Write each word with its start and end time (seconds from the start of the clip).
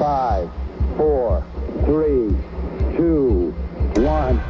Five, 0.00 0.48
four, 0.96 1.44
three, 1.84 2.34
two, 2.96 3.52
one. 3.96 4.40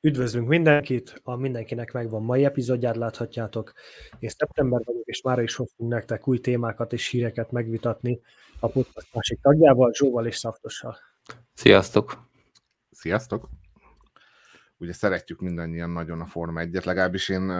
Üdvözlünk 0.00 0.48
mindenkit, 0.48 1.20
a 1.22 1.36
mindenkinek 1.36 1.92
megvan 1.92 2.22
mai 2.22 2.44
epizódját 2.44 2.96
láthatjátok. 2.96 3.72
Én 4.18 4.28
szeptember 4.28 4.80
vagyok, 4.84 5.06
és 5.06 5.22
már 5.22 5.38
is 5.38 5.54
hoztunk 5.54 5.90
nektek 5.90 6.28
új 6.28 6.38
témákat 6.38 6.92
és 6.92 7.08
híreket 7.08 7.50
megvitatni 7.50 8.20
a 8.60 8.68
podcast 8.68 9.14
másik 9.14 9.40
tagjával, 9.40 9.92
Zsóval 9.92 10.26
és 10.26 10.36
Szaftossal. 10.36 10.96
Sziasztok! 11.54 12.30
Sziasztok! 12.90 13.61
Ugye 14.82 14.92
szeretjük 14.92 15.40
mindannyian 15.40 15.90
nagyon 15.90 16.20
a 16.20 16.26
Forma 16.26 16.60
1-et, 16.64 16.84
legalábbis 16.84 17.28
én 17.28 17.52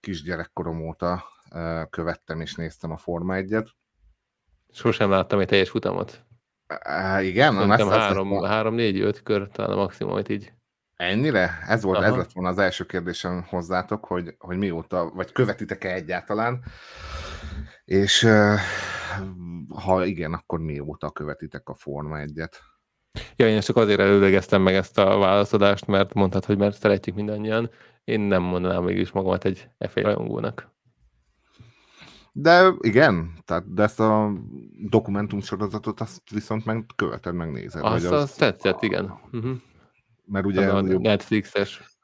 kisgyerekkorom 0.00 0.88
óta 0.88 1.24
követtem 1.90 2.40
és 2.40 2.54
néztem 2.54 2.90
a 2.90 2.96
Forma 2.96 3.34
1-et. 3.36 3.66
Sosem 4.72 5.10
láttam 5.10 5.38
egy 5.38 5.48
teljes 5.48 5.70
futamot. 5.70 6.24
Uh, 6.86 7.26
igen? 7.26 7.54
Szerintem 7.54 7.88
három, 7.88 8.42
három, 8.42 8.74
négy, 8.74 9.00
öt 9.00 9.22
kör 9.22 9.48
talán 9.48 9.70
a 9.70 9.76
maximum, 9.76 10.12
amit 10.12 10.28
így 10.28 10.52
Ennyire? 10.96 11.58
Ez 11.66 11.82
volt, 11.82 11.98
Aha. 11.98 12.06
ez 12.06 12.14
lett 12.14 12.32
volna 12.32 12.50
az 12.50 12.58
első 12.58 12.84
kérdésem 12.84 13.42
hozzátok, 13.48 14.04
hogy, 14.04 14.34
hogy 14.38 14.56
mióta, 14.56 15.10
vagy 15.14 15.32
követitek-e 15.32 15.92
egyáltalán, 15.92 16.64
és 17.84 18.28
ha 19.74 20.04
igen, 20.04 20.32
akkor 20.32 20.60
mióta 20.60 21.10
követitek 21.10 21.68
a 21.68 21.74
Forma 21.74 22.16
1-et? 22.18 22.52
Ja, 23.36 23.48
én 23.48 23.60
csak 23.60 23.76
azért 23.76 24.00
előlegeztem 24.00 24.62
meg 24.62 24.74
ezt 24.74 24.98
a 24.98 25.18
válaszadást, 25.18 25.86
mert 25.86 26.14
mondtad, 26.14 26.44
hogy 26.44 26.58
mert 26.58 26.78
szeretjük 26.78 27.14
mindannyian. 27.14 27.70
Én 28.04 28.20
nem 28.20 28.42
mondanám 28.42 28.84
mégis 28.84 29.10
magamat 29.10 29.44
egy 29.44 29.68
f 29.88 29.94
rajongónak. 29.94 30.70
De 32.32 32.72
igen, 32.80 33.32
tehát, 33.44 33.74
de 33.74 33.82
ezt 33.82 34.00
a 34.00 34.32
dokumentum 34.88 35.40
sorozatot 35.40 36.00
azt 36.00 36.30
viszont 36.30 36.64
meg 36.64 36.86
követed, 36.96 37.34
megnézed. 37.34 37.84
Azt, 37.84 38.04
az... 38.04 38.12
azt 38.12 38.38
tetszett, 38.38 38.82
igen. 38.82 39.20
Uh-huh. 39.32 39.56
Mert 40.24 40.46
ugye... 40.46 40.68
A 40.68 40.80
Netflixes. 40.80 41.98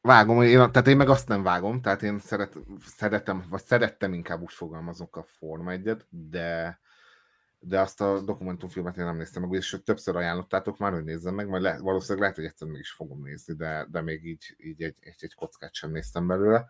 Vágom, 0.00 0.42
én, 0.42 0.56
tehát 0.56 0.86
én 0.86 0.96
meg 0.96 1.08
azt 1.08 1.28
nem 1.28 1.42
vágom, 1.42 1.80
tehát 1.80 2.02
én 2.02 2.18
szeret, 2.18 2.58
szeretem, 2.86 3.44
vagy 3.50 3.64
szerettem 3.64 4.12
inkább 4.12 4.40
úgy 4.40 4.52
fogalmazok 4.52 5.16
a 5.16 5.22
Forma 5.22 5.70
1 5.70 5.96
de 6.08 6.80
de 7.60 7.80
azt 7.80 8.00
a 8.00 8.20
dokumentumfilmet 8.20 8.96
én 8.96 9.04
nem 9.04 9.16
néztem 9.16 9.42
meg, 9.42 9.52
és 9.52 9.76
többször 9.84 10.16
ajánlottátok 10.16 10.78
már, 10.78 10.92
hogy 10.92 11.04
nézzem 11.04 11.34
meg, 11.34 11.48
majd 11.48 11.62
le, 11.62 11.78
valószínűleg 11.78 12.20
lehet, 12.20 12.36
hogy 12.36 12.44
egyszer 12.44 12.68
meg 12.68 12.80
is 12.80 12.90
fogom 12.90 13.22
nézni, 13.22 13.54
de, 13.54 13.86
de 13.90 14.00
még 14.00 14.24
így, 14.24 14.56
így 14.58 14.82
egy, 14.82 14.96
egy, 15.00 15.16
egy 15.18 15.34
kockát 15.34 15.74
sem 15.74 15.90
néztem 15.90 16.26
belőle. 16.26 16.68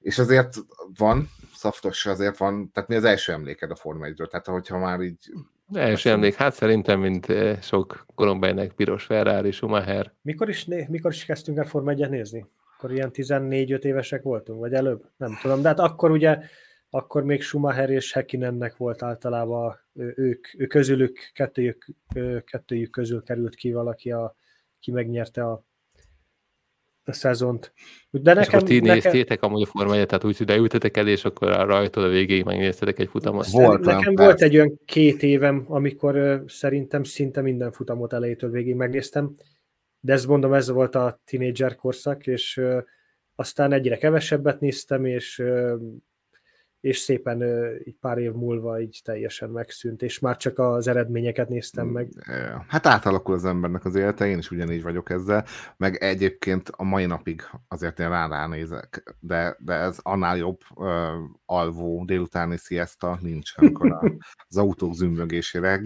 És 0.00 0.18
azért 0.18 0.56
van, 0.96 1.30
szaftos 1.54 2.06
azért 2.06 2.36
van, 2.36 2.70
tehát 2.72 2.88
mi 2.88 2.94
az 2.94 3.04
első 3.04 3.32
emléked 3.32 3.70
a 3.70 3.74
Forma 3.74 4.06
1-ről, 4.06 4.28
tehát 4.28 4.46
hogyha 4.46 4.78
már 4.78 5.00
így 5.00 5.32
Első 5.72 6.10
emlék, 6.10 6.34
hát 6.34 6.54
szerintem, 6.54 7.00
mint 7.00 7.28
eh, 7.28 7.58
sok 7.62 8.06
korombejnek 8.14 8.72
piros 8.72 9.04
Ferrari, 9.04 9.50
Schumacher. 9.50 10.12
Mikor 10.22 10.48
is, 10.48 10.64
né- 10.64 10.88
mikor 10.88 11.12
is 11.12 11.24
kezdtünk 11.24 11.58
el 11.58 11.64
Forma 11.64 11.90
1 11.90 12.08
nézni? 12.08 12.46
Akkor 12.76 12.92
ilyen 12.92 13.10
14-5 13.12 13.82
évesek 13.82 14.22
voltunk, 14.22 14.60
vagy 14.60 14.72
előbb? 14.72 15.04
Nem 15.16 15.38
tudom, 15.42 15.62
de 15.62 15.68
hát 15.68 15.78
akkor 15.78 16.10
ugye, 16.10 16.38
akkor 16.90 17.24
még 17.24 17.42
Schumacher 17.42 17.90
és 17.90 18.12
Hekinennek 18.12 18.76
volt 18.76 19.02
általában, 19.02 19.78
ők, 19.94 20.46
ők 20.58 20.68
közülük, 20.68 21.30
kettőjük, 21.32 21.86
kettőjük 22.44 22.90
közül 22.90 23.22
került 23.22 23.54
ki 23.54 23.72
valaki, 23.72 24.10
a, 24.10 24.36
ki 24.80 24.90
megnyerte 24.90 25.44
a 25.44 25.64
a 27.10 27.12
szezont. 27.12 27.72
De 28.10 28.34
nekem, 28.34 28.42
és 28.42 28.48
akkor 28.48 28.62
ti 28.62 28.80
nekem... 28.80 28.94
néztétek 28.94 29.42
amúgy 29.42 29.62
a 29.62 29.66
Forma 29.66 29.96
1 29.96 30.06
tehát 30.06 30.24
úgy, 30.24 30.36
hogy 30.36 30.46
beültetek 30.46 30.96
el, 30.96 31.08
és 31.08 31.24
akkor 31.24 31.66
rajtól 31.66 32.04
a 32.04 32.08
végéig 32.08 32.44
megnéztetek 32.44 32.98
egy 32.98 33.08
futamot. 33.08 33.46
Volt, 33.46 33.84
nekem 33.84 34.14
persze. 34.14 34.24
volt 34.24 34.42
egy 34.42 34.54
olyan 34.54 34.80
két 34.84 35.22
évem, 35.22 35.64
amikor 35.68 36.44
szerintem 36.46 37.04
szinte 37.04 37.40
minden 37.40 37.72
futamot 37.72 38.12
elejétől 38.12 38.50
végig 38.50 38.74
megnéztem, 38.74 39.32
de 40.00 40.12
ezt 40.12 40.26
mondom, 40.26 40.52
ez 40.52 40.70
volt 40.70 40.94
a 40.94 41.20
tínédzser 41.24 41.74
korszak, 41.74 42.26
és 42.26 42.60
aztán 43.34 43.72
egyre 43.72 43.96
kevesebbet 43.96 44.60
néztem, 44.60 45.04
és 45.04 45.42
és 46.80 46.98
szépen 46.98 47.42
így 47.84 47.96
pár 48.00 48.18
év 48.18 48.32
múlva 48.32 48.80
így 48.80 49.00
teljesen 49.04 49.50
megszűnt, 49.50 50.02
és 50.02 50.18
már 50.18 50.36
csak 50.36 50.58
az 50.58 50.86
eredményeket 50.86 51.48
néztem 51.48 51.86
meg. 51.86 52.08
Hát 52.66 52.86
átalakul 52.86 53.34
az 53.34 53.44
embernek 53.44 53.84
az 53.84 53.94
élete, 53.94 54.26
én 54.26 54.38
is 54.38 54.50
ugyanígy 54.50 54.82
vagyok 54.82 55.10
ezzel, 55.10 55.44
meg 55.76 55.96
egyébként 55.96 56.68
a 56.76 56.84
mai 56.84 57.06
napig 57.06 57.42
azért 57.68 57.98
én 58.00 58.08
rá 58.08 58.28
ránézek, 58.28 59.16
de, 59.20 59.56
de 59.58 59.72
ez 59.72 59.98
annál 60.02 60.36
jobb 60.36 60.58
uh, 60.74 60.86
alvó 61.44 62.04
délutáni 62.04 62.56
sziaszta 62.56 63.18
nincs, 63.20 63.52
amikor 63.56 64.18
az 64.48 64.56
autók 64.56 64.94
zümbögésére, 64.94 65.80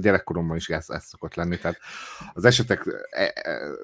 gyerekkoromban 0.00 0.56
is 0.56 0.68
ez, 0.68 0.90
ez 0.90 1.04
szokott 1.04 1.34
lenni, 1.34 1.58
tehát 1.58 1.78
az 2.32 2.44
esetek 2.44 2.82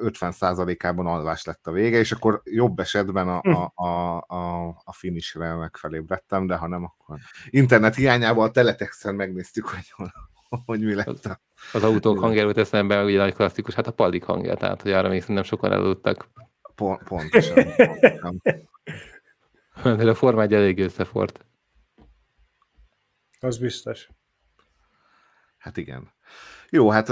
50%-ában 0.03 1.07
e, 1.07 1.11
e, 1.11 1.13
alvás 1.13 1.45
lett 1.45 1.67
a 1.67 1.73
vége, 1.73 1.99
és 1.99 2.13
akkor 2.13 2.41
jobb 2.45 2.79
esetben 2.79 3.29
a, 3.29 3.41
a, 3.43 3.73
a, 3.75 4.17
a, 4.27 4.69
a 4.85 4.93
finishre 4.93 5.55
megfelébredtem, 5.55 6.38
néztem, 6.39 6.47
de 6.47 6.57
ha 6.57 6.67
nem, 6.67 6.85
akkor 6.85 7.19
internet 7.51 7.95
hiányával 7.95 8.47
a 8.47 8.51
teletexen 8.51 9.15
megnéztük, 9.15 9.67
hogy, 9.69 10.11
hogy 10.67 10.81
mi 10.81 10.95
lett 10.95 11.25
a... 11.25 11.41
Az 11.73 11.83
autók 11.83 12.19
hangjáról 12.19 12.55
teszem 12.55 12.89
be, 12.89 13.05
ugye 13.05 13.19
nagy 13.19 13.35
klasszikus, 13.35 13.75
hát 13.75 13.87
a 13.87 13.93
pallik 13.93 14.25
hangja, 14.25 14.55
tehát 14.55 14.83
hogy 14.83 14.93
arra 14.93 15.09
még 15.09 15.21
szerintem 15.21 15.45
sokan 15.45 15.73
eludtak. 15.73 16.29
Pont, 16.75 17.03
pontosan. 17.03 17.65
pontosan. 17.77 18.43
De 19.97 20.11
a 20.11 20.15
forma 20.15 20.43
egy 20.43 20.55
elég 20.55 20.79
összefort. 20.79 21.45
Az 23.41 23.59
biztos. 23.59 24.09
Hát 25.59 25.77
igen. 25.77 26.13
Jó, 26.71 26.91
hát 26.91 27.09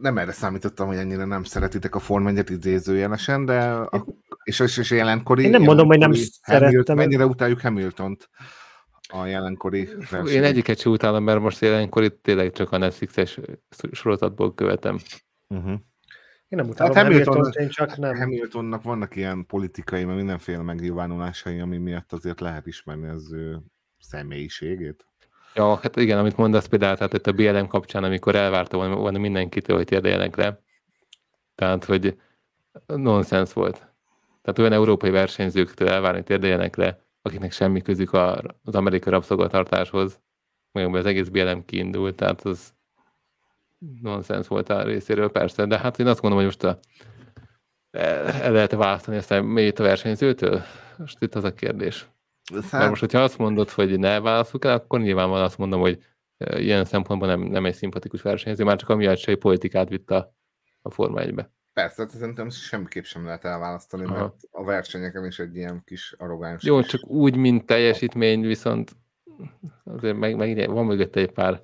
nem 0.00 0.18
erre 0.18 0.32
számítottam, 0.32 0.86
hogy 0.86 0.96
ennyire 0.96 1.24
nem 1.24 1.44
szeretitek 1.44 1.94
a 1.94 1.98
Form 1.98 2.26
1 2.26 2.50
idézőjelesen, 2.50 3.44
de 3.44 3.70
a, 3.70 4.04
és, 4.50 4.60
és, 4.60 4.76
és 4.76 4.90
jelenkori... 4.90 5.42
Én 5.42 5.50
nem 5.50 5.62
mondom, 5.62 5.86
hogy 5.86 5.98
nem 5.98 6.12
szerettem. 6.42 6.96
Mennyire 6.96 7.26
utáljuk 7.26 7.60
Hamilton-t 7.60 8.28
a 9.08 9.26
jelenkori 9.26 9.84
versenyt. 9.84 10.28
Én 10.28 10.44
egyiket 10.44 10.78
sem 10.78 10.92
utálom, 10.92 11.24
mert 11.24 11.40
most 11.40 11.60
jelenkori 11.60 12.18
tényleg 12.22 12.52
csak 12.52 12.72
a 12.72 12.78
Netflixes 12.78 13.38
sorozatból 13.92 14.54
követem. 14.54 14.98
Uh-huh. 15.48 15.70
Én 16.48 16.58
nem 16.58 16.68
utálom 16.68 16.94
hát 16.94 17.04
Hamilton, 17.04 17.34
Hamilton, 17.34 17.62
én 17.62 17.68
csak 17.68 17.96
nem. 17.96 18.16
Hamiltonnak 18.16 18.82
vannak 18.82 19.16
ilyen 19.16 19.46
politikai, 19.46 20.04
mert 20.04 20.16
mindenféle 20.16 20.62
megnyilvánulásai, 20.62 21.60
ami 21.60 21.76
miatt 21.76 22.12
azért 22.12 22.40
lehet 22.40 22.66
ismerni 22.66 23.08
az 23.08 23.32
ő 23.32 23.58
személyiségét. 23.98 25.04
Ja, 25.54 25.76
hát 25.76 25.96
igen, 25.96 26.18
amit 26.18 26.36
mondasz 26.36 26.66
például, 26.66 26.96
tehát 26.96 27.12
itt 27.12 27.26
a 27.26 27.32
BLM 27.32 27.66
kapcsán, 27.66 28.04
amikor 28.04 28.34
elvárta 28.34 28.94
volna 28.94 29.18
mindenkitől, 29.18 29.76
hogy 29.76 29.86
térdeljenek 29.86 30.36
le. 30.36 30.60
Tehát, 31.54 31.84
hogy 31.84 32.16
nonsens 32.86 33.52
volt. 33.52 33.89
Tehát 34.42 34.58
olyan 34.58 34.72
európai 34.72 35.10
versenyzőktől 35.10 35.88
elvárni, 35.88 36.16
hogy 36.16 36.26
térdeljenek 36.26 36.76
le, 36.76 36.98
akiknek 37.22 37.52
semmi 37.52 37.80
közük 37.80 38.12
az 38.12 38.74
amerikai 38.74 39.12
rabszolgatartáshoz, 39.12 40.20
meg 40.72 40.94
az 40.94 41.06
egész 41.06 41.28
BLM 41.28 41.64
kiindult, 41.64 42.16
tehát 42.16 42.42
az 42.42 42.74
nonsens 44.02 44.48
volt 44.48 44.68
a 44.68 44.82
részéről, 44.82 45.30
persze, 45.30 45.66
de 45.66 45.78
hát 45.78 45.98
én 45.98 46.06
azt 46.06 46.20
gondolom, 46.20 46.44
hogy 46.44 46.54
most 46.54 46.64
a, 46.64 46.78
el 47.90 48.52
lehet 48.52 48.72
választani 48.72 49.16
aztán 49.16 49.44
mélyét 49.44 49.78
a 49.78 49.82
versenyzőtől? 49.82 50.62
Most 50.96 51.22
itt 51.22 51.34
az 51.34 51.44
a 51.44 51.54
kérdés. 51.54 52.08
Szám... 52.44 52.78
Mert 52.80 52.88
most, 52.88 53.00
hogyha 53.00 53.22
azt 53.22 53.38
mondod, 53.38 53.70
hogy 53.70 53.98
ne 53.98 54.20
válaszoljuk 54.20 54.64
el, 54.64 54.74
akkor 54.74 55.00
nyilvánvalóan 55.00 55.44
azt 55.44 55.58
mondom, 55.58 55.80
hogy 55.80 55.98
ilyen 56.56 56.84
szempontból 56.84 57.28
nem, 57.28 57.40
nem 57.40 57.64
egy 57.64 57.74
szimpatikus 57.74 58.22
versenyző, 58.22 58.64
már 58.64 58.76
csak 58.76 58.88
amiatt 58.88 59.18
se 59.18 59.30
egy 59.30 59.38
politikát 59.38 59.88
vitt 59.88 60.10
a, 60.10 60.34
a 60.82 60.90
Forma 60.90 61.20
1-be. 61.22 61.52
Persze, 61.72 62.02
hát 62.02 62.10
szerintem 62.10 62.50
semmiképp 62.50 63.04
sem 63.04 63.24
lehet 63.24 63.44
elválasztani, 63.44 64.04
Aha. 64.04 64.14
mert 64.14 64.34
a 64.50 64.64
versenyeken 64.64 65.26
is 65.26 65.38
egy 65.38 65.56
ilyen 65.56 65.82
kis 65.84 66.14
arrogáns. 66.18 66.64
Jó, 66.64 66.82
csak 66.82 67.06
úgy, 67.06 67.36
mint 67.36 67.66
teljesítmény, 67.66 68.40
viszont 68.40 68.96
azért 69.84 70.16
meg, 70.16 70.36
meg 70.36 70.70
van 70.70 70.86
mögötte 70.86 71.20
egy 71.20 71.32
pár 71.32 71.62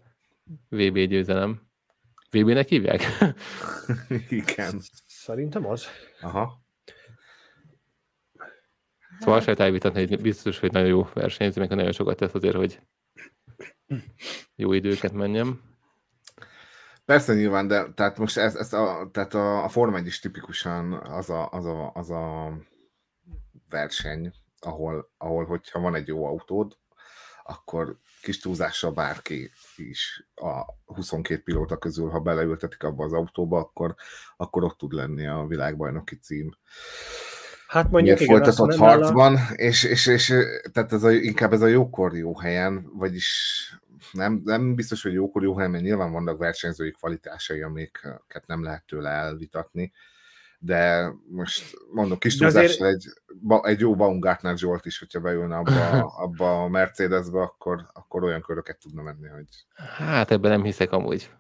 VB 0.69 0.99
győzelem. 0.99 1.67
VB-nek 2.31 2.69
hívják? 2.69 3.03
Igen. 4.29 4.81
Szerintem 5.06 5.67
az. 5.67 5.87
Aha. 6.20 6.64
Szóval 9.19 9.38
lehet 9.38 9.61
elvitatni, 9.61 10.06
hogy 10.06 10.20
biztos, 10.20 10.58
hogy 10.58 10.73
nagyon 10.73 10.88
jó 10.88 11.08
versenyző, 11.14 11.61
meg 11.61 11.69
nagyon 11.69 11.93
sokat 11.93 12.17
tesz 12.17 12.35
azért, 12.35 12.56
hogy 12.56 12.81
jó 14.55 14.73
időket 14.73 15.12
menjem. 15.12 15.61
Persze 17.06 17.35
nyilván, 17.35 17.67
de 17.67 17.93
tehát 17.94 18.19
most 18.19 18.37
ez, 18.37 18.55
ez 18.55 18.73
a, 18.73 19.08
tehát 19.12 19.35
a, 19.35 19.64
a 19.64 19.69
Forma 19.69 19.97
1 19.97 20.06
is 20.06 20.19
tipikusan 20.19 20.93
az 20.93 21.31
a, 21.31 21.49
az 21.50 21.67
a, 21.67 21.93
az 21.94 22.11
a 22.11 22.53
verseny, 23.69 24.32
ahol, 24.61 25.11
ahol 25.19 25.44
hogyha 25.44 25.81
van 25.81 25.94
egy 25.94 26.06
jó 26.06 26.26
autód, 26.26 26.76
akkor 27.44 27.99
kis 28.23 28.38
túlzással 28.38 28.91
bárki 28.91 29.50
is 29.76 30.26
a 30.35 30.64
22 30.94 31.43
pilóta 31.43 31.76
közül, 31.76 32.08
ha 32.08 32.20
beleültetik 32.20 32.82
abba 32.82 33.05
az 33.05 33.12
autóba, 33.12 33.58
akkor, 33.58 33.94
akkor 34.37 34.64
ott 34.64 34.79
tud 34.79 34.93
lenni 34.93 35.26
a 35.26 35.47
világbajnoki 35.49 36.17
cím. 36.17 36.56
Hát 37.69 37.91
mondjuk 37.91 38.20
igen, 38.20 38.37
folytatott 38.37 38.75
harcban, 38.75 39.35
a... 39.35 39.53
és, 39.55 39.82
és, 39.85 40.06
és, 40.06 40.35
tehát 40.73 40.93
ez 40.93 41.03
a, 41.03 41.11
inkább 41.11 41.53
ez 41.53 41.62
a 41.62 41.67
jókor 41.67 42.17
jó 42.17 42.38
helyen, 42.38 42.91
vagyis 42.93 43.31
nem, 44.12 44.41
nem 44.44 44.75
biztos, 44.75 45.03
hogy 45.03 45.12
jókor 45.12 45.43
jó 45.43 45.55
helyen, 45.56 45.70
mert 45.70 45.85
nyilván 45.85 46.12
vannak 46.12 46.38
versenyzői 46.38 46.91
kvalitásai, 46.91 47.62
amiket 47.62 48.44
nem 48.47 48.62
lehet 48.62 48.85
tőle 48.87 49.11
elvitatni, 49.11 49.93
de 50.58 51.12
most 51.29 51.76
mondom, 51.93 52.19
kis 52.19 52.41
azért... 52.41 52.82
egy, 52.82 53.06
egy 53.62 53.81
jó 53.81 53.94
Baumgartner 53.94 54.58
Zsolt 54.58 54.87
is, 54.87 54.99
hogyha 54.99 55.20
beülne 55.20 55.56
abba, 55.56 56.06
abba 56.25 56.62
a 56.62 56.69
Mercedesbe, 56.69 57.41
akkor, 57.41 57.91
akkor 57.93 58.23
olyan 58.23 58.41
köröket 58.41 58.79
tudna 58.79 59.03
menni, 59.03 59.29
hogy... 59.29 59.49
Hát 59.75 60.31
ebben 60.31 60.50
nem 60.50 60.62
hiszek 60.62 60.93
amúgy. 60.93 61.31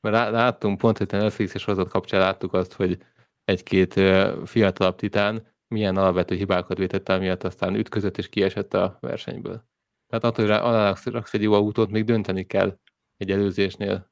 Mert 0.00 0.30
láttunk 0.30 0.78
pont, 0.78 0.98
hogy 0.98 1.08
a 1.12 1.16
Netflix 1.16 1.54
és 1.54 1.62
sorozat 1.62 1.88
kapcsán 1.88 2.20
láttuk 2.20 2.52
azt, 2.52 2.72
hogy 2.72 2.98
egy-két 3.44 4.00
fiatalabb 4.44 4.96
titán 4.96 5.46
milyen 5.68 5.96
alapvető 5.96 6.34
hibákat 6.34 6.78
vétett 6.78 7.08
el, 7.08 7.18
miatt 7.18 7.44
aztán 7.44 7.74
ütközött 7.74 8.18
és 8.18 8.28
kiesett 8.28 8.74
a 8.74 8.98
versenyből. 9.00 9.64
Tehát 10.20 10.38
attól, 10.38 10.46
hogy 10.46 10.54
aláraksz 10.54 11.34
egy 11.34 11.42
jó 11.42 11.52
autót, 11.52 11.90
még 11.90 12.04
dönteni 12.04 12.44
kell 12.44 12.78
egy 13.16 13.30
előzésnél. 13.30 14.10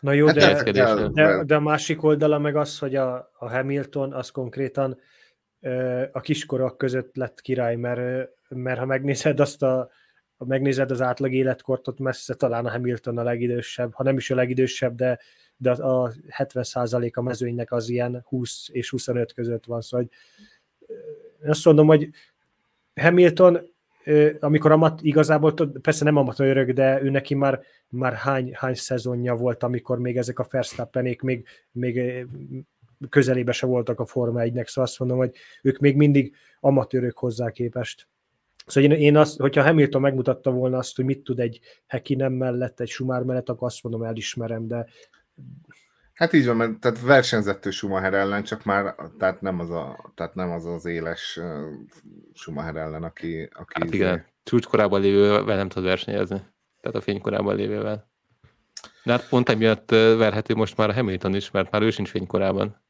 Na 0.00 0.12
jó, 0.12 0.26
hát 0.26 0.34
de, 0.34 0.72
de, 0.72 1.08
de, 1.08 1.44
de 1.44 1.54
a 1.54 1.60
másik 1.60 2.02
oldala 2.02 2.38
meg 2.38 2.56
az, 2.56 2.78
hogy 2.78 2.94
a, 2.94 3.30
a 3.38 3.50
Hamilton 3.50 4.12
az 4.12 4.30
konkrétan 4.30 4.98
a 6.12 6.20
kiskorok 6.20 6.78
között 6.78 7.16
lett 7.16 7.40
király, 7.40 7.76
mert, 7.76 8.28
mert 8.48 8.78
ha 8.78 8.84
megnézed 8.84 9.40
azt 9.40 9.62
a, 9.62 9.90
ha 10.36 10.44
megnézed 10.44 10.90
az 10.90 11.00
átlag 11.00 11.32
életkort, 11.32 11.88
ott 11.88 11.98
messze 11.98 12.34
talán 12.34 12.66
a 12.66 12.70
Hamilton 12.70 13.18
a 13.18 13.22
legidősebb, 13.22 13.94
ha 13.94 14.02
nem 14.02 14.16
is 14.16 14.30
a 14.30 14.34
legidősebb, 14.34 14.94
de, 14.94 15.18
de 15.56 15.70
a 15.70 16.12
70% 16.38 17.12
a 17.12 17.22
mezőnynek 17.22 17.72
az 17.72 17.88
ilyen 17.88 18.24
20 18.28 18.68
és 18.68 18.90
25 18.90 19.32
között 19.32 19.64
van, 19.64 19.80
szóval 19.80 20.06
hogy 20.06 21.48
azt 21.48 21.64
mondom, 21.64 21.86
hogy 21.86 22.08
Hamilton 22.94 23.70
amikor 24.40 24.70
amat, 24.70 25.02
igazából, 25.02 25.54
persze 25.82 26.04
nem 26.04 26.16
amatőrök, 26.16 26.70
de 26.70 27.02
ő 27.02 27.10
neki 27.10 27.34
már, 27.34 27.60
már 27.88 28.12
hány, 28.12 28.50
hány 28.54 28.74
szezonja 28.74 29.34
volt, 29.34 29.62
amikor 29.62 29.98
még 29.98 30.16
ezek 30.16 30.38
a 30.38 30.46
Verstappenék 30.50 31.22
még, 31.22 31.46
még 31.72 32.26
közelébe 33.08 33.52
se 33.52 33.66
voltak 33.66 34.00
a 34.00 34.06
Forma 34.06 34.40
1-nek, 34.42 34.66
szóval 34.66 34.84
azt 34.84 34.98
mondom, 34.98 35.18
hogy 35.18 35.34
ők 35.62 35.78
még 35.78 35.96
mindig 35.96 36.34
amatőrök 36.60 37.18
hozzá 37.18 37.50
képest. 37.50 38.08
Szóval 38.66 38.90
én, 38.90 38.98
én 38.98 39.16
azt, 39.16 39.38
hogyha 39.38 39.62
Hamilton 39.62 40.00
megmutatta 40.00 40.50
volna 40.50 40.78
azt, 40.78 40.96
hogy 40.96 41.04
mit 41.04 41.22
tud 41.22 41.40
egy 41.40 41.60
nem 42.08 42.32
mellett, 42.32 42.80
egy 42.80 42.88
Sumár 42.88 43.22
mellett, 43.22 43.48
akkor 43.48 43.66
azt 43.66 43.82
mondom, 43.82 44.02
elismerem, 44.02 44.66
de 44.66 44.86
Hát 46.14 46.32
így 46.32 46.46
van, 46.46 46.56
mert 46.56 46.80
tehát 46.80 47.00
versenyzett 47.00 47.72
Schumacher 47.72 48.14
ellen, 48.14 48.42
csak 48.42 48.64
már 48.64 48.94
tehát 49.18 49.40
nem 49.40 49.60
az, 49.60 49.70
a, 49.70 50.12
tehát 50.14 50.34
nem 50.34 50.50
az, 50.50 50.66
az 50.66 50.84
éles 50.84 51.40
Schumacher 52.34 52.76
ellen, 52.76 53.02
aki... 53.02 53.48
aki 53.52 53.72
hát 53.80 53.94
igen, 53.94 54.14
izé... 54.14 54.24
csúcskorában 54.42 55.00
lévővel 55.00 55.56
nem 55.56 55.68
tud 55.68 55.84
versenyezni. 55.84 56.40
Tehát 56.80 56.96
a 56.96 57.00
fénykorában 57.00 57.56
lévővel. 57.56 58.10
De 59.04 59.12
hát 59.12 59.28
pont 59.28 59.48
emiatt 59.48 59.90
verhető 59.90 60.54
most 60.54 60.76
már 60.76 60.88
a 60.88 60.92
Hamilton 60.92 61.34
is, 61.34 61.50
mert 61.50 61.70
már 61.70 61.82
ő 61.82 61.90
sincs 61.90 62.10
fénykorában. 62.10 62.80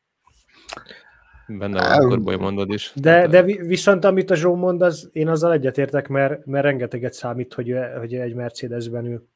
Benne 1.46 1.80
van, 1.80 1.90
akkor 1.90 2.22
boly 2.22 2.36
mondod 2.36 2.70
is. 2.70 2.92
De, 2.94 3.10
hát, 3.10 3.28
de 3.28 3.42
viszont 3.42 4.04
amit 4.04 4.30
a 4.30 4.34
Zsó 4.34 4.54
mond, 4.54 4.82
az, 4.82 5.08
én 5.12 5.28
azzal 5.28 5.52
egyetértek, 5.52 6.08
mert, 6.08 6.46
mert 6.46 6.64
rengeteget 6.64 7.12
számít, 7.12 7.54
hogy, 7.54 7.74
hogy 7.98 8.14
egy 8.14 8.34
Mercedesben 8.34 9.06
ül. 9.06 9.28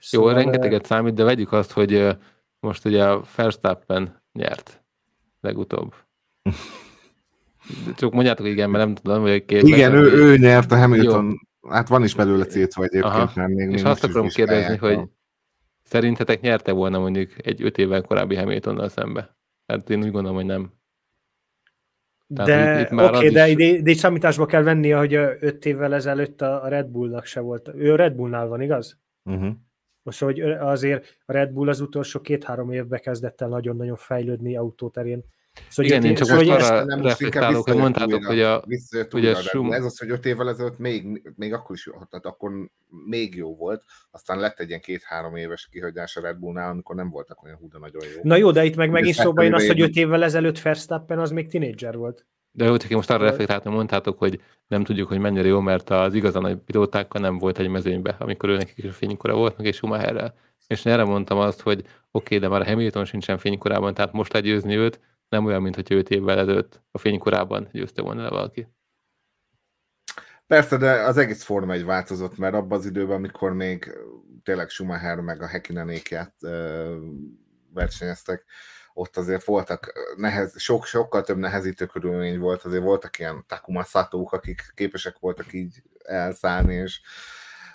Szóval, 0.00 0.30
Jó, 0.30 0.36
rengeteget 0.36 0.84
számít, 0.84 1.14
de 1.14 1.24
vegyük 1.24 1.52
azt, 1.52 1.72
hogy 1.72 2.16
most 2.60 2.84
ugye 2.84 3.04
a 3.04 3.22
Verstappen 3.36 4.22
nyert 4.32 4.84
legutóbb. 5.40 5.94
Csak 7.96 8.12
mondjátok 8.12 8.46
igen, 8.46 8.70
mert 8.70 8.84
nem 8.84 8.94
tudom, 8.94 9.20
hogy 9.20 9.44
két 9.44 9.62
Igen, 9.62 9.94
ő, 9.94 10.12
ő 10.12 10.36
nyert 10.36 10.72
a 10.72 10.76
Hamilton. 10.76 11.24
Jó. 11.24 11.70
Hát 11.70 11.88
van 11.88 12.04
is 12.04 12.14
belőle 12.14 12.44
vagy 12.44 12.68
egyébként, 12.76 13.04
Aha. 13.04 13.30
mert 13.34 13.48
még 13.48 13.70
És 13.70 13.82
azt 13.82 14.04
akarom 14.04 14.28
kérdezni, 14.28 14.76
hogy 14.76 15.00
szerintetek 15.82 16.40
nyerte 16.40 16.72
volna 16.72 16.98
mondjuk 16.98 17.46
egy 17.46 17.62
öt 17.62 17.78
évvel 17.78 18.02
korábbi 18.02 18.36
Hamiltonnal 18.36 18.88
szembe? 18.88 19.36
Hát 19.66 19.90
én 19.90 20.02
úgy 20.02 20.10
gondolom, 20.10 20.36
hogy 20.36 20.46
nem. 20.46 20.74
Tehát 22.34 22.90
de 22.90 23.04
oké, 23.04 23.16
okay, 23.16 23.28
de, 23.28 23.48
is... 23.48 23.82
de, 23.82 23.94
számításba 23.94 24.46
kell 24.46 24.62
venni, 24.62 24.90
hogy 24.90 25.14
öt 25.14 25.64
évvel 25.64 25.94
ezelőtt 25.94 26.40
a 26.40 26.68
Red 26.68 26.86
Bullnak 26.86 27.24
se 27.24 27.40
volt. 27.40 27.70
Ő 27.74 27.92
a 27.92 27.96
Red 27.96 28.14
Bullnál 28.14 28.46
van, 28.46 28.60
igaz? 28.60 28.98
Uh-huh. 29.24 29.54
Most, 30.06 30.20
hogy 30.20 30.40
azért 30.40 31.16
a 31.24 31.32
Red 31.32 31.50
Bull 31.50 31.68
az 31.68 31.80
utolsó 31.80 32.20
két-három 32.20 32.72
évben 32.72 33.00
kezdett 33.00 33.40
el 33.40 33.48
nagyon-nagyon 33.48 33.96
fejlődni 33.96 34.56
autóterén. 34.56 35.24
Szóval 35.68 35.90
Igen, 35.90 36.04
én 36.04 36.14
csak 36.14 36.26
szóval 36.26 36.44
most 36.44 36.70
arra 36.70 36.84
nem 36.84 37.02
reflektálok, 37.02 37.68
hogy 37.68 37.76
mondtátok, 37.76 38.24
hogy 38.24 38.40
a... 38.40 38.64
Ugye 39.12 39.34
Schum... 39.34 39.72
Ez 39.72 39.84
az, 39.84 39.98
hogy 39.98 40.10
öt 40.10 40.26
évvel 40.26 40.48
ezelőtt 40.48 40.78
még, 40.78 41.32
még 41.36 41.52
akkor 41.52 41.76
is, 41.76 41.90
tehát 42.10 42.26
akkor 42.26 42.50
még 43.06 43.34
jó 43.34 43.56
volt, 43.56 43.82
aztán 44.10 44.38
lett 44.38 44.60
egy 44.60 44.68
ilyen 44.68 44.80
két-három 44.80 45.36
éves 45.36 45.68
kihagyás 45.72 46.16
a 46.16 46.20
Red 46.20 46.36
Bullnál, 46.36 46.70
amikor 46.70 46.94
nem 46.94 47.10
voltak 47.10 47.42
olyan 47.42 47.56
húda 47.56 47.78
nagyon 47.78 48.02
jó. 48.14 48.20
Na 48.22 48.36
jó, 48.36 48.50
de 48.50 48.64
itt 48.64 48.76
meg 48.76 48.90
megint 48.90 49.14
szóba 49.14 49.42
jön 49.42 49.54
az, 49.54 49.66
hogy 49.66 49.80
öt 49.80 49.96
évvel 49.96 50.24
ezelőtt 50.24 50.60
Verstappen 50.60 51.18
az 51.18 51.30
még 51.30 51.48
tinédzser 51.48 51.96
volt. 51.96 52.26
De 52.56 52.68
hogy 52.68 52.86
most 52.90 53.10
arra 53.10 53.24
reflektáltam, 53.24 53.72
mondtátok, 53.72 54.18
hogy 54.18 54.42
nem 54.66 54.84
tudjuk, 54.84 55.08
hogy 55.08 55.18
mennyire 55.18 55.48
jó, 55.48 55.60
mert 55.60 55.90
az 55.90 56.14
igazán 56.14 56.42
nagy 56.42 56.56
pilótákkal 56.56 57.20
nem 57.20 57.38
volt 57.38 57.58
egy 57.58 57.68
mezőnybe, 57.68 58.16
amikor 58.18 58.48
őnek 58.48 58.72
is 58.76 58.84
a 58.84 58.92
fénykora 58.92 59.34
volt, 59.34 59.56
meg 59.56 59.66
és 59.66 59.76
Schumacherrel. 59.76 60.34
És 60.66 60.86
erre 60.86 61.04
mondtam 61.04 61.38
azt, 61.38 61.60
hogy 61.60 61.78
oké, 61.78 61.90
okay, 62.10 62.38
de 62.38 62.48
már 62.48 62.60
a 62.60 62.64
Hamilton 62.64 63.04
sincsen 63.04 63.38
fénykorában, 63.38 63.94
tehát 63.94 64.12
most 64.12 64.32
legyőzni 64.32 64.76
őt, 64.76 65.00
nem 65.28 65.44
olyan, 65.44 65.62
mint 65.62 65.74
hogy 65.74 65.92
5 65.92 66.10
évvel 66.10 66.38
ezelőtt 66.38 66.82
a 66.90 66.98
fénykorában 66.98 67.68
győzte 67.72 68.02
volna 68.02 68.22
le 68.22 68.28
valaki. 68.28 68.68
Persze, 70.46 70.76
de 70.76 70.90
az 70.92 71.16
egész 71.16 71.44
forma 71.44 71.72
egy 71.72 71.84
változott, 71.84 72.38
mert 72.38 72.54
abban 72.54 72.78
az 72.78 72.86
időben, 72.86 73.16
amikor 73.16 73.52
még 73.52 73.92
tényleg 74.42 74.68
Schumacher 74.68 75.20
meg 75.20 75.42
a 75.42 75.46
Hekinenékját 75.46 76.34
versenyeztek, 77.74 78.44
ott 78.96 79.16
azért 79.16 79.44
voltak 79.44 79.92
nehez, 80.16 80.60
sok, 80.60 80.84
sokkal 80.84 81.22
több 81.22 81.36
nehezítő 81.36 81.86
körülmény 81.86 82.38
volt, 82.38 82.62
azért 82.62 82.82
voltak 82.82 83.18
ilyen 83.18 83.44
Takuma 83.48 83.84
Satók, 83.84 84.32
akik 84.32 84.62
képesek 84.74 85.18
voltak 85.18 85.52
így 85.52 85.82
elszállni, 86.04 86.74
és 86.74 87.00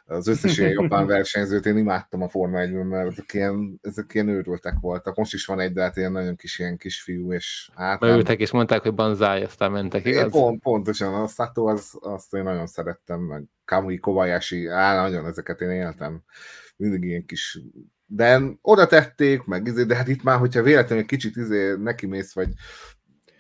az 0.06 0.28
összes 0.28 0.58
ilyen 0.58 0.72
japán 0.72 1.08
versenyzőt 1.16 1.66
én 1.66 1.78
imádtam 1.78 2.22
a 2.22 2.30
Forma 2.30 2.60
1 2.60 2.72
mert 2.72 3.08
ezek 3.08 3.34
ilyen, 3.34 3.80
ezek 3.82 4.14
ilyen 4.14 4.28
őrültek 4.28 4.74
voltak. 4.80 5.16
Most 5.16 5.34
is 5.34 5.46
van 5.46 5.60
egy, 5.60 5.74
de 5.74 5.82
hát 5.82 5.98
ilyen 5.98 6.12
nagyon 6.12 6.36
kis 6.36 6.60
ilyen 6.60 6.78
kisfiú, 6.78 7.34
és 7.34 7.70
hát... 7.76 8.00
Beültek 8.00 8.40
és 8.40 8.52
mondták, 8.52 8.82
hogy 8.82 8.94
banzáj, 8.94 9.44
aztán 9.44 9.72
mentek, 9.72 10.06
igaz? 10.06 10.32
Pont, 10.32 10.62
pontosan, 10.62 11.14
a 11.14 11.28
Sato 11.28 11.66
az, 11.66 11.98
azt 12.00 12.34
én 12.34 12.44
nagyon 12.44 12.68
szerettem, 12.68 13.20
meg 13.20 13.44
Kamui 13.66 13.98
Kobayashi, 13.98 14.68
á, 14.68 15.02
nagyon 15.02 15.26
ezeket 15.26 15.62
én 15.62 15.70
éltem. 15.70 16.24
Mindig 16.76 17.04
ilyen 17.04 17.26
kis 17.26 17.60
de 18.14 18.42
oda 18.62 18.88
tették, 18.88 19.44
meg 19.44 19.68
izé, 19.68 19.84
de 19.84 19.96
hát 19.96 20.08
itt 20.08 20.24
már, 20.24 20.38
hogyha 20.38 20.62
véletlenül 20.62 21.04
egy 21.04 21.10
kicsit 21.10 21.36
izé 21.36 21.76
neki 21.78 22.06
mész, 22.06 22.34
vagy 22.34 22.48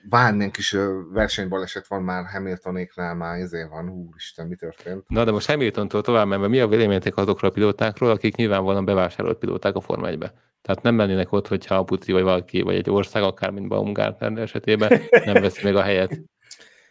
bármilyen 0.10 0.51
kis 0.51 0.75
versenybaleset 1.12 1.88
van 1.88 2.04
már 2.04 2.25
Hamiltonéknál, 2.25 3.16
már 3.16 3.40
izé 3.40 3.63
van, 3.70 3.90
úristen, 3.90 4.48
mi 4.48 4.56
történt. 4.56 5.04
Na 5.08 5.24
de 5.24 5.32
most 5.32 5.48
Hamiltontól 5.48 6.01
tovább 6.01 6.28
menve, 6.28 6.48
mi 6.48 6.60
a 6.60 6.68
véleményetek 6.68 7.18
azokról 7.18 7.50
a 7.50 7.54
pilótákról, 7.54 8.10
akik 8.10 8.36
nyilvánvalóan 8.36 8.86
bevásárolt 8.86 9.38
pilóták 9.38 9.75
a 9.75 9.82
Forma 9.82 10.08
1 10.08 10.18
-be? 10.18 10.34
Tehát 10.62 10.82
nem 10.82 10.96
mennének 10.96 11.32
ott, 11.32 11.48
hogyha 11.48 11.75
a 11.75 11.84
Puci 11.84 12.12
vagy 12.12 12.24
valaki, 12.24 12.62
vagy 12.62 12.75
egy 12.75 12.90
ország, 12.90 13.24
akár 13.24 13.50
mint 13.50 13.68
Baumgartner 13.68 14.38
esetében 14.38 15.01
nem 15.25 15.42
veszi 15.42 15.63
meg 15.63 15.75
a 15.75 15.82
helyet. 15.82 16.22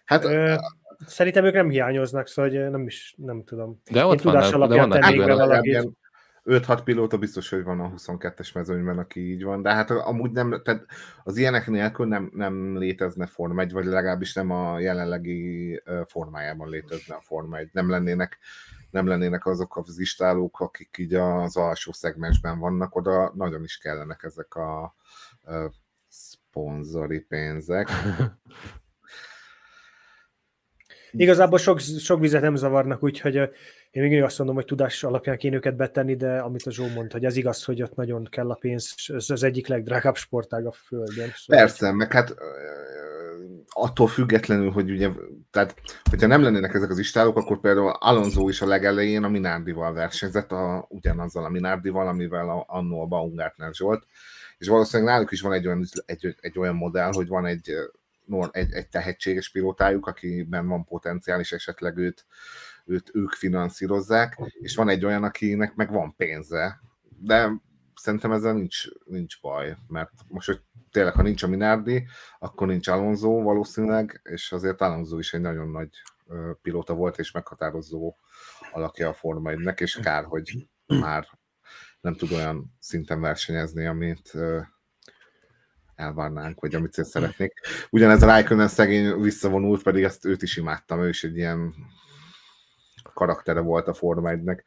Hát 0.04 0.26
Szerintem 1.06 1.44
ők 1.44 1.54
nem 1.54 1.70
hiányoznak, 1.70 2.26
szóval 2.26 2.50
nem 2.50 2.86
is, 2.86 3.14
nem 3.16 3.44
tudom. 3.44 3.80
De 3.90 4.04
ott 4.04 4.24
Én 4.24 4.32
vannak, 4.32 4.68
de 4.68 4.76
vannak 4.76 4.98
tennék 4.98 5.24
be 5.24 5.34
valakit. 5.34 5.88
5-6 6.50 6.80
pilóta 6.84 7.18
biztos, 7.18 7.48
hogy 7.48 7.62
van 7.64 7.80
a 7.80 7.90
22-es 7.90 8.54
mezőnyben, 8.54 8.98
aki 8.98 9.30
így 9.30 9.42
van, 9.42 9.62
de 9.62 9.74
hát 9.74 9.90
amúgy 9.90 10.30
nem, 10.30 10.60
tehát 10.64 10.86
az 11.24 11.36
ilyenek 11.36 11.66
nélkül 11.66 12.06
nem, 12.06 12.30
nem 12.34 12.78
létezne 12.78 13.26
Forma 13.26 13.60
1, 13.60 13.72
vagy 13.72 13.84
legalábbis 13.84 14.34
nem 14.34 14.50
a 14.50 14.78
jelenlegi 14.78 15.82
formájában 16.06 16.68
létezne 16.68 17.14
a 17.14 17.20
Forma 17.20 17.56
1. 17.56 17.68
Nem 17.72 17.90
lennének, 17.90 18.38
nem 18.90 19.06
lennének 19.06 19.46
azok 19.46 19.76
az 19.76 19.98
istálók, 19.98 20.60
akik 20.60 20.96
így 20.98 21.14
az 21.14 21.56
alsó 21.56 21.92
szegmensben 21.92 22.58
vannak, 22.58 22.96
oda 22.96 23.32
nagyon 23.34 23.62
is 23.62 23.78
kellenek 23.78 24.22
ezek 24.22 24.54
a, 24.54 24.82
a 24.82 24.94
szponzori 26.08 27.20
pénzek. 27.20 27.88
Igazából 31.12 31.58
sok, 31.58 31.80
sok 31.80 32.20
vizet 32.20 32.42
nem 32.42 32.54
zavarnak, 32.54 33.02
úgyhogy 33.02 33.34
én 33.90 34.02
még 34.02 34.22
azt 34.22 34.38
mondom, 34.38 34.56
hogy 34.56 34.64
tudás 34.64 35.04
alapján 35.04 35.38
kéne 35.38 35.56
őket 35.56 35.76
betenni, 35.76 36.16
de 36.16 36.38
amit 36.38 36.66
a 36.66 36.72
Zsó 36.72 36.86
mondta, 36.94 37.16
hogy 37.16 37.24
ez 37.24 37.36
igaz, 37.36 37.64
hogy 37.64 37.82
ott 37.82 37.94
nagyon 37.94 38.28
kell 38.30 38.50
a 38.50 38.54
pénz, 38.54 38.94
ez 39.06 39.30
az 39.30 39.42
egyik 39.42 39.66
legdrágább 39.66 40.16
sportág 40.16 40.66
a 40.66 40.72
Földön. 40.72 41.32
Szóval 41.34 41.64
Persze, 41.64 41.92
meg 41.92 42.12
hát 42.12 42.34
attól 43.68 44.08
függetlenül, 44.08 44.70
hogy 44.70 44.90
ugye, 44.90 45.10
tehát, 45.50 45.74
hogyha 46.10 46.26
nem 46.26 46.42
lennének 46.42 46.74
ezek 46.74 46.90
az 46.90 46.98
istálok, 46.98 47.36
akkor 47.36 47.60
például 47.60 47.90
Alonso 47.98 48.48
is 48.48 48.60
a 48.60 48.66
legelején 48.66 49.24
a 49.24 49.28
Minardival 49.28 49.92
versenyzett, 49.92 50.52
a, 50.52 50.86
ugyanazzal 50.88 51.44
a 51.44 51.48
Minardival, 51.48 52.08
amivel 52.08 52.48
a, 52.48 52.64
annó 52.68 53.02
a 53.02 53.06
Baumgartner 53.06 53.74
Zsolt, 53.74 54.06
és 54.58 54.68
valószínűleg 54.68 55.12
náluk 55.12 55.32
is 55.32 55.40
van 55.40 55.52
egy 55.52 55.66
olyan, 55.66 55.84
egy, 56.06 56.36
egy 56.40 56.58
olyan 56.58 56.74
modell, 56.74 57.12
hogy 57.12 57.28
van 57.28 57.46
egy, 57.46 57.70
egy, 58.50 58.72
egy 58.72 58.88
tehetséges 58.88 59.50
pilótájuk, 59.50 60.06
akiben 60.06 60.68
van 60.68 60.84
potenciál, 60.84 61.40
és 61.40 61.52
esetleg 61.52 61.96
őt, 61.96 62.26
őt 62.84 63.10
ők 63.14 63.32
finanszírozzák, 63.32 64.38
és 64.60 64.76
van 64.76 64.88
egy 64.88 65.04
olyan, 65.04 65.24
akinek 65.24 65.74
meg 65.74 65.90
van 65.90 66.14
pénze, 66.16 66.80
de 67.18 67.50
szerintem 67.94 68.32
ezzel 68.32 68.52
nincs, 68.52 68.84
nincs 69.04 69.40
baj, 69.40 69.76
mert 69.88 70.10
most, 70.28 70.46
hogy 70.46 70.60
tényleg, 70.90 71.14
ha 71.14 71.22
nincs 71.22 71.42
a 71.42 71.46
Minardi, 71.46 72.06
akkor 72.38 72.66
nincs 72.66 72.88
Alonso 72.88 73.42
valószínűleg, 73.42 74.20
és 74.24 74.52
azért 74.52 74.80
Alonso 74.80 75.18
is 75.18 75.32
egy 75.32 75.40
nagyon 75.40 75.68
nagy 75.68 75.88
pilóta 76.62 76.94
volt, 76.94 77.18
és 77.18 77.30
meghatározó 77.30 78.16
alakja 78.72 79.08
a 79.08 79.14
Forma 79.14 79.50
1 79.50 79.58
és 79.76 79.98
kár, 80.02 80.24
hogy 80.24 80.68
már 80.86 81.26
nem 82.00 82.14
tud 82.14 82.32
olyan 82.32 82.76
szinten 82.78 83.20
versenyezni, 83.20 83.86
amit 83.86 84.32
elvárnánk, 86.00 86.60
vagy 86.60 86.74
amit 86.74 86.98
én 86.98 87.04
szeretnék. 87.04 87.52
Ugyanez 87.90 88.22
a 88.22 88.26
Raikkonen 88.26 88.68
szegény 88.68 89.20
visszavonult, 89.20 89.82
pedig 89.82 90.02
ezt 90.02 90.24
őt 90.24 90.42
is 90.42 90.56
imádtam, 90.56 91.02
ő 91.02 91.08
is 91.08 91.24
egy 91.24 91.36
ilyen 91.36 91.74
karaktere 93.14 93.60
volt 93.60 93.88
a 93.88 93.94
Forma 93.94 94.30
1-nek. 94.32 94.58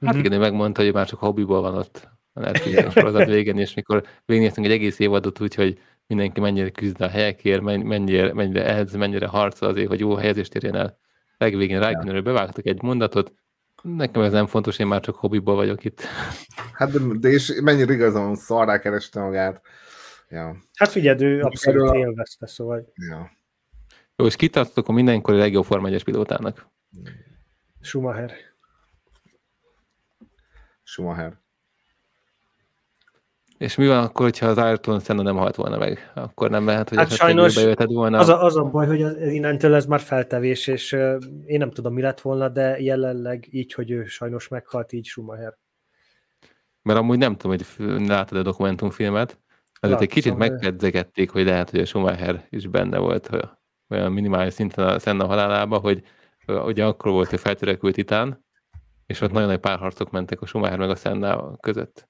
Hát 0.00 0.14
igen, 0.14 0.32
ő 0.32 0.38
megmondta, 0.38 0.82
hogy 0.82 0.92
már 0.92 1.06
csak 1.06 1.18
hobbiból 1.18 1.60
van 1.60 1.74
ott 1.74 2.08
a 2.32 2.40
Netflix 2.40 2.92
sorozat 2.92 3.26
végén, 3.26 3.58
és 3.58 3.74
mikor 3.74 4.04
végignéztünk 4.26 4.66
egy 4.66 4.72
egész 4.72 4.98
évadot 4.98 5.40
úgy, 5.40 5.54
hogy 5.54 5.80
mindenki 6.06 6.40
mennyire 6.40 6.70
küzd 6.70 7.00
a 7.00 7.08
helyekért, 7.08 7.60
mennyire, 7.60 8.32
mennyire 8.32 8.64
ehhez, 8.64 8.94
mennyire 8.94 9.26
harcol 9.26 9.68
azért, 9.68 9.88
hogy 9.88 10.00
jó 10.00 10.14
helyezést 10.14 10.54
érjen 10.54 10.74
el. 10.74 10.98
Legvégén 11.38 11.80
Raikkonenről 11.80 12.22
bevágtak 12.22 12.66
egy 12.66 12.82
mondatot, 12.82 13.32
Nekem 13.82 14.22
ez 14.22 14.32
nem 14.32 14.46
fontos, 14.46 14.78
én 14.78 14.86
már 14.86 15.00
csak 15.00 15.16
hobbiból 15.16 15.54
vagyok 15.54 15.84
itt. 15.84 16.02
Hát 16.72 16.90
de, 16.90 16.98
de 17.20 17.28
és 17.28 17.60
mennyire 17.62 17.92
igazam, 17.92 18.34
szarrá 18.34 18.78
kereste 18.78 19.20
magát. 19.20 19.60
Ja. 20.28 20.56
Hát 20.74 20.88
figyeld, 20.88 21.22
ő 21.22 21.40
abszolút 21.40 21.94
élvezte, 21.94 22.46
szóval. 22.46 22.92
Ja. 23.08 23.30
Jó, 24.16 24.26
és 24.26 24.36
kitartok 24.36 24.88
a 24.88 24.92
mindenkori 24.92 25.38
legjobb 25.38 25.64
Forma 25.64 25.88
1 25.88 26.04
pilótának. 26.04 26.68
Schumacher. 27.80 28.32
Schumacher. 30.82 31.38
És 33.58 33.76
mi 33.76 33.86
van 33.86 34.02
akkor, 34.02 34.24
hogyha 34.24 34.46
az 34.46 34.58
Ayrton 34.58 35.00
Senna 35.00 35.22
nem 35.22 35.36
halt 35.36 35.56
volna 35.56 35.78
meg? 35.78 36.10
Akkor 36.14 36.50
nem 36.50 36.66
lehet, 36.66 36.88
hogy 36.88 36.98
hát 36.98 37.10
sajnos 37.10 37.64
volna. 37.74 38.18
Az 38.18 38.28
a, 38.28 38.42
az 38.42 38.56
a 38.56 38.64
baj, 38.64 38.86
hogy 38.86 39.02
az, 39.02 39.16
innentől 39.16 39.74
ez 39.74 39.86
már 39.86 40.00
feltevés, 40.00 40.66
és 40.66 40.92
uh, 40.92 41.22
én 41.46 41.58
nem 41.58 41.70
tudom, 41.70 41.94
mi 41.94 42.00
lett 42.00 42.20
volna, 42.20 42.48
de 42.48 42.80
jelenleg 42.80 43.46
így, 43.50 43.72
hogy 43.72 43.90
ő 43.90 44.04
sajnos 44.04 44.48
meghalt, 44.48 44.92
így 44.92 45.04
Schumacher. 45.04 45.58
Mert 46.82 46.98
amúgy 46.98 47.18
nem 47.18 47.36
tudom, 47.36 47.56
hogy 47.56 48.06
látod 48.06 48.38
a 48.38 48.42
dokumentumfilmet, 48.42 49.38
azért 49.80 50.00
egy 50.00 50.08
kicsit 50.08 50.36
megkedzegették, 50.36 51.30
hogy 51.30 51.44
lehet, 51.44 51.70
hogy 51.70 51.80
a 51.80 51.84
Schumacher 51.84 52.46
is 52.50 52.66
benne 52.66 52.98
volt 52.98 53.30
olyan 53.88 54.12
minimális 54.12 54.52
szinten 54.52 54.88
a 54.88 54.98
Senna 54.98 55.26
halálába, 55.26 55.78
hogy 55.78 56.02
ugye 56.46 56.84
akkor 56.84 57.12
volt, 57.12 57.28
hogy 57.28 57.40
feltörekült 57.40 57.94
titán, 57.94 58.44
és 59.06 59.20
ott 59.20 59.32
nagyon 59.32 59.48
nagy 59.48 59.58
párharcok 59.58 60.10
mentek 60.10 60.40
a 60.40 60.46
Schumacher 60.46 60.78
meg 60.78 60.90
a 60.90 60.96
Senna 60.96 61.56
között 61.56 62.08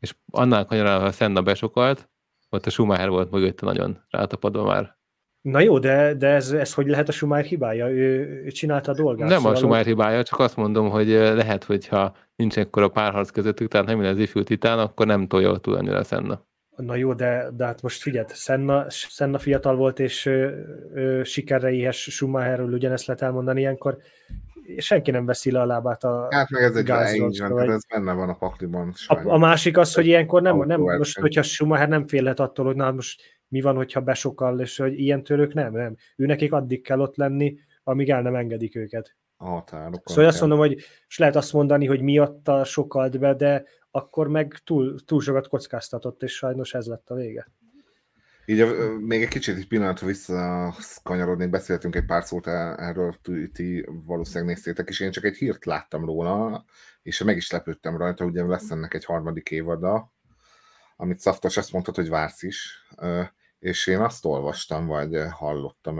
és 0.00 0.14
annál 0.30 0.64
kanyarán, 0.64 1.00
ha 1.00 1.12
Senna 1.12 1.42
besokalt, 1.42 2.08
ott 2.50 2.66
a 2.66 2.70
Schumacher 2.70 3.08
volt 3.08 3.30
mögötte 3.30 3.66
nagyon 3.66 4.04
rátapadva 4.10 4.64
már. 4.64 4.96
Na 5.40 5.60
jó, 5.60 5.78
de, 5.78 6.14
de 6.14 6.28
ez, 6.28 6.52
ez 6.52 6.74
hogy 6.74 6.86
lehet 6.86 7.08
a 7.08 7.12
Schumacher 7.12 7.44
hibája? 7.44 7.90
Ő, 7.90 8.42
ő 8.44 8.50
csinálta 8.50 8.90
a 8.90 8.94
dolgát. 8.94 9.28
Nem 9.28 9.36
szóval 9.36 9.52
a 9.52 9.56
Schumacher 9.56 9.84
hibája, 9.84 10.22
csak 10.22 10.38
azt 10.38 10.56
mondom, 10.56 10.90
hogy 10.90 11.08
lehet, 11.08 11.64
hogyha 11.64 12.16
nincs 12.36 12.58
ekkor 12.58 12.82
a 12.82 12.88
párharc 12.88 13.30
közöttük, 13.30 13.68
tehát 13.68 13.86
nem 13.86 13.98
az 13.98 14.18
ifjú 14.18 14.42
titán, 14.42 14.78
akkor 14.78 15.06
nem 15.06 15.26
tolja 15.26 15.56
túl 15.56 15.74
annyira 15.74 16.02
Senna. 16.02 16.44
Na 16.76 16.94
jó, 16.94 17.14
de, 17.14 17.48
de 17.56 17.64
hát 17.64 17.82
most 17.82 18.02
figyeld, 18.02 18.34
Senna, 18.34 18.90
Senna 18.90 19.38
fiatal 19.38 19.76
volt, 19.76 19.98
és 19.98 20.26
ö, 20.26 20.50
ö, 20.92 21.24
sikerre 21.24 21.70
éhes 21.70 22.02
Schumacherről 22.02 22.72
ugyanezt 22.72 23.06
lehet 23.06 23.22
elmondani 23.22 23.60
ilyenkor 23.60 23.98
senki 24.76 25.10
nem 25.10 25.26
veszi 25.26 25.50
le 25.50 25.60
a 25.60 25.66
lábát 25.66 26.04
a 26.04 26.26
Hát 26.30 26.50
meg 26.50 26.62
ez 26.62 26.76
egy 26.76 26.88
van, 27.38 27.52
vagy... 27.52 27.68
ez 27.68 27.86
benne 27.86 28.12
van 28.12 28.28
a 28.28 28.34
pakliban. 28.34 28.92
A, 29.06 29.28
a, 29.28 29.38
másik 29.38 29.78
az, 29.78 29.94
hogy 29.94 30.06
ilyenkor 30.06 30.42
nem, 30.42 30.56
nem 30.66 30.80
most, 30.80 31.18
hogyha 31.18 31.42
Schumacher 31.42 31.88
nem 31.88 32.06
félhet 32.06 32.40
attól, 32.40 32.64
hogy 32.66 32.76
na 32.76 32.92
most 32.92 33.22
mi 33.48 33.60
van, 33.60 33.76
hogyha 33.76 34.00
besokal, 34.00 34.60
és 34.60 34.76
hogy 34.76 34.98
ilyen 34.98 35.22
tőlük 35.22 35.54
nem, 35.54 35.72
nem. 35.72 35.96
Ő 36.16 36.26
nekik 36.26 36.52
addig 36.52 36.82
kell 36.82 37.00
ott 37.00 37.16
lenni, 37.16 37.58
amíg 37.84 38.10
el 38.10 38.22
nem 38.22 38.34
engedik 38.34 38.76
őket. 38.76 39.16
A 39.36 39.44
határokon. 39.44 40.00
Szóval 40.04 40.26
azt 40.26 40.40
mondom, 40.40 40.58
hogy 40.58 40.74
és 41.08 41.18
lehet 41.18 41.36
azt 41.36 41.52
mondani, 41.52 41.86
hogy 41.86 42.00
miatta 42.00 42.64
sokalt 42.64 43.18
be, 43.18 43.34
de 43.34 43.64
akkor 43.96 44.28
meg 44.28 44.58
túl, 44.64 45.04
túl 45.04 45.20
sokat 45.20 45.48
kockáztatott, 45.48 46.22
és 46.22 46.32
sajnos 46.36 46.74
ez 46.74 46.86
lett 46.86 47.10
a 47.10 47.14
vége. 47.14 47.48
Így 48.44 48.66
még 49.00 49.22
egy 49.22 49.28
kicsit 49.28 49.56
egy 49.56 49.68
pillanatra 49.68 50.06
visszakanyarodnék, 50.06 51.50
beszéltünk 51.50 51.94
egy 51.96 52.04
pár 52.04 52.24
szót 52.24 52.46
erről, 52.46 53.16
ti 53.52 53.86
valószínűleg 53.88 54.54
néztétek, 54.54 54.88
és 54.88 55.00
én 55.00 55.10
csak 55.10 55.24
egy 55.24 55.36
hírt 55.36 55.64
láttam 55.64 56.04
róla, 56.04 56.64
és 57.02 57.22
meg 57.22 57.36
is 57.36 57.50
lepődtem 57.50 57.96
rajta, 57.96 58.24
ugye 58.24 58.44
lesz 58.44 58.70
ennek 58.70 58.94
egy 58.94 59.04
harmadik 59.04 59.50
évada, 59.50 60.12
amit 60.96 61.18
Szaftos 61.18 61.56
azt 61.56 61.72
mondta, 61.72 61.92
hogy 61.94 62.08
vársz 62.08 62.42
is, 62.42 62.86
és 63.58 63.86
én 63.86 64.00
azt 64.00 64.24
olvastam, 64.24 64.86
vagy 64.86 65.22
hallottam, 65.30 65.96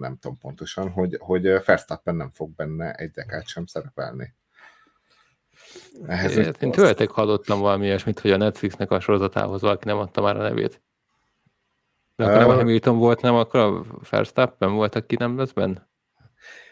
nem 0.00 0.16
tudom 0.16 0.38
pontosan, 0.38 0.90
hogy, 0.90 1.16
hogy 1.20 1.42
Verstappen 1.42 2.14
nem 2.14 2.30
fog 2.30 2.54
benne 2.54 2.92
egy 2.92 3.10
dekát 3.10 3.46
sem 3.46 3.66
szerepelni. 3.66 4.34
Ehhez 6.06 6.36
én, 6.36 6.54
én 6.60 6.70
tőletek 6.70 7.10
hallottam 7.10 7.60
valami 7.60 7.84
ilyesmit, 7.84 8.20
hogy 8.20 8.30
a 8.30 8.36
Netflixnek 8.36 8.90
a 8.90 9.00
sorozatához 9.00 9.60
valaki 9.60 9.84
nem 9.86 9.98
adta 9.98 10.20
már 10.20 10.36
a 10.36 10.42
nevét. 10.42 10.80
De 12.16 12.24
akkor 12.24 12.38
nem 12.38 12.48
a 12.48 12.54
Hamilton 12.54 12.98
volt, 12.98 13.20
nem 13.20 13.34
akkor 13.34 13.60
a 13.60 13.84
Verstappen 14.10 14.72
volt, 14.72 14.94
aki 14.94 15.16
nem 15.16 15.38
lesz 15.38 15.52
benne? 15.52 15.88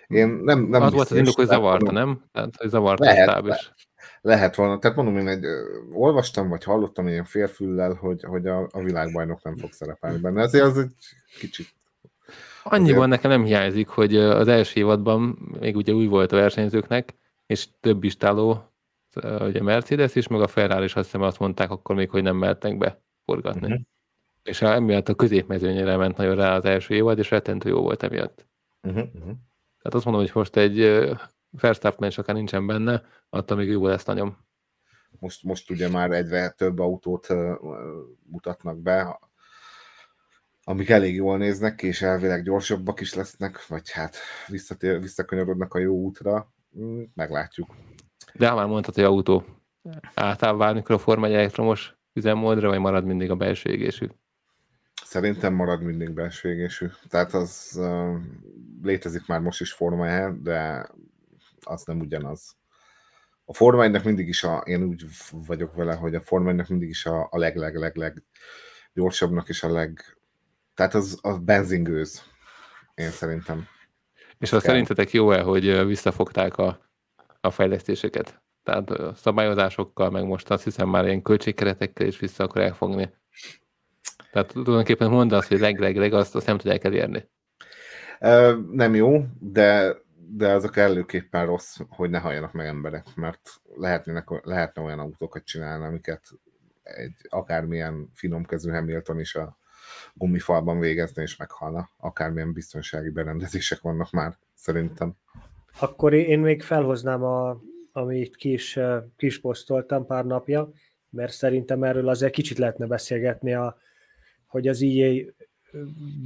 Én 0.06 0.28
nem, 0.28 0.60
nem 0.60 0.82
Az 0.82 0.92
volt 0.92 1.10
az 1.10 1.16
indok, 1.16 1.34
hogy 1.34 1.46
zavarta, 1.46 1.92
nem? 1.92 2.24
Tehát, 2.32 2.56
hogy 2.56 2.68
zavarta 2.68 3.04
lehet, 3.04 3.28
a 3.28 3.30
stáb 3.30 3.46
is. 3.46 3.72
Lehet 4.20 4.54
volna. 4.54 4.78
Tehát 4.78 4.96
mondom, 4.96 5.16
én 5.16 5.28
egy, 5.28 5.44
olvastam, 5.92 6.48
vagy 6.48 6.64
hallottam 6.64 7.08
ilyen 7.08 7.24
félfüllel, 7.24 7.94
hogy, 7.94 8.24
hogy 8.24 8.46
a, 8.46 8.68
a 8.70 8.82
világbajnok 8.82 9.42
nem 9.42 9.56
fog 9.56 9.72
szerepelni 9.72 10.18
benne. 10.18 10.42
Ezért 10.42 10.64
az 10.64 10.78
egy 10.78 10.90
kicsit 11.38 11.74
Annyiban 12.62 12.96
azért... 12.96 13.10
nekem 13.10 13.30
nem 13.30 13.44
hiányzik, 13.44 13.88
hogy 13.88 14.16
az 14.16 14.48
első 14.48 14.80
évadban 14.80 15.38
még 15.60 15.76
ugye 15.76 15.92
új 15.92 16.06
volt 16.06 16.32
a 16.32 16.36
versenyzőknek, 16.36 17.14
és 17.46 17.68
több 17.80 18.04
istáló, 18.04 18.72
ugye 19.24 19.62
Mercedes 19.62 20.14
is, 20.14 20.26
meg 20.26 20.40
a 20.40 20.46
Ferrari 20.46 20.84
is 20.84 20.94
azt 20.94 21.04
hiszem 21.04 21.22
azt 21.22 21.38
mondták 21.38 21.70
akkor 21.70 21.94
még, 21.94 22.10
hogy 22.10 22.22
nem 22.22 22.36
mehetnek 22.36 22.78
be 22.78 23.02
forgatni. 23.24 23.66
Uh-huh 23.66 23.80
és 24.46 24.62
emiatt 24.62 25.08
a 25.08 25.14
középmezőnyére 25.14 25.96
ment 25.96 26.16
nagyon 26.16 26.36
rá 26.36 26.56
az 26.56 26.64
első 26.64 26.94
évad, 26.94 27.18
és 27.18 27.30
rettentő 27.30 27.68
jó 27.68 27.80
volt 27.80 28.02
emiatt. 28.02 28.46
Uh-huh, 28.82 29.04
uh-huh. 29.04 29.36
Tehát 29.78 29.94
azt 29.94 30.04
mondom, 30.04 30.22
hogy 30.22 30.30
most 30.34 30.56
egy 30.56 31.08
Verstappen 31.50 32.08
is 32.08 32.18
akár 32.18 32.34
nincsen 32.34 32.66
benne, 32.66 33.02
attól 33.28 33.56
még 33.56 33.68
jó 33.68 33.86
lesz 33.86 34.04
nagyon. 34.04 34.36
Most, 35.18 35.42
most 35.42 35.70
ugye 35.70 35.88
már 35.88 36.10
egyre 36.10 36.50
több 36.50 36.78
autót 36.78 37.26
mutatnak 38.30 38.78
be, 38.78 39.20
amik 40.64 40.88
elég 40.88 41.14
jól 41.14 41.38
néznek 41.38 41.74
ki, 41.74 41.86
és 41.86 42.02
elvileg 42.02 42.42
gyorsabbak 42.42 43.00
is 43.00 43.14
lesznek, 43.14 43.66
vagy 43.66 43.90
hát 43.90 44.16
visszatér, 44.46 45.00
visszakanyarodnak 45.00 45.74
a 45.74 45.78
jó 45.78 45.94
útra, 45.94 46.52
mm, 46.78 47.02
meglátjuk. 47.14 47.74
De 48.38 48.52
már 48.52 48.66
mondtad, 48.66 48.94
hogy 48.94 49.04
autó 49.04 49.44
átáll 50.14 50.56
válni 50.56 50.82
a 50.84 50.98
Forma 50.98 51.26
1 51.26 51.32
elektromos 51.32 51.96
üzemmódra, 52.12 52.68
vagy 52.68 52.78
marad 52.78 53.04
mindig 53.04 53.30
a 53.30 53.36
belső 53.36 53.70
égésű? 53.70 54.06
Szerintem 55.04 55.54
marad 55.54 55.82
mindig 55.82 56.10
belső 56.10 56.52
égésű. 56.52 56.86
Tehát 57.08 57.34
az 57.34 57.72
uh, 57.76 58.16
létezik 58.82 59.26
már 59.26 59.40
most 59.40 59.60
is 59.60 59.72
Forma 59.72 60.30
de 60.30 60.88
az 61.60 61.84
nem 61.84 62.00
ugyanaz. 62.00 62.56
A 63.44 63.54
Forma 63.54 64.00
mindig 64.04 64.28
is 64.28 64.44
a, 64.44 64.56
én 64.56 64.82
úgy 64.82 65.04
vagyok 65.30 65.74
vele, 65.74 65.94
hogy 65.94 66.14
a 66.14 66.20
Forma 66.20 66.52
mindig 66.68 66.88
is 66.88 67.06
a, 67.06 67.28
a 67.30 67.38
leg, 67.38 67.56
leg, 67.56 67.74
leg, 67.74 67.96
leg 67.96 68.22
gyorsabbnak 68.92 69.48
és 69.48 69.62
a 69.62 69.72
leg, 69.72 70.18
tehát 70.74 70.94
az 70.94 71.18
a 71.22 71.38
benzingőz, 71.38 72.22
én 72.94 73.10
szerintem. 73.10 73.66
És 74.38 74.52
azt 74.52 74.64
szerintetek 74.64 75.10
jó-e, 75.10 75.42
hogy 75.42 75.86
visszafogták 75.86 76.56
a, 76.56 76.85
a 77.46 77.50
fejlesztéseket? 77.50 78.42
Tehát 78.62 78.92
szabályozásokkal, 79.16 80.10
meg 80.10 80.24
most 80.24 80.50
azt 80.50 80.64
hiszem 80.64 80.88
már 80.88 81.04
ilyen 81.04 81.22
költségkeretekkel 81.22 82.06
is 82.06 82.18
vissza 82.18 82.44
akarják 82.44 82.74
fogni 82.74 83.10
tehát 84.36 84.52
tulajdonképpen 84.52 85.10
mondd 85.10 85.34
azt, 85.34 85.48
hogy 85.48 85.60
leg-leg-leg 85.60 86.12
azt, 86.12 86.34
azt 86.34 86.46
nem 86.46 86.58
tudják 86.58 86.84
elérni. 86.84 87.28
Nem 88.70 88.94
jó, 88.94 89.24
de, 89.40 89.96
de 90.16 90.52
az 90.52 90.64
a 90.64 90.68
kellőképpen 90.68 91.46
rossz, 91.46 91.78
hogy 91.88 92.10
ne 92.10 92.18
halljanak 92.18 92.52
meg 92.52 92.66
emberek, 92.66 93.06
mert 93.14 93.50
lehetnének, 93.74 94.28
lehetne 94.42 94.82
olyan 94.82 94.98
autókat 94.98 95.44
csinálni, 95.44 95.84
amiket 95.84 96.22
egy 96.82 97.14
akármilyen 97.28 98.10
finomkezű 98.14 98.70
Hamilton 98.70 99.20
is 99.20 99.34
a 99.34 99.58
gumifalban 100.14 100.78
végezni, 100.78 101.22
és 101.22 101.36
meghalna. 101.36 101.90
Akármilyen 101.96 102.52
biztonsági 102.52 103.10
berendezések 103.10 103.80
vannak 103.80 104.10
már, 104.10 104.38
szerintem. 104.54 105.16
Akkor 105.80 106.12
én 106.14 106.38
még 106.38 106.62
felhoznám, 106.62 107.22
a, 107.22 107.60
amit 107.92 108.36
ki 108.36 108.52
is, 108.52 108.78
ki 109.16 109.26
is 109.26 109.40
posztoltam 109.40 110.06
pár 110.06 110.24
napja, 110.24 110.70
mert 111.10 111.32
szerintem 111.32 111.82
erről 111.82 112.08
azért 112.08 112.32
kicsit 112.32 112.58
lehetne 112.58 112.86
beszélgetni, 112.86 113.54
a, 113.54 113.76
hogy 114.46 114.68
az 114.68 114.82
EA 114.82 115.24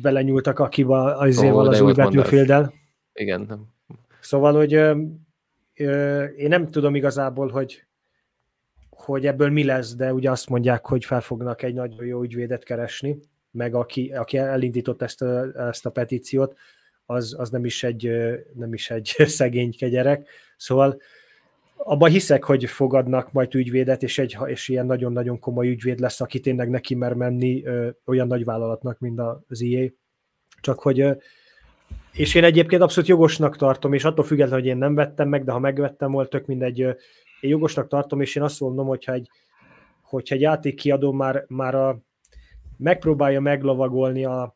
belenyúltak 0.02 0.58
akiba 0.58 1.16
az 1.16 1.38
oh, 1.38 1.58
az 1.58 1.80
új 1.80 1.92
battlefield 1.92 2.72
Igen. 3.12 3.44
Nem. 3.48 3.66
Szóval, 4.20 4.54
hogy 4.54 4.74
ö, 4.74 5.02
ö, 5.74 6.24
én 6.24 6.48
nem 6.48 6.70
tudom 6.70 6.94
igazából, 6.94 7.48
hogy 7.48 7.84
hogy 8.90 9.26
ebből 9.26 9.50
mi 9.50 9.64
lesz, 9.64 9.94
de 9.94 10.12
ugye 10.12 10.30
azt 10.30 10.48
mondják, 10.48 10.86
hogy 10.86 11.04
fel 11.04 11.20
fognak 11.20 11.62
egy 11.62 11.74
nagyon 11.74 12.06
jó 12.06 12.22
ügyvédet 12.22 12.64
keresni, 12.64 13.18
meg 13.50 13.74
aki, 13.74 14.12
aki 14.12 14.36
elindított 14.36 15.02
ezt 15.02 15.22
a, 15.22 15.60
ezt 15.68 15.86
a 15.86 15.90
petíciót, 15.90 16.56
az, 17.10 17.34
az 17.38 17.50
nem, 17.50 17.64
is 17.64 17.82
egy, 17.82 18.10
nem 18.54 18.72
is 18.72 18.90
egy 18.90 19.14
szegényke 19.38 19.88
gyerek. 19.88 20.28
Szóval 20.56 21.00
abban 21.76 22.10
hiszek, 22.10 22.44
hogy 22.44 22.64
fogadnak 22.64 23.32
majd 23.32 23.54
ügyvédet, 23.54 24.02
és, 24.02 24.18
egy, 24.18 24.36
és 24.46 24.68
ilyen 24.68 24.86
nagyon-nagyon 24.86 25.38
komoly 25.38 25.68
ügyvéd 25.68 25.98
lesz, 25.98 26.20
aki 26.20 26.40
tényleg 26.40 26.70
neki 26.70 26.94
mer 26.94 27.12
menni 27.12 27.64
olyan 28.04 28.26
nagy 28.26 28.44
vállalatnak, 28.44 28.98
mint 28.98 29.20
az 29.48 29.62
EA. 29.62 29.88
Csak 30.60 30.80
hogy, 30.80 31.06
és 32.12 32.34
én 32.34 32.44
egyébként 32.44 32.82
abszolút 32.82 33.08
jogosnak 33.08 33.56
tartom, 33.56 33.92
és 33.92 34.04
attól 34.04 34.24
függetlenül, 34.24 34.60
hogy 34.60 34.70
én 34.70 34.78
nem 34.78 34.94
vettem 34.94 35.28
meg, 35.28 35.44
de 35.44 35.52
ha 35.52 35.58
megvettem 35.58 36.12
volt, 36.12 36.30
tök 36.30 36.46
mindegy, 36.46 36.78
én 36.78 37.50
jogosnak 37.50 37.88
tartom, 37.88 38.20
és 38.20 38.36
én 38.36 38.42
azt 38.42 38.60
mondom, 38.60 38.86
hogyha 38.86 39.12
egy, 39.12 39.30
hogyha 40.02 40.34
egy 40.34 40.40
játékkiadó 40.40 41.12
már, 41.12 41.44
már 41.48 41.74
a, 41.74 42.00
megpróbálja 42.76 43.40
meglovagolni 43.40 44.24
a, 44.24 44.54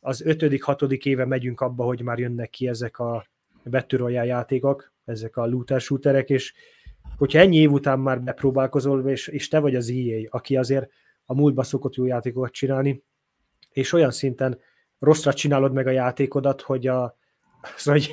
az 0.00 0.22
ötödik, 0.22 0.62
hatodik 0.62 1.04
éve 1.04 1.24
megyünk 1.24 1.60
abba, 1.60 1.84
hogy 1.84 2.02
már 2.02 2.18
jönnek 2.18 2.50
ki 2.50 2.68
ezek 2.68 2.98
a 2.98 3.26
Battle 3.64 4.24
játékok, 4.24 4.92
ezek 5.04 5.36
a 5.36 5.46
looter 5.46 5.80
shooterek, 5.80 6.30
és 6.30 6.54
hogyha 7.16 7.38
ennyi 7.38 7.56
év 7.56 7.72
után 7.72 8.00
már 8.00 8.22
bepróbálkozol, 8.22 9.08
és, 9.10 9.28
és 9.28 9.48
te 9.48 9.58
vagy 9.58 9.74
az 9.74 9.90
EA, 9.90 10.20
aki 10.30 10.56
azért 10.56 10.90
a 11.24 11.34
múltba 11.34 11.62
szokott 11.62 11.94
jó 11.94 12.04
játékokat 12.04 12.52
csinálni, 12.52 13.02
és 13.70 13.92
olyan 13.92 14.10
szinten 14.10 14.58
rosszra 14.98 15.32
csinálod 15.32 15.72
meg 15.72 15.86
a 15.86 15.90
játékodat, 15.90 16.60
hogy 16.60 16.86
a, 16.86 17.16
az, 17.76 17.84
hogy 17.84 18.12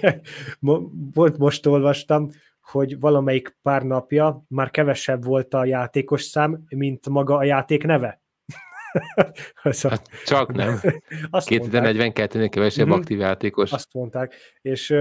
most 1.37 1.65
olvastam, 1.65 2.29
hogy 2.61 2.99
valamelyik 2.99 3.57
pár 3.61 3.83
napja 3.83 4.45
már 4.47 4.71
kevesebb 4.71 5.23
volt 5.23 5.53
a 5.53 5.65
játékos 5.65 6.23
szám, 6.23 6.63
mint 6.69 7.09
maga 7.09 7.35
a 7.35 7.43
játék 7.43 7.83
neve. 7.83 8.21
szóval, 9.63 9.97
hát 9.97 10.09
csak 10.25 10.53
nem. 10.53 10.79
2042-nél 11.31 12.47
kevesebb 12.51 12.87
mm-hmm. 12.87 12.97
aktív 12.97 13.19
játékos. 13.19 13.71
Azt 13.71 13.93
mondták. 13.93 14.33
És 14.61 14.95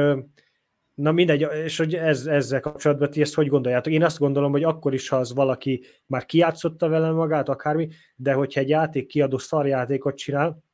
na 0.95 1.13
mindegy, 1.13 1.47
és 1.65 1.77
hogy 1.77 1.95
ez, 1.95 2.27
ezzel 2.27 2.61
kapcsolatban 2.61 3.11
ti 3.11 3.21
ezt 3.21 3.35
hogy 3.35 3.49
gondoljátok? 3.49 3.93
Én 3.93 4.05
azt 4.05 4.19
gondolom, 4.19 4.51
hogy 4.51 4.63
akkor 4.63 4.95
is, 4.95 5.09
ha 5.09 5.17
az 5.17 5.35
valaki 5.35 5.85
már 6.07 6.25
kiátszotta 6.25 6.89
vele 6.89 7.11
magát, 7.11 7.49
akármi, 7.49 7.89
de 8.17 8.33
hogyha 8.33 8.61
egy 8.61 8.69
játék 8.69 9.07
kiadó 9.07 9.39
szarjátékot 9.39 10.17
csinál, 10.17 10.65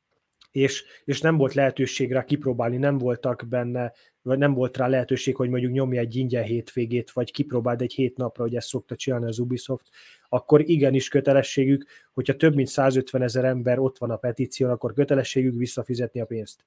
és, 0.51 0.83
és 1.03 1.21
nem 1.21 1.37
volt 1.37 1.53
lehetőség 1.53 2.11
rá 2.11 2.23
kipróbálni, 2.23 2.77
nem 2.77 2.97
voltak 2.97 3.45
benne, 3.49 3.91
vagy 4.23 4.37
nem 4.37 4.53
volt 4.53 4.77
rá 4.77 4.87
lehetőség, 4.87 5.35
hogy 5.35 5.49
mondjuk 5.49 5.71
nyomja 5.71 5.99
egy 5.99 6.15
ingyen 6.15 6.43
hétvégét, 6.43 7.11
vagy 7.11 7.31
kipróbáld 7.31 7.81
egy 7.81 7.93
hét 7.93 8.17
napra, 8.17 8.43
hogy 8.43 8.55
ezt 8.55 8.67
szokta 8.67 8.95
csinálni 8.95 9.25
az 9.25 9.39
Ubisoft, 9.39 9.89
akkor 10.29 10.69
igenis 10.69 11.07
kötelességük, 11.07 11.85
hogyha 12.13 12.35
több 12.35 12.55
mint 12.55 12.67
150 12.67 13.21
ezer 13.21 13.45
ember 13.45 13.79
ott 13.79 13.97
van 13.97 14.11
a 14.11 14.15
petíción, 14.15 14.69
akkor 14.69 14.93
kötelességük 14.93 15.55
visszafizetni 15.55 16.21
a 16.21 16.25
pénzt. 16.25 16.65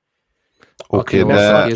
Oké, 0.89 1.21
okay, 1.21 1.35
de... 1.35 1.67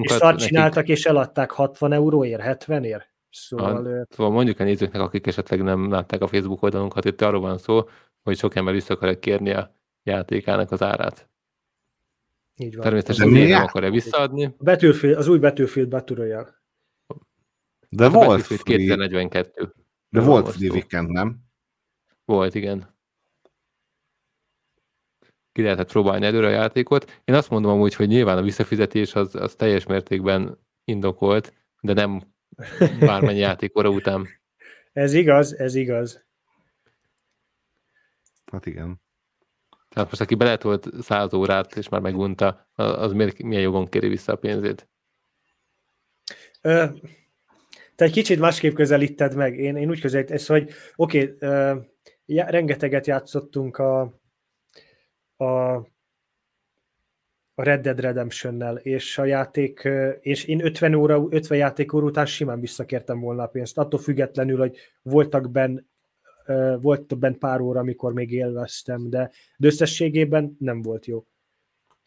És 0.00 0.12
szart 0.12 0.38
csináltak, 0.38 0.88
és 0.88 1.06
eladták 1.06 1.50
60 1.50 1.92
euróért, 1.92 2.40
70 2.40 2.84
ér. 2.84 3.06
Szóval, 3.30 3.86
a, 3.86 4.06
szóval 4.14 4.32
mondjuk 4.32 4.60
a 4.60 4.64
nézőknek, 4.64 5.02
akik 5.02 5.26
esetleg 5.26 5.62
nem 5.62 5.90
látták 5.90 6.22
a 6.22 6.26
Facebook 6.26 6.62
oldalunkat, 6.62 7.04
itt 7.04 7.20
arról 7.20 7.40
van 7.40 7.58
szó, 7.58 7.88
hogy 8.22 8.36
sok 8.36 8.54
ember 8.54 8.74
vissza 8.74 8.94
akarja 8.94 9.18
kérni 9.18 9.50
a 9.50 9.74
játékának 10.02 10.72
az 10.72 10.82
árát. 10.82 11.28
Így 12.56 12.74
van. 12.74 12.82
Természetesen 12.82 13.28
nem 13.28 13.62
akarja 13.62 13.90
visszaadni. 13.90 14.44
A 14.44 14.54
Battlefield, 14.58 15.16
az 15.16 15.28
új 15.28 15.38
Battlefield 15.38 15.88
Battle 15.88 16.16
Royale. 16.16 16.62
De 17.88 18.04
a 18.04 18.10
volt 18.10 18.26
Battlefield 18.26 18.62
2042. 18.62 19.72
De 20.08 20.20
volt 20.20 20.48
Free 20.48 20.70
Weekend, 20.70 21.10
nem? 21.10 21.44
Volt, 22.24 22.54
igen. 22.54 22.94
Ki 25.52 25.62
lehetett 25.62 25.90
próbálni 25.90 26.26
előre 26.26 26.46
a 26.46 26.50
játékot. 26.50 27.20
Én 27.24 27.34
azt 27.34 27.50
mondom 27.50 27.70
amúgy, 27.70 27.94
hogy 27.94 28.08
nyilván 28.08 28.38
a 28.38 28.42
visszafizetés 28.42 29.14
az, 29.14 29.34
az 29.34 29.54
teljes 29.54 29.86
mértékben 29.86 30.58
indokolt, 30.84 31.54
de 31.80 31.92
nem 31.92 32.22
bármennyi 33.00 33.38
játék 33.48 33.78
óra 33.78 33.88
után. 33.88 34.26
Ez 34.92 35.12
igaz, 35.12 35.58
ez 35.58 35.74
igaz. 35.74 36.26
Hát 38.52 38.66
igen. 38.66 39.00
Tehát 39.96 40.10
most 40.10 40.22
aki 40.22 40.34
beletolt 40.34 40.88
száz 41.00 41.34
órát, 41.34 41.76
és 41.76 41.88
már 41.88 42.00
megunta, 42.00 42.68
az 42.74 43.12
miért, 43.12 43.42
milyen 43.42 43.62
jogon 43.62 43.86
kéri 43.86 44.08
vissza 44.08 44.32
a 44.32 44.36
pénzét? 44.36 44.88
Ö, 46.60 46.84
te 47.94 48.04
egy 48.04 48.12
kicsit 48.12 48.38
másképp 48.38 48.74
közelíted 48.74 49.34
meg. 49.34 49.58
Én, 49.58 49.76
én 49.76 49.88
úgy 49.88 50.00
közelítem, 50.00 50.38
hogy 50.46 50.70
oké, 50.96 51.34
okay, 51.40 51.86
rengeteget 52.26 53.06
játszottunk 53.06 53.78
a, 53.78 54.00
a, 55.36 55.74
a 57.54 57.62
Red 57.62 57.80
Dead 57.80 58.00
Redemption-nel, 58.00 58.76
és 58.76 59.18
a 59.18 59.24
játék, 59.24 59.88
és 60.20 60.44
én 60.44 60.64
50 60.64 60.94
óra, 60.94 61.26
50 61.30 61.58
játék 61.58 61.92
óra 61.92 62.06
után 62.06 62.26
simán 62.26 62.60
visszakértem 62.60 63.20
volna 63.20 63.42
a 63.42 63.48
pénzt, 63.48 63.78
attól 63.78 64.00
függetlenül, 64.00 64.58
hogy 64.58 64.76
voltak 65.02 65.50
benne 65.50 65.84
volt 66.80 67.18
bent 67.18 67.38
pár 67.38 67.60
óra, 67.60 67.80
amikor 67.80 68.12
még 68.12 68.32
élveztem, 68.32 69.10
de, 69.10 69.30
de 69.56 69.66
összességében 69.66 70.56
nem 70.58 70.82
volt 70.82 71.06
jó. 71.06 71.26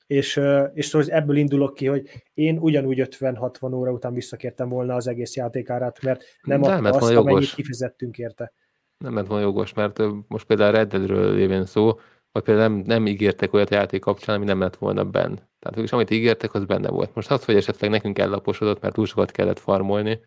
És, 0.08 0.42
és 0.74 0.86
szóval 0.86 1.08
ebből 1.08 1.36
indulok 1.36 1.74
ki, 1.74 1.86
hogy 1.86 2.10
én 2.34 2.58
ugyanúgy 2.58 3.08
50-60 3.20 3.74
óra 3.74 3.92
után 3.92 4.14
visszakértem 4.14 4.70
volna 4.70 4.96
az 4.96 5.08
egész 5.08 5.36
játékárát, 5.36 6.02
mert 6.02 6.24
nem, 6.42 6.60
nem 6.60 6.86
adta 6.86 6.98
azt, 6.98 7.12
jogos. 7.12 7.32
amennyit 7.32 7.54
kifizettünk 7.54 8.18
érte. 8.18 8.54
Nem 8.98 9.16
lett 9.16 9.28
volna 9.28 9.44
jogos, 9.44 9.74
mert 9.74 10.02
most 10.28 10.46
például 10.46 10.72
Red 10.72 10.90
Deadről 10.90 11.36
lévén 11.36 11.66
szó, 11.66 12.00
vagy 12.32 12.44
például 12.44 12.70
nem, 12.70 12.84
nem 12.86 13.08
ígértek 13.08 13.54
olyat 13.54 13.70
játék 13.70 14.02
kapcsán, 14.02 14.36
ami 14.36 14.46
nem 14.46 14.60
lett 14.60 14.76
volna 14.76 15.06
benne. 15.06 15.50
Tehát 15.60 15.78
és 15.78 15.92
amit 15.92 16.10
ígértek, 16.10 16.54
az 16.54 16.66
benne 16.66 16.90
volt. 16.90 17.16
Most 17.16 17.32
az, 17.32 17.46
hogy 17.46 17.56
esetleg 17.56 17.90
nekünk 17.90 18.20
ellaposodott, 18.20 18.82
mert 18.82 18.94
túl 18.94 19.06
sokat 19.06 19.32
kellett 19.32 19.60
farmolni, 19.60 20.20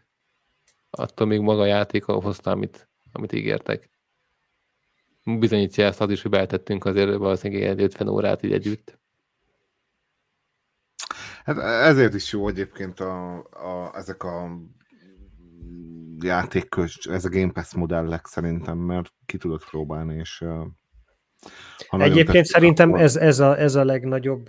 attól 0.91 1.27
még 1.27 1.41
maga 1.41 1.61
a 1.61 1.67
játék 1.67 2.05
hozta, 2.05 2.51
amit, 2.51 2.89
amit 3.13 3.33
ígértek 3.33 3.91
bizonyítja 5.25 5.85
ezt 5.85 6.01
az 6.01 6.11
is, 6.11 6.23
hogy 6.23 6.31
beltettünk 6.31 6.85
azért 6.85 7.17
valószínűleg 7.17 7.63
egy 7.63 7.83
50 7.83 8.09
órát 8.09 8.43
így 8.43 8.53
együtt. 8.53 9.01
Hát 11.45 11.59
ezért 11.59 12.15
is 12.15 12.33
jó 12.33 12.49
egyébként 12.49 13.01
a, 13.01 13.37
a, 13.39 13.93
ezek 13.95 14.23
a 14.23 14.59
játékos, 16.21 17.07
ez 17.07 17.25
a 17.25 17.29
Game 17.29 17.53
Pass 17.53 17.75
modellek 17.75 18.27
szerintem, 18.27 18.79
mert 18.79 19.13
ki 19.27 19.39
tudod 19.39 19.65
próbálni, 19.65 20.15
és 20.15 20.45
ha 21.89 22.03
Egyébként 22.03 22.27
tetszik, 22.27 22.53
szerintem 22.53 22.89
akkor... 22.89 23.01
ez, 23.01 23.17
ez, 23.17 23.41
a, 23.41 23.59
ez 23.59 23.75
a 23.75 23.85
legnagyobb, 23.85 24.49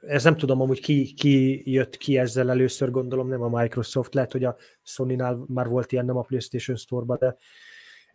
ez 0.00 0.24
nem 0.24 0.36
tudom 0.36 0.60
amúgy 0.60 0.80
ki, 0.80 1.14
ki 1.14 1.62
jött 1.72 1.96
ki 1.96 2.18
ezzel 2.18 2.50
először, 2.50 2.90
gondolom 2.90 3.28
nem 3.28 3.42
a 3.42 3.60
Microsoft, 3.60 4.14
lehet, 4.14 4.32
hogy 4.32 4.44
a 4.44 4.56
Sony-nál 4.82 5.44
már 5.48 5.68
volt 5.68 5.92
ilyen, 5.92 6.04
nem 6.04 6.16
a 6.16 6.22
PlayStation 6.22 6.76
Store-ba, 6.76 7.16
de 7.16 7.36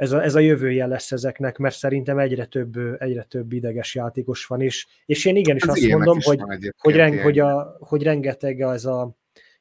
ez 0.01 0.11
a, 0.11 0.23
ez 0.23 0.35
a 0.35 0.39
jövője 0.39 0.85
lesz 0.85 1.11
ezeknek, 1.11 1.57
mert 1.57 1.75
szerintem 1.75 2.19
egyre 2.19 2.45
több, 2.45 2.75
egyre 2.97 3.23
több 3.23 3.51
ideges 3.51 3.95
játékos 3.95 4.45
van, 4.45 4.61
és, 4.61 4.87
és 5.05 5.25
én 5.25 5.35
igenis 5.35 5.61
ez 5.61 5.69
azt 5.69 5.87
mondom, 5.87 6.17
hogy, 6.21 6.39
hogy, 6.77 6.95
reng, 6.95 7.19
hogy, 7.19 7.39
a, 7.39 7.77
hogy 7.79 8.03
rengeteg 8.03 8.61
az 8.61 8.85
a, 8.85 9.15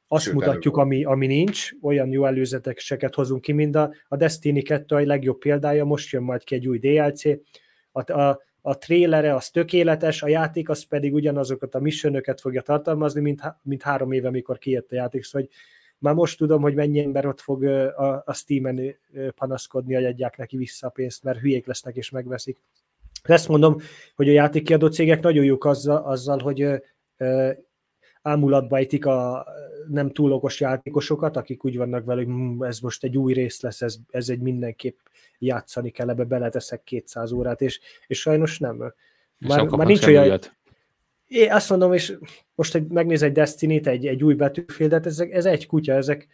azt 0.07 0.23
Sőt, 0.23 0.33
mutatjuk, 0.33 0.77
ami, 0.77 1.03
ami 1.03 1.27
nincs, 1.27 1.69
olyan 1.81 2.09
jó 2.09 2.25
előzeteseket 2.25 3.15
hozunk 3.15 3.41
ki, 3.41 3.51
mint 3.51 3.75
a, 3.75 3.93
a 4.07 4.15
Destiny 4.15 4.63
2 4.63 4.95
a 4.95 5.05
legjobb 5.05 5.37
példája, 5.37 5.85
most 5.85 6.11
jön 6.11 6.23
majd 6.23 6.43
ki 6.43 6.55
egy 6.55 6.67
új 6.67 6.79
DLC, 6.79 7.23
a, 7.91 8.11
a, 8.11 8.41
a 8.61 8.77
trélere 8.77 9.35
az 9.35 9.49
tökéletes, 9.49 10.21
a 10.21 10.27
játék 10.27 10.69
az 10.69 10.83
pedig 10.83 11.13
ugyanazokat 11.13 11.75
a 11.75 11.79
missionöket 11.79 12.41
fogja 12.41 12.61
tartalmazni, 12.61 13.21
mint, 13.21 13.41
mint 13.61 13.81
három 13.81 14.11
éve, 14.11 14.27
amikor 14.27 14.57
kijött 14.57 14.91
a 14.91 14.95
játék, 14.95 15.23
szóval 15.23 15.47
hogy 15.47 15.57
már 16.01 16.13
most 16.13 16.37
tudom, 16.37 16.61
hogy 16.61 16.75
mennyi 16.75 16.99
ember 16.99 17.25
ott 17.25 17.39
fog 17.39 17.63
a, 17.63 18.23
a 18.25 18.33
Steam-en 18.33 18.95
panaszkodni, 19.35 19.93
hogy 19.93 20.05
adják 20.05 20.37
neki 20.37 20.57
vissza 20.57 20.87
a 20.87 20.89
pénzt, 20.89 21.23
mert 21.23 21.39
hülyék 21.39 21.65
lesznek 21.65 21.95
és 21.95 22.09
megveszik. 22.09 22.57
Ezt 23.23 23.47
mondom, 23.47 23.77
hogy 24.15 24.29
a 24.29 24.31
játékkiadó 24.31 24.87
cégek 24.87 25.21
nagyon 25.21 25.43
jók 25.43 25.65
azzal, 25.65 26.03
azzal 26.03 26.39
hogy 26.39 26.81
ámulatba 28.21 28.77
ejtik 28.77 29.05
a 29.05 29.45
nem 29.89 30.11
túl 30.11 30.31
okos 30.31 30.59
játékosokat, 30.59 31.37
akik 31.37 31.65
úgy 31.65 31.77
vannak 31.77 32.05
vele, 32.05 32.23
hogy 32.23 32.31
hm, 32.31 32.63
ez 32.63 32.79
most 32.79 33.03
egy 33.03 33.17
új 33.17 33.33
rész 33.33 33.61
lesz, 33.61 33.81
ez, 33.81 33.95
ez 34.09 34.29
egy 34.29 34.39
mindenképp 34.39 34.97
játszani 35.39 35.89
kell, 35.89 36.09
ebbe 36.09 36.23
beleteszek 36.23 36.83
200 36.83 37.31
órát, 37.31 37.61
és, 37.61 37.79
és 38.07 38.19
sajnos 38.19 38.59
nem. 38.59 38.93
Már- 39.37 39.69
már 39.69 39.87
nincs 39.87 40.05
olyan- 40.05 40.25
újat. 40.25 40.55
Én 41.31 41.51
azt 41.51 41.69
mondom, 41.69 41.93
és 41.93 42.17
most 42.55 42.75
egy, 42.75 42.87
megnéz 42.87 43.21
egy 43.21 43.31
Destiny-t, 43.31 43.87
egy, 43.87 44.07
egy 44.07 44.23
új 44.23 44.33
Battlefield-et, 44.33 45.05
ez, 45.05 45.19
ez 45.19 45.45
egy 45.45 45.67
kutya, 45.67 45.93
ezek, 45.93 46.27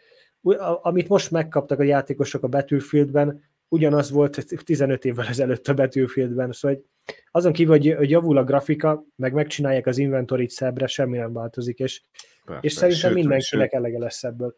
amit 0.81 1.07
most 1.07 1.31
megkaptak 1.31 1.79
a 1.79 1.83
játékosok 1.83 2.43
a 2.43 2.47
Battlefieldben, 2.47 3.43
ugyanaz 3.67 4.11
volt 4.11 4.63
15 4.63 5.05
évvel 5.05 5.27
ezelőtt 5.27 5.67
a 5.67 5.73
Battlefieldben, 5.73 6.51
szóval 6.51 6.77
hogy 6.77 6.85
azon 7.31 7.53
kívül, 7.53 7.77
hogy, 7.77 7.93
hogy 7.97 8.09
javul 8.09 8.37
a 8.37 8.43
grafika, 8.43 9.03
meg 9.15 9.33
megcsinálják 9.33 9.85
az 9.85 9.97
inventorit 9.97 10.49
szebbre, 10.49 10.87
semmi 10.87 11.17
nem 11.17 11.33
változik, 11.33 11.79
és, 11.79 12.01
Persze. 12.45 12.61
és 12.63 12.73
szerintem 12.73 13.09
Sőt- 13.09 13.19
mindenkinek 13.19 13.73
elege 13.73 13.99
lesz 13.99 14.23
ebből. 14.23 14.55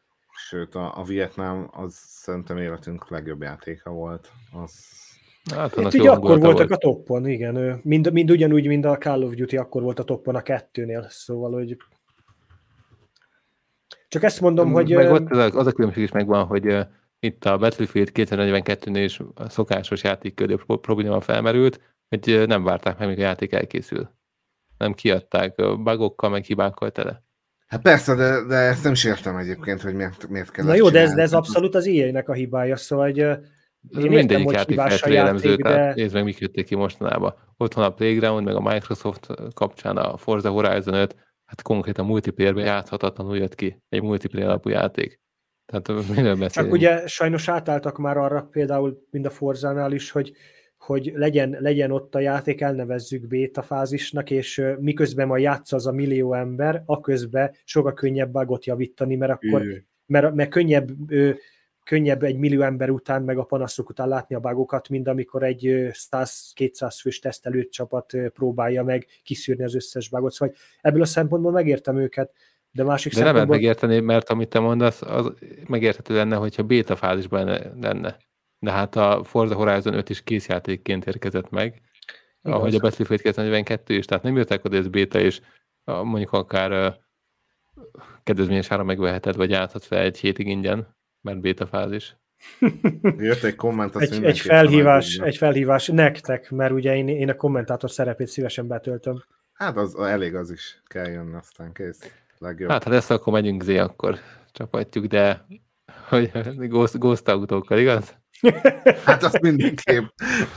Sőt, 0.48 0.76
a, 0.76 1.00
a 1.00 1.04
Vietnám 1.04 1.70
az 1.72 1.94
szerintem 2.06 2.58
életünk 2.58 3.10
legjobb 3.10 3.42
játéka 3.42 3.92
volt. 3.92 4.32
Az... 4.52 4.74
Hát 5.56 5.76
Itt 5.76 5.94
ugye 5.94 6.10
akkor 6.12 6.40
voltak 6.40 6.68
volt. 6.68 6.72
a 6.72 6.78
toppon, 6.78 7.28
igen. 7.28 7.56
ő- 7.56 7.80
Mind, 7.84 8.12
mind 8.12 8.32
ugyanúgy, 8.32 8.68
mint 8.68 8.86
a 8.86 8.98
Call 8.98 9.22
of 9.24 9.34
Duty, 9.34 9.58
akkor 9.58 9.82
volt 9.82 10.00
a 10.00 10.04
toppon 10.04 10.36
a 10.36 10.42
kettőnél, 10.42 11.06
szóval, 11.10 11.52
hogy 11.52 11.78
csak 14.08 14.24
ezt 14.24 14.42
mondom, 14.42 14.72
hogy 14.72 14.96
meg 14.96 15.06
ö, 15.06 15.10
ott 15.12 15.30
az 15.30 15.38
a, 15.38 15.60
az 15.60 15.68
a 15.68 15.72
különbség 15.72 16.04
is 16.04 16.12
megvan, 16.12 16.46
hogy 16.46 16.68
uh, 16.68 16.80
itt 17.20 17.46
a 17.46 17.58
Battlefield 17.58 18.10
2042-nél 18.14 19.02
is 19.04 19.20
a 19.36 19.50
szokásos 19.50 20.04
játékkörű 20.04 20.56
pro- 20.56 20.82
probléma 20.82 21.22
felmerült, 21.22 21.80
hogy 22.10 22.32
uh, 22.32 22.46
nem 22.46 22.64
várták 22.64 22.98
meg, 22.98 23.08
míg 23.08 23.18
a 23.18 23.22
játék 23.22 23.54
elkészül. 23.54 24.10
Nem 24.78 24.94
kiadták 24.94 25.54
uh, 25.58 25.78
bugokkal, 25.78 26.30
meg 26.30 26.44
hibákkal 26.44 26.92
tele. 26.92 27.24
Hát 27.68 27.82
persze, 27.82 28.16
de, 28.16 28.44
de 28.48 28.56
ezt 28.56 28.84
nem 28.84 28.92
is 28.92 29.04
értem 29.04 29.38
egyébként, 29.38 29.82
hogy 29.82 29.94
miért, 29.94 30.28
miért 30.30 30.52
kell 30.52 30.66
Na 30.66 30.74
jó, 30.76 30.90
de 30.90 31.00
ez, 31.00 31.14
de 31.14 31.22
ez 31.22 31.34
abszolút 31.34 31.76
az 31.76 31.88
EA-nek 31.88 32.30
a 32.30 32.34
hibája, 32.34 32.76
szóval 32.76 33.06
hogy, 33.06 33.26
ö, 33.90 34.00
én 34.00 34.04
értem, 34.04 34.18
Mindegyik 34.18 34.46
hogy 34.46 34.54
játék 34.54 34.70
hibás 34.70 34.86
a 34.86 34.90
felfelé 34.90 35.14
jellemző, 35.14 35.50
játék, 35.50 35.66
tehát 35.66 35.96
de 35.96 36.02
nézd 36.02 36.14
meg, 36.14 36.24
mik 36.24 36.40
jöttek 36.40 36.66
ki 36.66 36.76
mostanában. 36.76 37.34
Ott 37.58 37.74
van 37.74 37.86
a 37.86 37.94
Playground, 37.94 38.46
meg 38.46 38.56
a 38.56 38.62
Microsoft 38.62 39.28
kapcsán 39.54 39.98
a 39.98 40.18
Forza 40.18 40.50
Horizon 40.50 40.94
5, 40.94 41.16
hát 41.46 41.62
konkrétan 41.62 42.06
multiplayerbe 42.06 42.62
játhatatlanul 42.62 43.38
jött 43.38 43.56
ki 43.56 43.82
egy 43.90 44.02
multiplayer 44.02 44.48
alapú 44.48 44.70
játék. 44.70 45.20
Tehát 45.66 45.88
miről 45.88 46.36
beszélünk? 46.36 46.52
csak 46.52 46.72
ugye 46.72 47.08
sajnos 47.08 47.50
átálltak 47.50 47.98
már 47.98 48.18
arra, 48.18 48.48
például 48.52 49.08
mind 49.12 49.26
a 49.26 49.30
Forzánál 49.30 49.92
is, 49.92 50.12
hogy 50.12 50.34
hogy 50.78 51.12
legyen, 51.16 51.58
legyen 51.60 51.92
ott 51.92 52.16
a 52.16 52.20
játék, 52.20 52.62
elnevezzük 52.62 53.28
beta 53.28 53.62
fázisnak, 53.62 54.30
és 54.30 54.62
miközben 54.80 55.28
ma 55.28 55.38
játsz 55.38 55.74
az 55.74 55.88
a 55.88 55.92
millió 55.92 56.34
ember, 56.34 56.84
aközben 56.86 57.56
sokkal 57.64 57.94
könnyebb 57.94 58.32
bugot 58.32 58.66
javítani, 58.66 59.16
mert 59.16 59.32
akkor 59.32 59.64
mert, 60.06 60.34
mert 60.34 60.50
könnyebb, 60.50 60.90
könnyebb 61.84 62.24
egy 62.24 62.38
millió 62.38 62.62
ember 62.62 62.90
után, 62.90 63.24
meg 63.24 63.38
a 63.38 63.44
panaszok 63.44 63.90
után 63.90 64.08
látni 64.08 64.36
a 64.36 64.40
bugokat, 64.40 64.90
mint 64.90 65.08
amikor 65.08 65.44
egy 65.44 65.68
ö, 65.68 65.90
100-200 66.12 66.98
fős 67.02 67.20
tesztelő 67.20 67.68
csapat 67.70 68.14
próbálja 68.34 68.84
meg 68.84 69.06
kiszűrni 69.24 69.64
az 69.64 69.76
összes 69.76 70.10
bugot. 70.10 70.32
Szóval 70.32 70.56
ebből 70.82 71.02
a 71.02 71.06
szempontból 71.06 71.52
megértem 71.52 71.98
őket, 71.98 72.32
de 72.72 72.84
másik 72.84 73.14
De 73.14 73.18
nem 73.18 73.28
szempontból... 73.28 73.56
megérteni, 73.56 74.00
mert 74.00 74.30
amit 74.30 74.50
te 74.50 74.60
mondasz, 74.60 75.02
az 75.02 75.32
megérthető 75.68 76.16
lenne, 76.16 76.36
hogyha 76.36 76.64
beta 76.64 76.96
fázisban 76.96 77.46
lenne-. 77.82 78.18
De 78.60 78.72
hát 78.72 78.96
a 78.96 79.24
Forza 79.24 79.56
Horizon 79.56 79.94
5 79.94 80.10
is 80.10 80.24
készjátékként 80.24 81.06
érkezett 81.06 81.50
meg, 81.50 81.82
Igaz. 82.44 82.60
ahogy 82.60 82.76
a 82.76 82.80
Battlefield 82.80 83.22
2042 83.22 83.94
is, 83.94 84.06
tehát 84.06 84.24
nem 84.24 84.36
jöttek 84.36 84.66
oda, 84.66 84.78
ez 84.78 84.88
beta, 84.88 85.20
és 85.20 85.42
mondjuk 85.84 86.32
akár 86.32 86.98
kedvezményes 88.24 88.72
ára 88.72 88.84
megveheted, 88.84 89.36
vagy 89.36 89.50
játszhatsz 89.50 89.86
fel 89.86 90.00
egy 90.00 90.18
hétig 90.18 90.48
ingyen, 90.48 90.98
mert 91.22 91.42
beta 91.42 91.68
fázis. 91.68 92.18
Jött 93.18 93.44
egy 93.44 93.56
komment, 93.56 93.96
azt 93.96 94.12
egy, 94.12 94.24
egy, 94.24 94.40
felhívás, 94.40 95.18
egy 95.18 95.38
felhívás 95.38 95.88
nektek, 95.88 96.52
mert 96.52 96.72
ugye 96.72 96.96
én, 96.96 97.08
én 97.08 97.30
a 97.30 97.36
kommentátor 97.36 97.92
szerepét 97.92 98.28
szívesen 98.28 98.68
betöltöm. 98.68 99.24
Hát 99.54 99.78
az 99.78 99.96
elég 99.96 100.36
az 100.36 100.52
is. 100.52 100.82
Kell 100.86 101.08
jönni, 101.08 101.36
aztán 101.36 101.74
kész. 101.74 102.12
Legjobb. 102.38 102.70
Hát 102.70 102.84
ha 102.84 102.90
lesz, 102.90 103.10
akkor 103.10 103.34
megyünk 103.34 103.64
zé, 103.64 103.78
akkor 103.78 104.18
csapatjuk, 104.52 105.06
de 105.06 105.46
hogy 106.08 106.32
ghost, 106.70 107.00
ghost 107.00 107.28
autókkal, 107.28 107.78
igaz? 107.78 108.18
Hát 109.06 109.24
azt 109.24 109.42
mindenképp. 109.42 110.04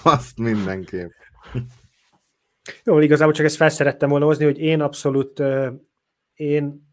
Azt 0.03 0.39
mindenképp. 0.39 1.11
Jó, 2.85 2.99
igazából 2.99 3.33
csak 3.33 3.47
ezt 3.47 3.57
felszerettem 3.57 4.09
volna 4.09 4.25
hozni, 4.25 4.45
hogy 4.45 4.59
én 4.59 4.81
abszolút 4.81 5.43
én 6.35 6.92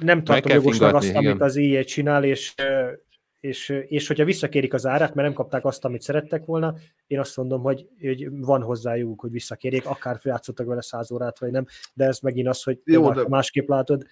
nem 0.00 0.24
tartom 0.24 0.52
jogosnak 0.52 0.94
azt, 0.94 1.14
amit 1.14 1.28
igen. 1.28 1.40
az 1.40 1.56
EA 1.56 1.84
csinál, 1.84 2.24
és, 2.24 2.54
ö, 2.56 2.92
és, 3.40 3.68
ö, 3.68 3.78
és 3.78 4.06
hogyha 4.06 4.24
visszakérik 4.24 4.74
az 4.74 4.86
árát, 4.86 5.14
mert 5.14 5.28
nem 5.28 5.36
kapták 5.36 5.64
azt, 5.64 5.84
amit 5.84 6.02
szerettek 6.02 6.44
volna, 6.44 6.74
én 7.06 7.18
azt 7.18 7.36
mondom, 7.36 7.62
hogy, 7.62 7.88
hogy 8.00 8.40
van 8.40 8.62
hozzá 8.62 8.94
joguk, 8.94 9.20
hogy 9.20 9.30
visszakérjék, 9.30 9.86
akár 9.86 10.20
játszottak 10.22 10.66
vele 10.66 10.82
száz 10.82 11.10
órát, 11.10 11.38
vagy 11.38 11.50
nem, 11.50 11.66
de 11.94 12.04
ez 12.04 12.18
megint 12.18 12.48
az, 12.48 12.62
hogy 12.62 12.80
Jó, 12.84 13.12
de... 13.12 13.28
másképp 13.28 13.68
látod. 13.68 14.06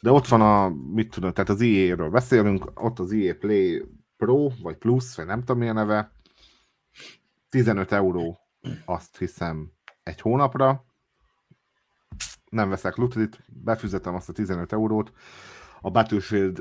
De 0.00 0.10
ott 0.10 0.26
van 0.26 0.40
a, 0.40 0.68
mit 0.94 1.10
tudom, 1.10 1.32
tehát 1.32 1.50
az 1.50 1.60
EA-ről 1.60 2.10
beszélünk, 2.10 2.82
ott 2.82 2.98
az 2.98 3.12
EA 3.12 3.34
Play 3.38 3.82
Pro, 4.16 4.48
vagy 4.62 4.76
Plus, 4.76 5.14
vagy 5.16 5.26
nem 5.26 5.40
tudom 5.40 5.58
milyen 5.58 5.74
neve, 5.74 6.12
15 7.50 7.92
euró, 7.92 8.38
azt 8.84 9.18
hiszem, 9.18 9.72
egy 10.02 10.20
hónapra. 10.20 10.84
Nem 12.50 12.68
veszek 12.68 12.96
lutit, 12.96 13.38
befizetem 13.64 14.14
azt 14.14 14.28
a 14.28 14.32
15 14.32 14.72
eurót. 14.72 15.12
A 15.80 15.90
Battlefield 15.90 16.60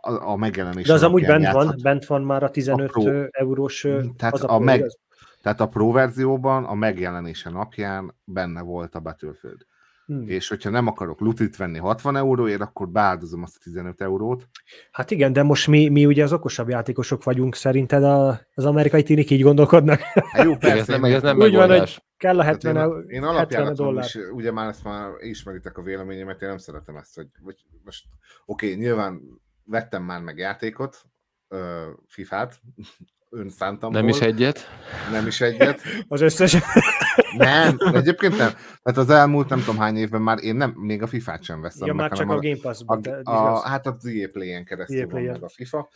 a, 0.00 0.30
a 0.30 0.36
megjelenés 0.36 0.86
De 0.86 0.92
az 0.92 1.02
amúgy 1.02 1.26
bent 1.26 1.44
van, 1.52 1.64
játszhat- 1.64 1.82
bent 1.82 2.04
van 2.06 2.22
már 2.22 2.42
a 2.42 2.50
15 2.50 2.90
Pro- 2.90 3.04
Pro... 3.04 3.24
eurós 3.30 3.84
ö, 3.84 4.02
Tehát 4.16 4.34
az 4.34 4.42
a 4.42 4.44
a, 4.44 4.56
Pro, 4.56 4.64
meg- 4.64 4.78
igaz? 4.78 4.98
Tehát 5.42 5.60
a 5.60 5.68
Pro 5.68 5.90
verzióban 5.92 6.64
a 6.64 6.74
megjelenése 6.74 7.50
napján 7.50 8.14
benne 8.24 8.60
volt 8.62 8.94
a 8.94 9.00
Battlefield. 9.00 9.66
Hmm. 10.06 10.28
És 10.28 10.48
hogyha 10.48 10.70
nem 10.70 10.86
akarok 10.86 11.20
lutit 11.20 11.56
venni 11.56 11.78
60 11.78 12.16
euróért, 12.16 12.60
akkor 12.60 12.88
beáldozom 12.88 13.42
azt 13.42 13.56
a 13.56 13.60
15 13.62 14.00
eurót. 14.00 14.48
Hát 14.90 15.10
igen, 15.10 15.32
de 15.32 15.42
most 15.42 15.66
mi, 15.68 15.88
mi 15.88 16.06
ugye 16.06 16.22
az 16.22 16.32
okosabb 16.32 16.68
játékosok 16.68 17.24
vagyunk, 17.24 17.54
szerinted 17.54 18.04
a, 18.04 18.40
az 18.54 18.64
amerikai 18.64 19.02
tinik 19.02 19.30
így 19.30 19.42
gondolkodnak? 19.42 20.00
Hát 20.00 20.44
jó, 20.44 20.50
Meg 20.50 20.62
ez 20.64 20.72
persze, 20.72 20.92
nem, 20.92 21.04
ez 21.04 21.22
nem 21.22 21.36
Úgy 21.36 21.54
van, 21.54 21.68
megoldás. 21.68 22.02
Kell 22.20 22.38
a 22.38 22.42
Tehát 22.42 22.62
70, 22.62 22.74
én, 22.76 22.80
eu- 22.82 22.92
a- 22.92 22.98
én 22.98 23.20
70 23.22 23.28
alapjáraton 23.34 23.86
dollár. 23.86 24.04
is, 24.04 24.14
ugye 24.14 24.52
már 24.52 24.68
ezt 24.68 24.84
már 24.84 25.10
ismeritek 25.20 25.78
a 25.78 25.82
véleményemet, 25.82 26.42
én 26.42 26.48
nem 26.48 26.58
szeretem 26.58 26.96
ezt, 26.96 27.14
hogy, 27.14 27.26
hogy 27.42 27.56
most 27.84 28.04
oké, 28.46 28.66
okay, 28.66 28.78
nyilván 28.78 29.20
vettem 29.64 30.02
már 30.02 30.20
meg 30.20 30.38
játékot, 30.38 31.02
uh, 31.48 31.58
FIFA-t, 32.06 32.60
önszántamból, 33.30 34.00
Nem 34.00 34.08
is 34.08 34.20
egyet. 34.20 34.66
nem 35.12 35.26
is 35.26 35.40
egyet, 35.40 35.80
Az 36.08 36.20
összes... 36.20 36.56
nem, 37.36 37.76
egyébként 37.92 38.36
nem. 38.36 38.50
Tehát 38.82 38.98
az 38.98 39.10
elmúlt 39.10 39.48
nem 39.48 39.58
tudom 39.58 39.78
hány 39.78 39.96
évben 39.96 40.22
már 40.22 40.38
én 40.42 40.54
nem, 40.56 40.70
még 40.70 41.02
a 41.02 41.06
FIFA-t 41.06 41.42
sem 41.42 41.60
veszem 41.60 41.86
ja, 41.86 41.94
meg, 41.94 42.08
már 42.08 42.18
csak 42.18 42.26
hanem 42.28 42.36
a 42.44 42.48
Game 42.48 42.60
Pass-ban. 42.62 43.00
de- 43.02 43.20
a, 43.24 43.52
a, 43.54 43.60
hát 43.68 43.86
az 43.86 44.06
EA 44.06 44.28
Play-en 44.32 44.64
keresztül 44.64 44.98
EA 45.00 45.06
van 45.06 45.22
meg 45.22 45.42
a 45.42 45.48
FIFA, 45.48 45.88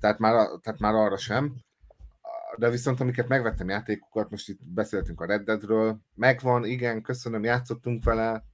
tehát 0.00 0.18
már, 0.18 0.34
a- 0.34 0.58
tehát 0.62 0.80
már 0.80 0.94
arra 0.94 1.16
sem. 1.16 1.54
De 2.56 2.70
viszont 2.70 3.00
amiket 3.00 3.28
megvettem 3.28 3.68
játékokat, 3.68 4.30
most 4.30 4.48
itt 4.48 4.60
beszéltünk 4.64 5.20
a 5.20 5.26
Red 5.26 5.42
Deadről, 5.42 5.98
megvan, 6.14 6.64
igen, 6.64 7.02
köszönöm, 7.02 7.44
játszottunk 7.44 8.04
vele, 8.04 8.44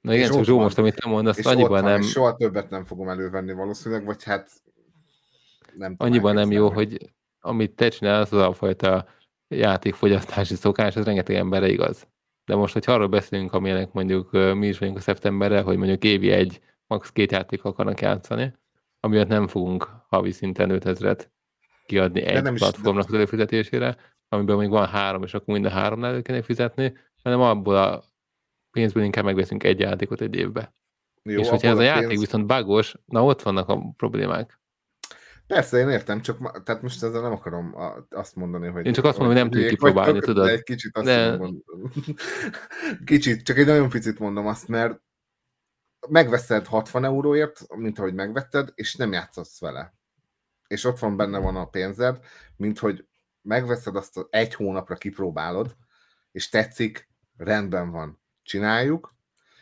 Na 0.00 0.14
igen, 0.14 0.30
csak 0.30 0.44
Zsó, 0.44 0.58
most 0.58 0.78
amit 0.78 0.94
te 0.94 1.08
mondasz, 1.08 1.46
annyiban 1.46 1.84
nem, 1.84 2.00
és 2.00 2.10
soha 2.10 2.36
többet 2.36 2.70
nem 2.70 2.84
fogom 2.84 3.08
elővenni 3.08 3.52
valószínűleg, 3.52 4.04
vagy 4.04 4.24
hát 4.24 4.50
nem 5.76 5.94
annyiban 5.98 6.34
nem 6.34 6.50
jó, 6.50 6.70
hogy 6.70 7.14
amit 7.40 7.74
te 7.74 7.88
csinálsz, 7.88 8.32
az 8.32 8.40
a 8.40 8.52
fajta 8.52 9.08
játékfogyasztási 9.48 10.54
szokás, 10.54 10.96
ez 10.96 11.04
rengeteg 11.04 11.36
emberre 11.36 11.68
igaz. 11.68 12.06
De 12.44 12.54
most, 12.54 12.72
hogy 12.72 12.84
arról 12.86 13.08
beszélünk, 13.08 13.52
amilyenek 13.52 13.92
mondjuk 13.92 14.30
mi 14.30 14.66
is 14.66 14.78
vagyunk 14.78 14.98
a 14.98 15.00
szeptemberre, 15.00 15.60
hogy 15.60 15.76
mondjuk 15.76 16.04
évi 16.04 16.30
egy, 16.30 16.60
max. 16.86 17.10
két 17.10 17.32
játék 17.32 17.64
akarnak 17.64 18.00
játszani, 18.00 18.54
amiatt 19.00 19.28
nem 19.28 19.46
fogunk 19.46 19.88
havi 20.16 20.32
szinten 20.32 20.70
5000-et 20.72 21.26
kiadni 21.86 22.22
egy 22.22 22.42
nem 22.42 22.54
is- 22.54 22.60
platformnak 22.60 23.08
az 23.08 23.14
előfizetésére, 23.14 23.96
amiben 24.28 24.56
még 24.56 24.68
van 24.68 24.86
három, 24.86 25.22
és 25.22 25.34
akkor 25.34 25.54
mind 25.54 25.66
a 25.66 25.70
háromnál 25.70 26.10
elő 26.10 26.22
kéne 26.22 26.42
fizetni, 26.42 26.96
hanem 27.22 27.40
abból 27.40 27.76
a 27.76 28.02
pénzből 28.70 29.02
inkább 29.02 29.24
megveszünk 29.24 29.64
egy 29.64 29.80
játékot 29.80 30.20
egy 30.20 30.34
évbe. 30.36 30.74
Jó, 31.22 31.40
és 31.40 31.48
hogyha 31.48 31.68
ez 31.68 31.78
a 31.78 31.82
játék 31.82 32.06
pénz- 32.08 32.20
viszont 32.24 32.46
bugos, 32.46 32.94
na 33.04 33.24
ott 33.24 33.42
vannak 33.42 33.68
a 33.68 33.92
problémák. 33.96 34.60
Persze, 35.46 35.78
én 35.78 35.88
értem, 35.88 36.20
csak 36.20 36.62
tehát 36.62 36.82
most 36.82 37.02
ezzel 37.02 37.20
nem 37.22 37.32
akarom 37.32 37.76
a, 37.76 38.06
azt 38.10 38.36
mondani, 38.36 38.68
hogy... 38.68 38.86
Én 38.86 38.92
csak 38.92 39.04
azt 39.04 39.18
mondom, 39.18 39.34
hogy 39.36 39.44
nem 39.44 39.52
tudjuk 39.52 39.70
kipróbálni, 39.70 40.20
tudod? 40.20 40.48
Egy 40.48 40.62
kicsit 40.62 40.96
azt 40.96 41.06
De- 41.06 41.30
de... 41.30 41.36
mondom. 41.36 41.62
Kicsit, 43.04 43.42
csak 43.42 43.58
egy 43.58 43.66
nagyon 43.66 43.88
picit 43.88 44.18
mondom 44.18 44.46
azt, 44.46 44.68
mert 44.68 45.00
megveszed 46.08 46.66
60 46.66 47.04
euróért, 47.04 47.76
mint 47.76 47.98
ahogy 47.98 48.14
megvetted, 48.14 48.72
és 48.74 48.94
nem 48.94 49.12
játszasz 49.12 49.60
vele. 49.60 49.94
És 50.66 50.84
ott 50.84 50.98
van 50.98 51.16
benne 51.16 51.38
van 51.38 51.56
a 51.56 51.64
pénzed, 51.64 52.18
mint 52.56 52.78
hogy 52.78 53.06
megveszed 53.42 53.96
azt 53.96 54.16
az 54.16 54.26
egy 54.30 54.54
hónapra 54.54 54.94
kipróbálod, 54.94 55.76
és 56.32 56.48
tetszik, 56.48 57.08
rendben 57.36 57.90
van, 57.90 58.20
csináljuk, 58.42 59.16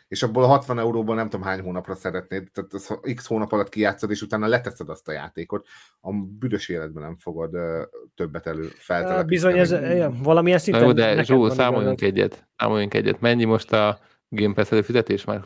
és 0.07 0.23
abból 0.23 0.43
a 0.43 0.47
60 0.47 0.79
euróból 0.79 1.15
nem 1.15 1.29
tudom 1.29 1.45
hány 1.45 1.61
hónapra 1.61 1.95
szeretnéd, 1.95 2.51
tehát 2.51 2.73
az 2.73 2.99
x 3.15 3.25
hónap 3.25 3.51
alatt 3.51 3.69
kijátszod, 3.69 4.11
és 4.11 4.21
utána 4.21 4.47
leteszed 4.47 4.89
azt 4.89 5.07
a 5.07 5.11
játékot, 5.11 5.67
a 5.99 6.11
büdös 6.13 6.69
életben 6.69 7.03
nem 7.03 7.17
fogod 7.17 7.55
uh, 7.55 7.81
többet 8.15 8.47
elő 8.47 8.67
feltelepíteni. 8.77 9.27
Bizony, 9.27 9.57
ez 9.57 9.71
ja, 9.71 10.11
valamilyen 10.23 10.59
szinten... 10.59 10.81
Na 10.81 10.87
jó, 10.87 10.93
de 10.93 11.23
Zsó, 11.23 11.49
számoljunk 11.49 12.01
egyet, 12.01 12.47
számoljunk 12.57 12.93
egyet. 12.93 13.19
Mennyi 13.19 13.43
most 13.43 13.73
a 13.73 13.99
Game 14.29 14.53
Pass 14.53 14.71
előfizetés 14.71 15.25
már? 15.25 15.41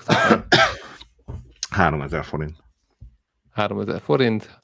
3000 1.70 2.24
forint. 2.32 2.58
3000 3.52 4.02
forint, 4.02 4.59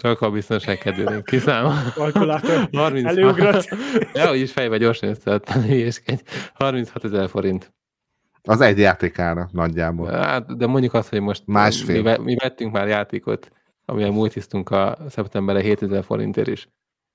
csak 0.00 0.20
a 0.20 0.30
biztonság 0.30 0.78
kedvéért 0.78 1.24
kiszámol. 1.24 1.74
Kalkulátor 1.94 2.68
30, 2.72 3.06
előugrott. 3.06 3.64
ja, 4.14 4.28
hogy 4.28 4.40
is 4.40 4.52
fejbe 4.52 4.76
gyorsan 4.76 5.08
összeadtam, 5.08 5.62
hülyeskedj. 5.62 6.20
36 6.54 7.04
ezer 7.04 7.28
forint. 7.28 7.72
Az 8.42 8.60
egy 8.60 8.78
játékára 8.78 9.48
nagyjából. 9.52 10.10
Hát, 10.10 10.56
de 10.56 10.66
mondjuk 10.66 10.94
azt, 10.94 11.08
hogy 11.08 11.20
most 11.20 11.42
Másfél. 11.46 12.02
Mi, 12.02 12.16
mi 12.22 12.34
vettünk 12.34 12.72
már 12.72 12.88
játékot, 12.88 13.50
amivel 13.84 14.10
múltiztunk 14.10 14.70
a 14.70 14.98
szeptemberre 15.08 15.60
7000 15.60 16.04
forintért 16.04 16.48
is. 16.48 16.68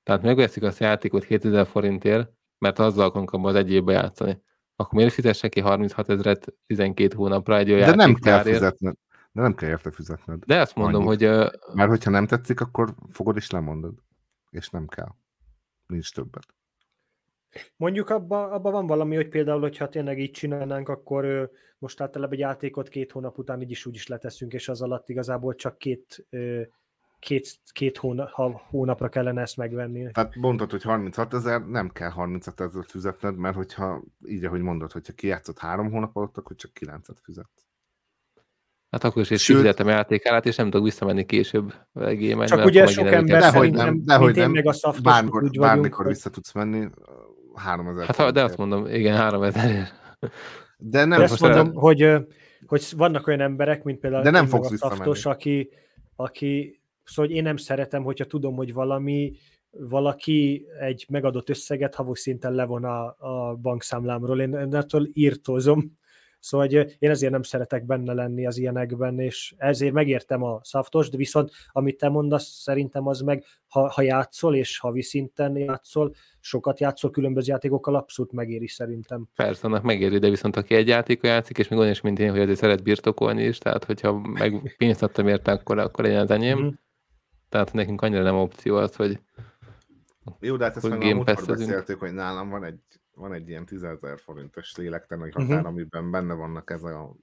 Tehát 0.04 0.22
megveszik 0.22 0.64
azt 0.64 0.82
a 0.82 0.86
játékot 0.86 1.24
7000 1.24 1.66
forintért, 1.66 2.30
mert 2.58 2.80
azzal 2.80 3.10
abban 3.10 3.46
az 3.46 3.56
egy 3.56 3.72
évbe 3.72 3.94
játszani. 3.94 4.42
Akkor 4.76 4.94
miért 4.94 5.14
fizessek 5.14 5.50
ki 5.50 5.60
36 5.60 6.10
ezeret 6.10 6.54
12 6.68 7.16
hónapra 7.16 7.58
egy 7.58 7.72
olyan 7.72 7.90
De 7.90 7.96
nem 7.96 8.14
kell 8.14 8.42
fizetned. 8.42 8.96
De 9.36 9.42
nem 9.42 9.56
kell 9.56 9.70
érte 9.70 9.92
fizetned. 9.92 10.44
De 10.46 10.60
azt 10.60 10.76
mondom, 10.76 11.08
Annyit. 11.08 11.28
hogy... 11.28 11.52
Mert 11.74 11.90
hogyha 11.90 12.10
nem 12.10 12.28
tetszik, 12.28 12.62
akkor 12.62 12.96
fogod 13.12 13.36
és 13.36 13.50
lemondod. 13.52 13.94
És 14.50 14.70
nem 14.70 14.88
kell. 14.88 15.16
Nincs 15.88 16.14
többet. 16.14 16.46
Mondjuk 17.76 18.10
abban 18.10 18.52
abba 18.52 18.72
van 18.72 18.88
valami, 18.88 19.16
hogy 19.16 19.30
például, 19.30 19.60
hogyha 19.60 19.90
tényleg 19.90 20.20
így 20.20 20.32
csinálnánk, 20.32 20.90
akkor 20.90 21.26
ö, 21.26 21.44
most 21.78 22.02
általában 22.02 22.34
egy 22.34 22.40
játékot 22.40 22.90
két 22.90 23.12
hónap 23.12 23.38
után 23.38 23.62
így 23.62 23.72
is 23.72 23.86
úgy 23.86 23.96
is 23.96 24.08
leteszünk, 24.08 24.54
és 24.54 24.70
az 24.70 24.82
alatt 24.82 25.10
igazából 25.10 25.56
csak 25.56 25.78
két, 25.78 26.26
ö, 26.30 26.62
két, 27.20 27.60
két 27.72 27.98
hónap, 27.98 28.30
hónapra 28.70 29.10
kellene 29.10 29.42
ezt 29.42 29.58
megvenni. 29.58 30.12
Tehát 30.12 30.36
mondtad, 30.36 30.72
hogy 30.72 30.84
36 30.84 31.34
ezer, 31.34 31.66
nem 31.66 31.90
kell 31.90 32.10
36 32.10 32.62
ezer 32.62 32.86
fizetned, 32.86 33.38
mert 33.38 33.56
hogyha 33.56 34.04
így, 34.26 34.46
ahogy 34.46 34.62
mondod, 34.62 34.92
hogyha 34.92 35.14
kijátszott 35.14 35.60
három 35.60 35.92
hónap 35.92 36.16
alatt, 36.16 36.38
akkor 36.38 36.56
csak 36.56 36.72
9-et 36.80 37.18
fizetsz. 37.22 37.65
Hát 38.96 39.04
akkor 39.04 39.22
is 39.32 39.42
Sőt, 39.42 39.58
fizetem 39.58 39.88
játékálát, 39.88 40.46
és 40.46 40.56
nem 40.56 40.70
tudok 40.70 40.86
visszamenni 40.86 41.26
később 41.26 41.74
game 41.94 42.46
Csak 42.46 42.66
ugye 42.66 42.88
sok 42.88 43.12
ember 43.12 43.42
dehogy 43.42 43.72
nem, 43.72 44.02
dehogy 44.06 44.36
nem, 44.36 44.52
meg 44.52 44.68
a 44.68 44.74
szaftos, 44.74 45.02
bármikor, 45.02 45.44
úgy 45.44 45.60
bármikor 45.60 46.08
vissza 46.08 46.30
tudsz 46.30 46.54
menni, 46.54 46.88
3000 47.56 48.06
Hát 48.06 48.32
de 48.32 48.44
azt 48.44 48.58
mondom, 48.58 48.88
igen, 48.88 49.16
3000 49.16 49.88
De 50.78 51.06
nem 51.06 51.18
de 51.18 51.24
azt 51.24 51.42
mondom, 51.42 51.68
el... 51.68 51.74
hogy, 51.74 52.14
hogy 52.66 52.86
vannak 52.98 53.28
olyan 53.28 53.42
emberek, 53.42 53.84
mint 53.84 54.00
például 54.00 54.24
de 54.24 54.30
nem 54.30 54.46
fogsz 54.46 54.72
a 54.72 54.78
szaftos, 54.78 55.26
aki, 55.26 55.70
aki 56.16 56.82
szóval 57.04 57.32
én 57.32 57.44
nem 57.44 57.58
szeretem, 57.58 58.04
hogyha 58.04 58.26
tudom, 58.26 58.56
hogy 58.56 58.74
valami 58.74 59.34
valaki 59.72 60.66
egy 60.80 61.06
megadott 61.10 61.50
összeget 61.50 61.96
havos 61.96 62.20
szinten 62.20 62.54
levon 62.54 62.84
a, 62.84 63.06
a 63.06 63.56
bankszámlámról. 63.56 64.42
Én 64.42 64.76
ettől 64.76 65.10
írtózom, 65.14 65.98
Szóval 66.46 66.68
hogy 66.68 66.96
én 67.00 67.10
ezért 67.10 67.32
nem 67.32 67.42
szeretek 67.42 67.86
benne 67.86 68.14
lenni 68.14 68.46
az 68.46 68.58
ilyenekben, 68.58 69.20
és 69.20 69.54
ezért 69.58 69.94
megértem 69.94 70.44
a 70.44 70.60
szaftos, 70.64 71.10
de 71.10 71.18
viszont 71.18 71.52
amit 71.72 71.98
te 71.98 72.10
mondasz, 72.10 72.48
szerintem 72.48 73.08
az 73.08 73.20
meg, 73.20 73.44
ha, 73.68 73.90
ha 73.90 74.02
játszol, 74.02 74.56
és 74.56 74.80
havi 74.80 75.02
szinten 75.02 75.58
játszol, 75.58 76.14
sokat 76.40 76.80
játszol 76.80 77.12
különböző 77.12 77.52
játékokkal, 77.52 77.96
abszolút 77.96 78.32
megéri 78.32 78.68
szerintem. 78.68 79.28
Persze, 79.36 79.68
annak 79.68 79.84
megéri, 79.84 80.18
de 80.18 80.30
viszont 80.30 80.56
aki 80.56 80.76
egy 80.76 80.88
játékot 80.88 81.26
játszik, 81.30 81.58
és 81.58 81.68
még 81.68 81.80
olyan 81.80 81.92
is, 81.92 82.02
mint 82.02 82.20
én, 82.20 82.32
hogy 82.32 82.40
azért 82.40 82.58
szeret 82.58 82.84
birtokolni 82.84 83.44
is, 83.44 83.58
tehát 83.58 83.84
hogyha 83.84 84.14
meg 84.20 84.74
pénzt 84.78 85.04
adtam 85.04 85.28
érte, 85.28 85.52
akkor, 85.52 85.78
akkor 85.78 86.04
legyen 86.04 86.22
az 86.22 86.32
enyém. 86.32 86.60
Mm-hmm. 86.60 86.70
Tehát 87.50 87.74
nekünk 87.74 88.02
annyira 88.02 88.24
nem 88.24 88.38
opció 88.38 88.76
az, 88.76 88.96
hogy 88.96 89.20
jó, 90.40 90.56
de 90.56 90.64
hát 90.64 90.76
ezt 90.76 90.90
meg 90.90 91.02
a 91.02 91.24
beszéltük, 91.24 92.00
hogy 92.00 92.14
nálam 92.14 92.50
van 92.50 92.64
egy 92.64 92.80
van 93.16 93.34
egy 93.34 93.50
ilyen 93.50 93.66
10 93.66 93.86
forintos 94.16 94.76
lélektelen 94.78 95.32
határ, 95.32 95.50
uh-huh. 95.50 95.68
amiben 95.68 96.12
benne 96.12 96.34
vannak 96.34 96.72
ez 96.72 96.84
a 96.84 97.16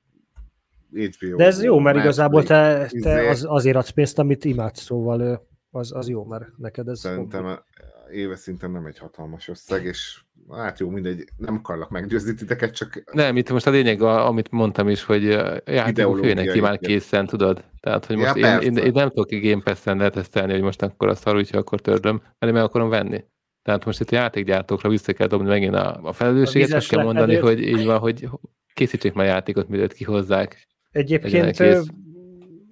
HBO. 0.92 1.37
De 1.37 1.44
ez 1.44 1.62
jó, 1.62 1.78
mert 1.78 1.96
igazából 1.96 2.42
te, 2.42 2.87
te 2.87 2.88
izé- 2.90 3.28
az, 3.28 3.44
azért 3.48 3.76
adsz 3.76 3.90
pénzt, 3.90 4.18
amit 4.18 4.44
imádsz, 4.44 4.81
szóval 4.81 5.46
az, 5.70 5.92
az 5.94 6.09
jó, 6.09 6.24
mert 6.24 6.44
neked 6.57 6.88
ez... 6.88 6.98
Szerintem 6.98 7.44
fog... 7.44 7.64
éves 8.11 8.38
szinten 8.38 8.70
nem 8.70 8.87
egy 8.87 8.98
hatalmas 8.98 9.48
összeg, 9.48 9.85
és 9.85 10.22
hát 10.50 10.78
jó, 10.78 10.88
mindegy, 10.88 11.24
nem 11.37 11.55
akarlak 11.55 11.90
meggyőzni 11.90 12.35
titeket, 12.35 12.74
csak... 12.74 13.02
Nem, 13.12 13.37
itt 13.37 13.50
most 13.50 13.66
a 13.66 13.70
lényeg, 13.70 14.02
amit 14.02 14.50
mondtam 14.50 14.88
is, 14.88 15.05
hogy 15.05 15.22
játékok 15.64 16.18
főnek 16.18 16.50
ki 16.50 16.61
már 16.61 16.78
készen, 16.78 17.26
tudod? 17.26 17.64
Tehát, 17.81 18.07
hogy 18.07 18.16
most 18.16 18.37
ja, 18.37 18.61
én, 18.61 18.76
én, 18.76 18.85
én, 18.85 18.92
nem 18.94 19.09
tudok 19.09 19.42
Game 19.42 19.62
Pass-en 19.62 19.96
letesztelni, 19.96 20.52
hogy 20.52 20.62
most 20.62 20.83
akkor 20.83 21.09
a 21.09 21.14
szar, 21.14 21.37
úgyhogy 21.37 21.61
akkor 21.61 21.81
tördöm, 21.81 22.14
mert 22.14 22.52
én 22.52 22.52
meg 22.52 22.62
akarom 22.62 22.88
venni. 22.88 23.24
Tehát 23.62 23.85
most 23.85 24.01
itt 24.01 24.11
a 24.11 24.14
játékgyártókra 24.14 24.88
vissza 24.88 25.12
kell 25.12 25.27
dobni 25.27 25.48
megint 25.48 25.75
a, 25.75 26.01
a 26.03 26.12
felelősséget, 26.12 26.72
a 26.72 26.87
kell 26.88 27.05
mondani, 27.05 27.37
hogy 27.37 27.61
így 27.61 27.85
van, 27.85 27.98
hogy 27.98 28.29
készítsék 28.75 29.12
már 29.12 29.27
játékot, 29.27 29.68
mielőtt 29.68 29.92
kihozzák. 29.92 30.68
Egyébként 30.90 31.61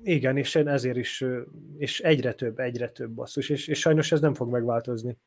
igen, 0.03 0.37
és 0.37 0.55
én 0.55 0.69
ezért 0.69 0.97
is, 0.97 1.25
és 1.79 2.01
egyre 2.01 2.33
több, 2.33 2.59
egyre 2.59 2.89
több 2.89 3.11
basszus, 3.11 3.49
és, 3.49 3.69
és 3.69 3.79
sajnos 3.79 4.13
ez 4.13 4.21
nem 4.21 4.35
fog 4.35 4.51
megváltozni. 4.51 5.19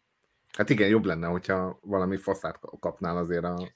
Hát 0.57 0.69
igen, 0.69 0.87
jobb 0.87 1.05
lenne, 1.05 1.27
hogyha 1.27 1.79
valami 1.81 2.17
faszát 2.17 2.59
kapnál 2.79 3.17
azért 3.17 3.43
a 3.43 3.69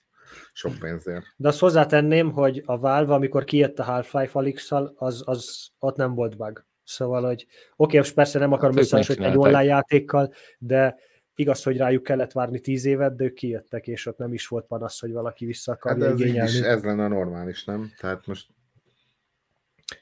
sok 0.54 0.78
pénzért. 0.80 1.26
De 1.36 1.47
azt 1.47 1.60
hozzátenném, 1.60 2.32
hogy 2.32 2.63
a 2.65 2.80
Valve, 2.80 3.13
amikor 3.13 3.43
kijött 3.43 3.80
a 3.80 3.84
Half-Life 3.84 4.39
alyx 4.39 4.71
az, 4.95 5.21
az 5.26 5.69
ott 5.80 5.95
nem 5.95 6.13
volt 6.13 6.38
bug. 6.38 6.65
Szóval, 6.84 7.23
hogy 7.23 7.47
oké, 7.76 7.97
okay, 7.97 8.12
persze 8.13 8.39
nem 8.39 8.52
akarom 8.52 8.76
hát, 8.76 8.84
összehasonlítani 8.84 9.32
egy 9.32 9.38
online 9.38 9.63
játékkal, 9.63 10.34
de 10.60 10.95
Igaz, 11.39 11.63
hogy 11.63 11.78
rájuk 11.78 12.04
kellett 12.04 12.32
várni 12.32 12.60
tíz 12.60 12.86
évet, 12.86 13.15
de 13.15 13.23
ők 13.23 13.34
kijöttek, 13.34 13.88
és 13.88 14.06
ott 14.06 14.17
nem 14.17 14.34
is 14.34 14.47
volt 14.47 14.65
panasz, 14.65 15.00
hogy 15.00 15.12
valaki 15.12 15.45
vissza 15.45 15.71
akarja 15.71 16.04
hát 16.04 16.13
ez 16.13 16.19
igényelni. 16.19 16.52
Is, 16.52 16.60
ez 16.60 16.84
lenne 16.84 17.08
normális, 17.08 17.63
nem? 17.63 17.91
Tehát 18.00 18.28
most 18.28 18.47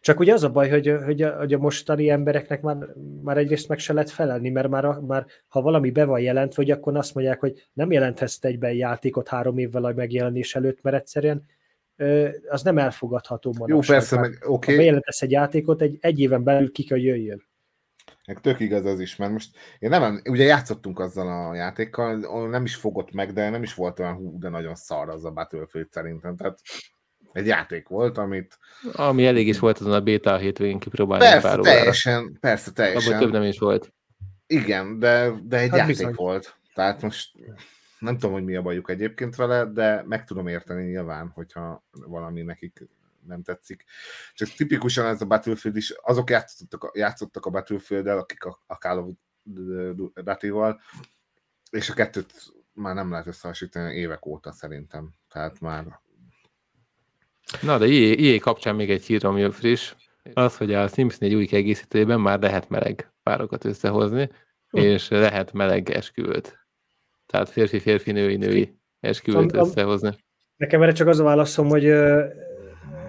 csak 0.01 0.19
ugye 0.19 0.33
az 0.33 0.43
a 0.43 0.49
baj, 0.49 0.69
hogy, 0.69 0.95
hogy, 1.05 1.21
a, 1.21 1.37
hogy 1.37 1.53
a 1.53 1.57
mostani 1.57 2.09
embereknek 2.09 2.61
már, 2.61 2.77
már 3.21 3.37
egyrészt 3.37 3.67
meg 3.67 3.79
se 3.79 3.93
lehet 3.93 4.09
felelni, 4.09 4.49
mert 4.49 4.67
már, 4.67 4.85
már 4.85 5.25
ha 5.47 5.61
valami 5.61 5.91
be 5.91 6.05
van 6.05 6.19
jelentve, 6.19 6.61
hogy 6.61 6.71
akkor 6.71 6.97
azt 6.97 7.15
mondják, 7.15 7.39
hogy 7.39 7.69
nem 7.73 7.91
jelenthetsz 7.91 8.43
egyben 8.43 8.73
játékot 8.73 9.27
három 9.27 9.57
évvel 9.57 9.85
a 9.85 9.93
megjelenés 9.93 10.55
előtt, 10.55 10.81
mert 10.81 10.95
egyszerűen 10.95 11.45
az 12.47 12.61
nem 12.63 12.77
elfogadható 12.77 13.53
manapság. 13.57 13.89
Jó, 13.89 13.95
persze, 13.95 14.19
meg 14.19 14.31
oké. 14.31 14.47
Okay. 14.47 14.75
Ha 14.75 14.81
bejelentesz 14.81 15.21
egy 15.21 15.31
játékot, 15.31 15.81
egy, 15.81 15.97
egy 15.99 16.19
éven 16.19 16.43
belül 16.43 16.71
ki 16.71 16.83
kell 16.83 16.99
jöjjön. 16.99 17.43
Meg 18.25 18.41
tök 18.41 18.59
igaz 18.59 18.85
az 18.85 18.99
is, 18.99 19.15
mert 19.15 19.31
most 19.31 19.57
én 19.79 19.89
nem, 19.89 20.21
ugye 20.29 20.43
játszottunk 20.43 20.99
azzal 20.99 21.49
a 21.49 21.55
játékkal, 21.55 22.47
nem 22.49 22.63
is 22.63 22.75
fogott 22.75 23.11
meg, 23.11 23.33
de 23.33 23.49
nem 23.49 23.63
is 23.63 23.73
volt 23.73 23.99
olyan 23.99 24.13
hú, 24.13 24.39
de 24.39 24.49
nagyon 24.49 24.75
szar 24.75 25.09
az 25.09 25.25
a 25.25 25.31
Battlefield 25.31 25.91
szerintem, 25.91 26.35
tehát 26.35 26.59
egy 27.31 27.47
játék 27.47 27.87
volt, 27.87 28.17
amit... 28.17 28.57
Ami 28.93 29.25
elég 29.25 29.47
is 29.47 29.59
volt 29.59 29.79
azon 29.79 29.93
a 29.93 30.01
beta 30.01 30.33
a 30.33 30.37
hétvégén 30.37 30.79
kipróbálni 30.79 31.23
persze, 31.25 31.47
pár 31.47 31.59
teljesen, 31.59 32.19
órára. 32.19 32.31
persze, 32.39 32.71
teljesen. 32.71 33.13
Abban 33.13 33.23
több 33.23 33.31
nem 33.31 33.43
is 33.43 33.59
volt. 33.59 33.93
Igen, 34.47 34.99
de, 34.99 35.31
de 35.43 35.57
egy 35.59 35.69
hát 35.69 35.77
játék 35.77 35.95
bizony. 35.95 36.13
volt. 36.15 36.55
Tehát 36.73 37.01
most 37.01 37.31
nem 37.99 38.17
tudom, 38.17 38.33
hogy 38.33 38.43
mi 38.43 38.55
a 38.55 38.61
bajuk 38.61 38.89
egyébként 38.89 39.35
vele, 39.35 39.65
de 39.65 40.03
meg 40.07 40.23
tudom 40.23 40.47
érteni 40.47 40.83
nyilván, 40.83 41.31
hogyha 41.33 41.85
valami 41.91 42.41
nekik 42.41 42.87
nem 43.27 43.43
tetszik. 43.43 43.83
Csak 44.33 44.47
tipikusan 44.47 45.05
ez 45.05 45.21
a 45.21 45.25
Battlefield 45.25 45.77
is, 45.77 45.89
azok 45.89 46.29
játszottak, 46.29 46.91
játszottak 46.93 47.45
a 47.45 47.49
Battlefield-el, 47.49 48.17
akik 48.17 48.43
a, 48.43 48.63
a 48.65 48.73
Call 48.73 48.97
of 48.97 49.13
Duty-val, 50.23 50.81
és 51.71 51.89
a 51.89 51.93
kettőt 51.93 52.33
már 52.73 52.95
nem 52.95 53.11
lehet 53.11 53.27
összehasonlítani 53.27 53.95
évek 53.95 54.25
óta 54.25 54.51
szerintem. 54.51 55.13
Tehát 55.29 55.59
már... 55.59 55.99
Na, 57.61 57.77
de 57.77 57.85
EA 57.85 58.39
kapcsán 58.39 58.75
még 58.75 58.89
egy 58.89 59.05
hír, 59.05 59.25
ami 59.25 59.51
friss, 59.51 59.93
az, 60.33 60.57
hogy 60.57 60.73
a 60.73 60.87
Sims 60.87 61.17
4 61.17 61.33
új 61.33 61.45
kiegészítőjében 61.45 62.19
már 62.19 62.39
lehet 62.39 62.69
meleg 62.69 63.11
párokat 63.23 63.65
összehozni, 63.65 64.29
hm. 64.69 64.77
és 64.77 65.09
lehet 65.09 65.53
meleg 65.53 65.89
esküvőt. 65.89 66.59
Tehát 67.25 67.49
férfi-férfi, 67.49 68.11
női-női 68.11 68.77
esküvőt 68.99 69.55
összehozni. 69.55 70.15
Nekem 70.55 70.81
erre 70.81 70.91
csak 70.91 71.07
az 71.07 71.19
a 71.19 71.23
válaszom, 71.23 71.67
hogy 71.67 71.83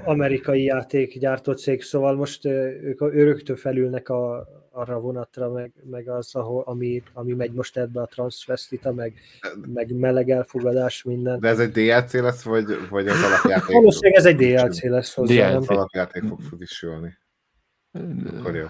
amerikai 0.06 0.64
játékgyártó 0.64 1.52
cég, 1.52 1.82
szóval 1.82 2.14
most 2.14 2.44
ők 2.44 3.00
öröktől 3.00 3.56
felülnek 3.56 4.08
a, 4.08 4.48
arra 4.70 4.94
a 4.94 5.00
vonatra, 5.00 5.50
meg, 5.52 5.72
meg 5.90 6.08
az, 6.08 6.34
ahol, 6.34 6.62
ami, 6.66 7.02
ami 7.12 7.32
megy 7.32 7.52
most 7.52 7.76
ebbe 7.76 8.00
a 8.00 8.06
transvestita, 8.06 8.92
meg, 8.92 9.14
meg 9.74 9.92
meleg 9.92 10.30
elfogadás, 10.30 11.02
minden. 11.02 11.40
De 11.40 11.48
ez 11.48 11.58
egy 11.58 11.70
DLC 11.70 12.12
lesz, 12.12 12.42
vagy, 12.42 12.64
vagy 12.90 13.08
az 13.08 13.22
alapjáték? 13.22 13.74
Valószínűleg 13.74 14.18
ez 14.18 14.26
egy 14.26 14.36
DLC 14.36 14.82
lesz 14.82 15.14
hozzá. 15.14 15.50
DLC. 15.50 15.68
alapjáték 15.70 16.22
fog 16.22 16.40
frissülni. 16.40 17.16
Akkor 18.26 18.54
jó. 18.54 18.66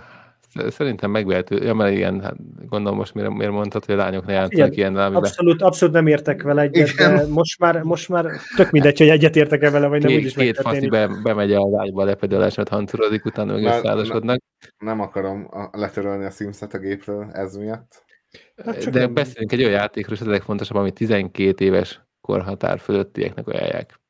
Szerintem 0.68 1.10
megvehető. 1.10 1.64
Ja, 1.64 1.74
mert 1.74 1.96
ilyen, 1.96 2.20
hát 2.20 2.36
gondolom 2.68 2.98
most 2.98 3.14
miért, 3.14 3.30
miért 3.30 3.52
mondtad, 3.52 3.84
hogy 3.84 3.94
a 3.94 3.98
lányok 3.98 4.26
ne 4.26 4.32
játszanak 4.32 4.76
ilyen, 4.76 4.96
amiben... 4.96 5.14
Abszolút, 5.14 5.62
abszolút 5.62 5.94
nem 5.94 6.06
értek 6.06 6.42
vele 6.42 6.62
egyet, 6.62 6.88
de 6.88 7.26
most 7.28 7.58
már, 7.58 7.82
most 7.82 8.08
már 8.08 8.30
tök 8.56 8.70
mindegy, 8.70 8.98
hogy 8.98 9.08
egyet 9.08 9.36
értek-e 9.36 9.70
vele, 9.70 9.86
vagy 9.86 10.00
nem 10.00 10.10
két, 10.10 10.18
úgyis 10.18 10.34
Két 10.34 10.60
faszi 10.60 10.88
be, 10.88 11.08
bemegy 11.22 11.52
a 11.52 11.68
lágyba, 11.68 12.04
lepedőleset 12.04 12.68
hancorodik, 12.68 13.24
utána 13.24 13.52
meg 13.52 13.64
összeállásodnak. 13.64 14.40
Nem 14.78 15.00
akarom 15.00 15.48
a, 15.50 15.68
letörölni 15.72 16.24
a 16.24 16.30
Sims-et 16.30 16.74
a 16.74 16.78
gépről 16.78 17.30
ez 17.32 17.56
miatt. 17.56 18.04
Hát 18.64 18.90
de 18.90 19.00
nem... 19.00 19.14
beszélünk 19.14 19.52
egy 19.52 19.60
olyan 19.60 19.72
játékról, 19.72 20.14
és 20.14 20.20
ez 20.20 20.26
a 20.26 20.30
legfontosabb, 20.30 20.76
ami 20.76 20.92
12 20.92 21.64
éves 21.64 22.00
korhatár 22.20 22.78
fölöttieknek 22.78 23.48
ajánlják. 23.48 24.00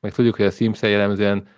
Meg 0.00 0.12
tudjuk, 0.12 0.36
hogy 0.36 0.44
a 0.44 0.50
sims 0.50 0.82
jellemzően 0.82 1.48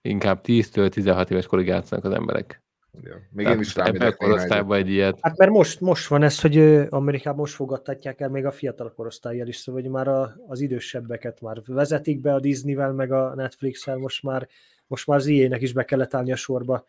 inkább 0.00 0.40
10-től 0.44 0.88
16 0.88 1.30
éves 1.30 1.46
korig 1.46 1.66
játszanak 1.66 2.04
az 2.04 2.12
emberek. 2.12 2.62
Ja. 3.02 3.14
Még 3.30 3.44
Tehát 3.44 3.58
én 3.58 3.64
is 3.64 3.74
rámegyek 3.74 4.16
korosztályban 4.16 4.78
egy 4.78 4.88
ilyet. 4.88 5.18
Hát 5.20 5.36
mert 5.36 5.50
most, 5.50 5.80
most 5.80 6.06
van 6.06 6.22
ez, 6.22 6.40
hogy 6.40 6.58
Amerikában 6.88 7.38
most 7.38 7.54
fogadtatják 7.54 8.20
el 8.20 8.28
még 8.28 8.44
a 8.44 8.50
fiatal 8.50 8.92
korosztályjal 8.96 9.46
is, 9.46 9.56
szóval 9.56 9.80
hogy 9.80 9.90
már 9.90 10.08
a, 10.08 10.36
az 10.46 10.60
idősebbeket 10.60 11.40
már 11.40 11.62
vezetik 11.66 12.20
be 12.20 12.34
a 12.34 12.40
Disney-vel, 12.40 12.92
meg 12.92 13.12
a 13.12 13.34
Netflix-el, 13.34 13.96
most 13.96 14.22
már, 14.22 14.48
most 14.86 15.06
már 15.06 15.18
az 15.18 15.26
ijének 15.26 15.62
is 15.62 15.72
be 15.72 15.84
kellett 15.84 16.14
állni 16.14 16.32
a 16.32 16.36
sorba. 16.36 16.84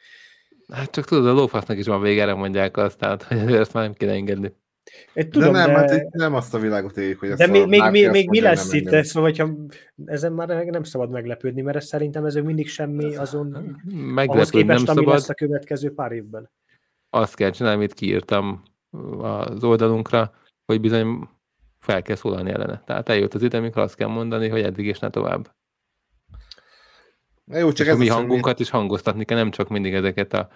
Hát 0.74 0.92
csak 0.92 1.06
tudod, 1.06 1.28
a 1.28 1.34
lófasznak 1.34 1.78
is 1.78 1.86
van 1.86 2.02
végére 2.02 2.34
mondják 2.34 2.78
azt, 2.78 2.98
tehát 2.98 3.24
hogy 3.24 3.38
ezt 3.54 3.74
már 3.74 3.84
nem 3.84 3.94
kéne 3.94 4.12
engedni. 4.12 4.54
Én 5.14 5.30
tudom, 5.30 5.54
de 5.54 5.66
nem, 5.66 5.86
de... 5.86 5.94
hát 5.94 6.10
nem 6.10 6.34
azt 6.34 6.54
a 6.54 6.60
világot 6.60 6.98
éljük, 6.98 7.20
hogy 7.20 7.30
ezt 7.30 7.40
De 7.40 7.48
még, 7.48 7.62
a 7.62 7.66
még, 7.66 7.82
még, 7.92 8.10
még 8.10 8.30
mi 8.30 8.42
lesz 8.42 8.74
itt, 8.74 8.92
ez, 8.92 9.08
szóval, 9.08 9.30
hogyha 9.30 9.54
ezen 10.06 10.34
már 10.34 10.66
nem 10.66 10.84
szabad 10.84 11.10
meglepődni, 11.10 11.62
mert 11.62 11.78
ez 11.78 11.86
szerintem 11.86 12.26
ez 12.26 12.36
mindig 12.36 12.68
semmi 12.68 13.16
azon, 13.16 13.78
ahhoz 14.16 14.50
képest, 14.50 14.68
nem 14.68 14.78
ami 14.78 14.86
szabad. 14.86 15.14
lesz 15.14 15.30
a 15.30 15.34
következő 15.34 15.94
pár 15.94 16.12
évben. 16.12 16.52
Azt 17.10 17.36
kell 17.36 17.50
csinálni, 17.50 17.78
amit 17.78 17.94
kiírtam 17.94 18.64
az 19.22 19.64
oldalunkra, 19.64 20.34
hogy 20.66 20.82
bizony 20.82 21.30
fel 21.80 22.02
kell 22.02 22.16
szólalni 22.16 22.52
ellene. 22.52 22.82
Tehát 22.86 23.10
eljött 23.10 23.34
az 23.34 23.42
ide, 23.42 23.58
amikor 23.58 23.82
azt 23.82 23.96
kell 23.96 24.08
mondani, 24.08 24.48
hogy 24.48 24.62
eddig 24.62 24.86
és 24.86 25.00
ne 25.00 25.10
tovább. 25.10 25.56
Jó, 27.52 27.72
csak 27.72 27.86
és 27.86 27.92
ez 27.92 27.98
a 27.98 28.00
mi 28.00 28.08
hangunkat 28.08 28.60
is 28.60 28.70
hangoztatni 28.70 29.26
kell, 29.26 29.38
nem 29.38 29.52
csak 29.52 29.70
mindig 29.70 29.94
ezeket 29.94 30.34
a 30.34 30.50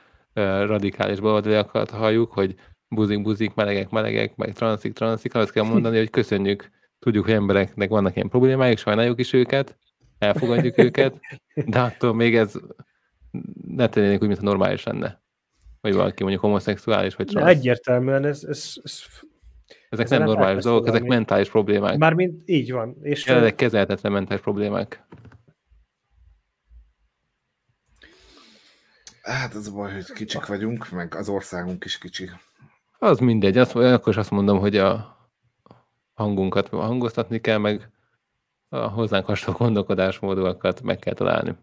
radikális 0.65 1.19
baloldaliakat 1.19 1.89
halljuk, 1.89 2.31
hogy 2.31 2.55
buzik, 2.95 3.21
buzik, 3.21 3.53
melegek, 3.53 3.89
melegek, 3.89 4.35
meg 4.35 4.53
transzik, 4.53 4.93
transzik, 4.93 5.35
azt 5.35 5.51
kell 5.51 5.63
mondani, 5.63 5.97
hogy 5.97 6.09
köszönjük, 6.09 6.69
tudjuk, 6.99 7.25
hogy 7.25 7.33
embereknek 7.33 7.89
vannak 7.89 8.15
ilyen 8.15 8.29
problémáik, 8.29 8.77
sajnáljuk 8.77 9.19
is 9.19 9.33
őket, 9.33 9.77
elfogadjuk 10.17 10.77
őket, 10.77 11.19
de 11.65 11.79
attól 11.79 12.13
még 12.13 12.35
ez 12.35 12.53
ne 13.67 13.87
tennének 13.87 14.21
úgy, 14.21 14.27
mintha 14.27 14.45
normális 14.45 14.83
lenne. 14.83 15.21
Hogy 15.81 15.93
valaki 15.93 16.21
mondjuk 16.21 16.43
homoszexuális, 16.43 17.15
vagy 17.15 17.25
transz. 17.25 17.49
Egyértelműen 17.49 18.25
ez, 18.25 18.43
ez, 18.43 18.73
ez 18.83 19.03
ezek 19.89 20.09
nem 20.09 20.23
normális 20.23 20.63
dolgok, 20.63 20.87
ezek 20.87 21.03
mentális 21.03 21.49
problémák. 21.49 21.97
Mármint 21.97 22.41
így 22.45 22.71
van. 22.71 22.95
És 23.01 23.25
Jelenleg 23.25 23.55
kezelhetetlen 23.55 24.11
mentális 24.11 24.43
problémák. 24.43 25.03
Hát 29.21 29.55
ez 29.55 29.67
a 29.67 29.71
baj, 29.71 29.93
hogy 29.93 30.11
kicsik 30.11 30.45
vagyunk, 30.45 30.89
meg 30.89 31.15
az 31.15 31.29
országunk 31.29 31.85
is 31.85 31.97
kicsi. 31.97 32.29
Az 33.03 33.19
mindegy, 33.19 33.57
azt, 33.57 33.75
akkor 33.75 34.13
is 34.13 34.17
azt 34.17 34.31
mondom, 34.31 34.59
hogy 34.59 34.77
a 34.77 35.17
hangunkat 36.13 36.67
hangoztatni 36.67 37.39
kell, 37.39 37.57
meg 37.57 37.89
a 38.69 38.77
hozzánk 38.77 39.25
hasonló 39.25 39.59
gondolkodásmódokat 39.59 40.81
meg 40.81 40.99
kell 40.99 41.13
találni. 41.13 41.55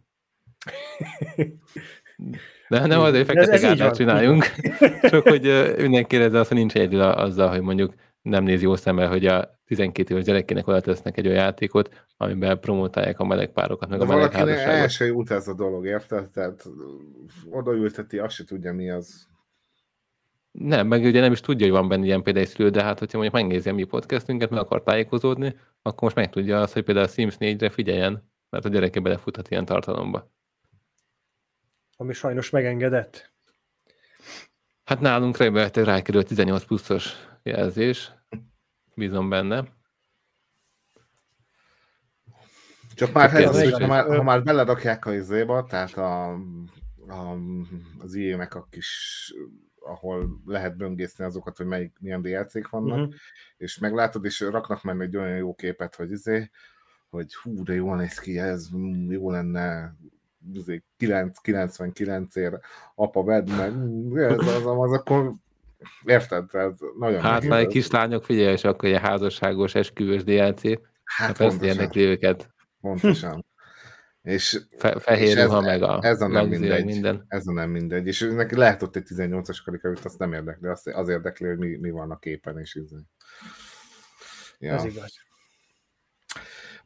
De 2.69 2.87
nem 2.87 3.01
azért 3.01 3.27
fekete 3.27 3.59
gárdát 3.59 3.97
csináljunk, 3.97 4.45
csak 5.11 5.29
hogy 5.29 5.75
mindenki 5.77 6.17
érezze 6.17 6.39
azt, 6.39 6.49
hogy 6.49 6.57
nincs 6.57 6.75
egyedül 6.75 7.01
azzal, 7.01 7.49
hogy 7.49 7.61
mondjuk 7.61 7.95
nem 8.23 8.45
nézi 8.45 8.65
jó 8.65 8.77
szemmel, 8.77 9.09
hogy 9.09 9.27
a 9.27 9.61
12 9.65 10.13
éves 10.13 10.25
gyerekének 10.25 10.67
oda 10.67 10.81
tesznek 10.81 11.17
egy 11.17 11.27
olyan 11.27 11.39
játékot, 11.39 12.07
amiben 12.17 12.61
promotálják 12.61 13.21
a 13.21 13.25
meleg 13.25 13.53
párokat, 13.53 13.89
meg 13.89 13.99
De 13.99 14.05
a 14.05 14.09
meleg 14.09 14.33
házasságot. 14.33 14.75
el 14.75 14.89
se 14.89 15.05
jut 15.05 15.31
ez 15.31 15.49
a 15.49 15.55
dolog, 15.55 15.87
érted? 15.87 16.29
Tehát 16.29 16.65
odaülteti, 17.51 18.19
azt 18.19 18.35
se 18.35 18.45
tudja 18.45 18.73
mi 18.73 18.91
az. 18.91 19.29
Nem, 20.51 20.87
meg 20.87 21.05
ugye 21.05 21.21
nem 21.21 21.33
is 21.33 21.41
tudja, 21.41 21.67
hogy 21.67 21.77
van 21.77 21.89
benne 21.89 22.05
ilyen 22.05 22.23
például 22.23 22.47
szülő, 22.47 22.71
de 22.71 22.83
hát 22.83 22.99
hogyha 22.99 23.19
mondjuk 23.19 23.43
megnézi 23.43 23.69
a 23.69 23.75
mi 23.75 23.85
podcastünket, 23.85 24.51
meg 24.51 24.61
akar 24.61 24.83
tájékozódni, 24.83 25.57
akkor 25.83 26.03
most 26.03 26.15
megtudja 26.15 26.61
azt, 26.61 26.73
hogy 26.73 26.85
például 26.85 27.07
a 27.07 27.09
Sims 27.09 27.37
4-re 27.39 27.71
figyeljen, 27.71 28.31
mert 28.51 28.65
a 28.65 28.69
gyereke 28.69 29.01
belefuthat 29.01 29.51
ilyen 29.51 29.65
tartalomba. 29.65 30.33
Ami 31.97 32.13
sajnos 32.13 32.51
megengedett. 32.51 33.33
Hát 34.85 35.01
nálunk 35.01 35.37
remélhetőleg 35.37 35.95
rákerült 35.95 36.27
18 36.27 36.65
pluszos 36.65 37.15
jelzés, 37.43 38.13
bízom 38.95 39.29
benne. 39.29 39.65
Csak 42.95 43.13
már, 43.13 43.31
helyzet, 43.31 43.79
ha, 43.79 43.87
már, 43.87 44.07
ha 44.07 44.23
már 44.23 44.43
belerakják 44.43 45.07
a 45.07 45.15
izéba, 45.15 45.65
tehát 45.65 45.97
a, 45.97 46.33
a, 47.09 47.37
az 47.99 48.15
ilyenek 48.15 48.55
a 48.55 48.67
kis 48.71 49.33
ahol 49.89 50.41
lehet 50.47 50.77
böngészni 50.77 51.25
azokat, 51.25 51.57
hogy 51.57 51.67
melyik, 51.67 51.93
milyen 52.01 52.23
DLC-k 52.23 52.69
vannak, 52.69 52.99
uh-huh. 52.99 53.15
és 53.57 53.79
meglátod, 53.79 54.25
és 54.25 54.41
raknak 54.41 54.83
menni 54.83 55.03
egy 55.03 55.17
olyan 55.17 55.37
jó 55.37 55.55
képet, 55.55 55.95
hogy 55.95 56.11
izé, 56.11 56.51
hogy 57.11 57.35
hú, 57.35 57.63
de 57.63 57.75
jól 57.75 57.97
néz 57.97 58.19
ki 58.19 58.39
ez, 58.39 58.69
mm, 58.77 59.11
jó 59.11 59.31
lenne 59.31 59.97
999 60.97 62.37
ér 62.37 62.59
apa 62.95 63.25
vedd 63.25 63.51
meg, 63.51 63.73
ez 64.31 64.39
az, 64.39 64.47
az, 64.47 64.79
az, 64.79 64.93
akkor 64.93 65.33
érted? 66.05 66.47
Tehát 66.47 66.79
nagyon 66.99 67.21
hát 67.21 67.45
már 67.45 67.61
egy 67.61 67.67
kislányok, 67.67 68.25
figyelj, 68.25 68.53
és 68.53 68.65
akkor 68.65 68.89
egy 68.89 69.01
házasságos, 69.01 69.75
esküvős 69.75 70.25
DLC, 70.25 70.63
hát, 71.05 71.37
hát 71.37 71.41
ezt 71.41 71.63
érdekli 71.63 72.03
őket. 72.03 72.51
Pontosan. 72.81 73.45
És, 74.23 74.61
Fe, 74.77 75.01
fehér 75.01 75.37
és 75.37 75.45
ruha, 75.45 75.61
meg 75.61 75.83
a 75.83 75.99
ez 76.03 76.21
a 76.21 76.27
nem 76.27 76.49
mindegy. 76.49 76.85
Minden. 76.85 77.25
Ez 77.29 77.47
a 77.47 77.53
nem 77.53 77.71
mindegy. 77.71 78.07
És 78.07 78.21
neki 78.21 78.57
lehet 78.57 78.83
ott 78.83 78.97
egy 78.97 79.07
18-as 79.09 79.59
karika, 79.65 79.93
azt 80.03 80.19
nem 80.19 80.33
érdekli, 80.33 80.69
azt, 80.69 80.87
az 80.87 81.09
érdekli, 81.09 81.47
hogy 81.47 81.59
mi, 81.59 81.77
mi 81.77 81.91
van 81.91 82.11
a 82.11 82.19
képen, 82.19 82.59
és 82.59 82.75
ez. 82.75 82.99
Ja. 84.59 84.75
Ez 84.75 84.85
igaz. 84.85 85.13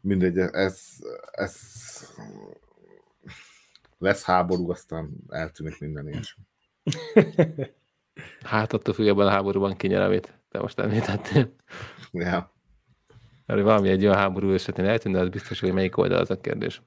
Mindegy, 0.00 0.38
ez, 0.38 0.86
ez 1.30 1.60
lesz 3.98 4.24
háború, 4.24 4.70
aztán 4.70 5.10
eltűnik 5.28 5.80
minden 5.80 6.08
is. 6.08 6.36
Hát 8.40 8.72
attól 8.72 8.94
függően 8.94 9.26
a 9.26 9.30
háborúban 9.30 9.76
kinyel, 9.76 10.02
amit 10.02 10.38
te 10.48 10.58
most 10.58 10.78
említettél. 10.78 11.54
Ja. 12.12 12.52
Mert 13.46 13.62
valami 13.62 13.88
egy 13.88 14.02
olyan 14.02 14.16
háború 14.16 14.52
esetén 14.52 14.84
eltűnt, 14.84 15.14
de 15.14 15.20
az 15.20 15.28
biztos, 15.28 15.60
hogy 15.60 15.72
melyik 15.72 15.96
oldal 15.96 16.18
az 16.18 16.30
a 16.30 16.40
kérdés. 16.40 16.82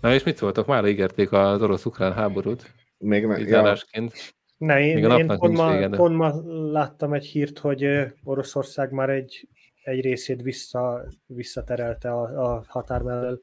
Na 0.00 0.14
és 0.14 0.22
mit 0.22 0.36
szóltok? 0.36 0.66
Már 0.66 0.86
ígérték 0.86 1.32
az 1.32 1.62
orosz-ukrán 1.62 2.12
háborút. 2.12 2.72
Még 2.98 3.26
nem. 3.26 3.40
Ja. 3.46 3.76
Ne, 4.58 4.80
én, 4.80 4.94
Még 4.94 5.18
én 5.18 5.26
pont, 5.26 5.56
ma, 5.56 5.72
vége, 5.72 5.88
de... 5.88 5.96
pont 5.96 6.16
ma 6.16 6.42
láttam 6.70 7.12
egy 7.12 7.24
hírt, 7.24 7.58
hogy 7.58 7.86
Oroszország 8.24 8.90
már 8.90 9.10
egy, 9.10 9.48
egy 9.82 10.00
részét 10.00 10.42
vissza, 10.42 11.04
visszaterelte 11.26 12.10
a, 12.10 12.52
a 12.52 12.64
határ 12.68 13.02
mellől. 13.02 13.42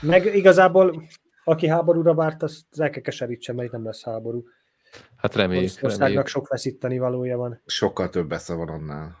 Meg 0.00 0.34
igazából, 0.34 1.02
aki 1.44 1.68
háborúra 1.68 2.14
várt, 2.14 2.42
az 2.42 2.64
el 2.76 2.90
kell 2.90 3.02
keserítsen, 3.02 3.54
mert 3.54 3.72
nem 3.72 3.84
lesz 3.84 4.04
háború. 4.04 4.44
Hát 5.16 5.34
reméljük. 5.34 5.62
Oroszországnak 5.62 6.00
reméljük. 6.00 6.26
sok 6.26 6.48
veszíteni 6.48 6.98
valója 6.98 7.36
van. 7.36 7.62
Sokkal 7.66 8.08
több 8.08 8.32
esze 8.32 8.54
van 8.54 8.68
annál. 8.68 9.16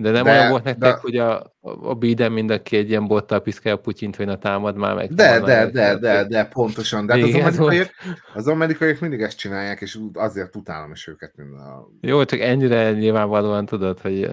De 0.00 0.10
nem 0.10 0.24
de, 0.24 0.30
olyan 0.30 0.50
volt 0.50 0.64
nektek, 0.64 0.94
de, 0.94 0.98
hogy 1.00 1.16
a, 1.16 1.54
a 1.60 1.94
Biden 1.94 2.32
mind 2.32 2.50
aki 2.50 2.76
egy 2.76 2.88
ilyen 2.88 3.06
bottal 3.06 3.40
piszkálja 3.40 3.78
Putyint, 3.78 4.16
hogy 4.16 4.26
na 4.26 4.38
támad 4.38 4.76
már 4.76 4.94
meg. 4.94 5.12
De, 5.12 5.40
de, 5.40 5.44
de, 5.44 5.70
de, 5.70 5.98
de, 5.98 6.24
de, 6.24 6.44
pontosan. 6.44 7.06
De 7.06 7.14
hát 7.14 7.22
az, 7.22 7.34
amerikaiak, 7.34 7.90
az 8.34 8.46
amerikaiak 8.46 9.00
mindig 9.00 9.20
ezt 9.20 9.38
csinálják, 9.38 9.80
és 9.80 9.98
azért 10.12 10.56
utálom 10.56 10.92
is 10.92 11.06
őket. 11.06 11.32
Minden 11.36 11.60
a... 11.60 11.88
Jó, 12.00 12.24
csak 12.24 12.40
ennyire 12.40 12.92
nyilvánvalóan 12.92 13.66
tudod, 13.66 14.00
hogy 14.00 14.30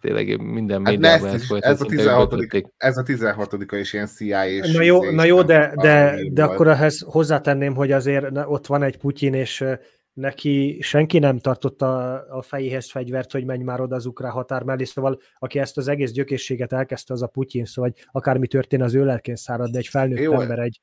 tényleg 0.00 0.40
minden 0.40 0.84
hát 0.84 0.92
médiában 0.92 1.28
ez, 1.28 1.48
volt, 1.48 1.64
ez, 1.64 1.80
a 1.80 1.84
16 1.84 2.34
ez 2.76 2.96
a 2.96 3.02
16 3.02 3.56
is 3.70 3.92
ilyen 3.92 4.06
CIA 4.06 4.46
és 4.46 4.72
Na 4.72 4.82
jó, 4.82 5.10
na 5.10 5.24
jó 5.24 5.42
de, 5.42 5.72
de, 5.74 6.16
de 6.30 6.44
akkor 6.44 6.68
ehhez 6.68 7.04
hozzátenném, 7.06 7.74
hogy 7.74 7.92
azért 7.92 8.26
ott 8.44 8.66
van 8.66 8.82
egy 8.82 8.96
Putyin, 8.96 9.34
és 9.34 9.64
neki 10.12 10.78
senki 10.80 11.18
nem 11.18 11.38
tartotta 11.38 12.12
a 12.28 12.42
fejéhez 12.42 12.90
fegyvert, 12.90 13.32
hogy 13.32 13.44
menj 13.44 13.62
már 13.62 13.80
oda 13.80 13.96
az 13.96 14.06
ukrán 14.06 14.30
határ 14.30 14.62
mellé, 14.62 14.84
szóval 14.84 15.20
aki 15.38 15.58
ezt 15.58 15.78
az 15.78 15.88
egész 15.88 16.10
gyökészséget 16.10 16.72
elkezdte, 16.72 17.12
az 17.12 17.22
a 17.22 17.26
Putyin, 17.26 17.64
szóval 17.64 17.90
hogy 17.90 18.06
akármi 18.12 18.46
történt, 18.46 18.82
az 18.82 18.94
ő 18.94 19.04
lelkén 19.04 19.36
szárad, 19.36 19.70
de 19.70 19.78
egy 19.78 19.86
felnőtt 19.86 20.18
Jó, 20.18 20.40
ember, 20.40 20.58
egy, 20.58 20.80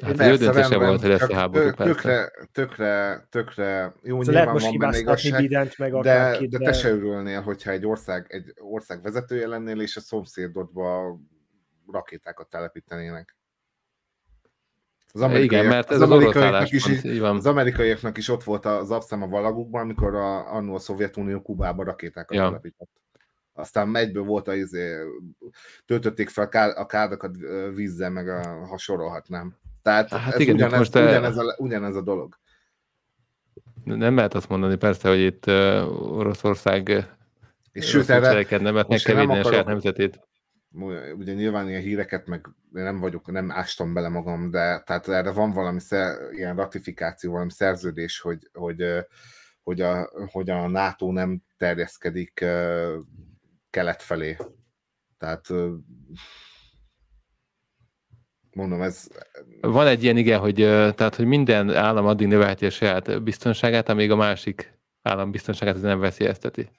Hát 0.00 0.20
ő 0.20 0.36
döntése 0.36 0.78
volt, 0.78 1.00
hogy 1.00 1.10
lesz 1.10 1.28
a 1.28 1.34
háború, 1.34 1.70
tökre, 1.70 2.30
tökre, 2.52 3.26
tökre, 3.30 3.94
jó, 4.02 4.22
szóval 4.22 4.44
nyilván 4.44 4.62
van 4.62 4.78
benne 4.78 4.98
igazság, 4.98 5.50
meg 5.78 5.92
de, 5.92 6.38
de, 6.40 6.46
de, 6.46 6.58
te 6.58 6.72
se 6.72 6.88
örülnél, 6.88 7.40
hogyha 7.40 7.70
egy 7.70 7.86
ország, 7.86 8.26
egy 8.28 8.52
ország 8.56 9.02
vezetője 9.02 9.46
lennél, 9.46 9.80
és 9.80 9.96
a 9.96 10.00
szomszédodba 10.00 11.18
rakétákat 11.92 12.48
telepítenének. 12.48 13.36
Az 15.16 15.22
amerikaiak, 15.22 15.66
mert 15.66 15.90
ez 15.90 15.96
az, 16.00 16.02
az 16.02 16.10
amerikaiaknak 16.10 16.70
is, 16.70 16.86
így 17.04 17.18
az 17.18 17.46
amerikaiaknak 17.46 18.16
is 18.18 18.28
ott 18.28 18.44
volt 18.44 18.64
az 18.66 18.90
abszám 18.90 19.22
a 19.22 19.26
valagukban, 19.26 19.80
amikor 19.80 20.14
a, 20.14 20.52
annó 20.54 20.74
a 20.74 20.78
Szovjetunió 20.78 21.42
Kubába 21.42 21.84
rakétákat 21.84 22.36
Ja. 22.36 22.44
telepített. 22.44 22.88
Aztán 23.52 23.96
egyből 23.96 24.22
volt 24.22 24.48
a 24.48 24.54
izé, 24.54 24.96
töltötték 25.86 26.28
fel 26.28 26.44
a 26.44 26.48
ká- 26.48 26.76
a 26.76 26.86
kádakat 26.86 27.36
vízzel, 27.74 28.10
meg 28.10 28.28
a, 28.28 28.66
ha 28.66 28.78
sorolhatnám. 28.78 29.56
Tehát 29.82 30.08
Hát 30.10 30.34
ez 30.34 30.40
igen, 30.40 30.54
igen, 30.54 30.54
ugyanez, 30.54 30.78
most, 30.78 30.94
ugyanez, 30.96 31.36
a, 31.36 31.54
ugyanez 31.58 31.96
a 31.96 32.02
dolog. 32.02 32.38
Nem 33.84 34.16
lehet 34.16 34.34
azt 34.34 34.48
mondani 34.48 34.76
persze, 34.76 35.08
hogy 35.08 35.20
itt 35.20 35.46
uh, 35.46 36.16
Oroszország 36.16 37.06
És 37.72 37.86
sőt, 37.88 38.10
erre, 38.10 38.20
mert 38.20 38.88
meg 38.88 38.98
kell 38.98 39.14
nem 39.14 39.26
védeni 39.26 39.38
a 39.38 39.42
saját 39.42 39.46
akarok- 39.46 39.66
nemzetét. 39.66 40.25
Ugye 41.16 41.32
nyilván 41.32 41.68
ilyen 41.68 41.80
híreket, 41.80 42.26
meg 42.26 42.48
nem 42.70 42.98
vagyok, 42.98 43.30
nem 43.30 43.50
ástam 43.50 43.94
bele 43.94 44.08
magam, 44.08 44.50
de 44.50 44.82
tehát 44.86 45.08
erre 45.08 45.30
van 45.30 45.52
valami 45.52 45.80
szer, 45.80 46.32
ilyen 46.32 46.56
ratifikáció, 46.56 47.32
valami 47.32 47.50
szerződés, 47.50 48.20
hogy, 48.20 48.50
hogy, 48.52 48.84
hogy, 49.62 49.80
a, 49.80 50.10
hogy 50.30 50.50
a 50.50 50.68
NATO 50.68 51.12
nem 51.12 51.42
terjeszkedik 51.56 52.44
kelet 53.70 54.02
felé. 54.02 54.36
Tehát 55.18 55.46
mondom, 58.50 58.82
ez 58.82 59.08
Van 59.60 59.86
egy 59.86 60.02
ilyen 60.02 60.16
igen, 60.16 60.38
hogy, 60.40 60.54
tehát, 60.94 61.14
hogy 61.14 61.26
minden 61.26 61.74
állam 61.74 62.06
addig 62.06 62.26
növelheti 62.26 62.66
a 62.66 62.70
saját 62.70 63.22
biztonságát, 63.22 63.88
amíg 63.88 64.10
a 64.10 64.16
másik 64.16 64.78
állam 65.02 65.30
biztonságát 65.30 65.80
nem 65.80 65.98
veszélyezteti. 65.98 66.70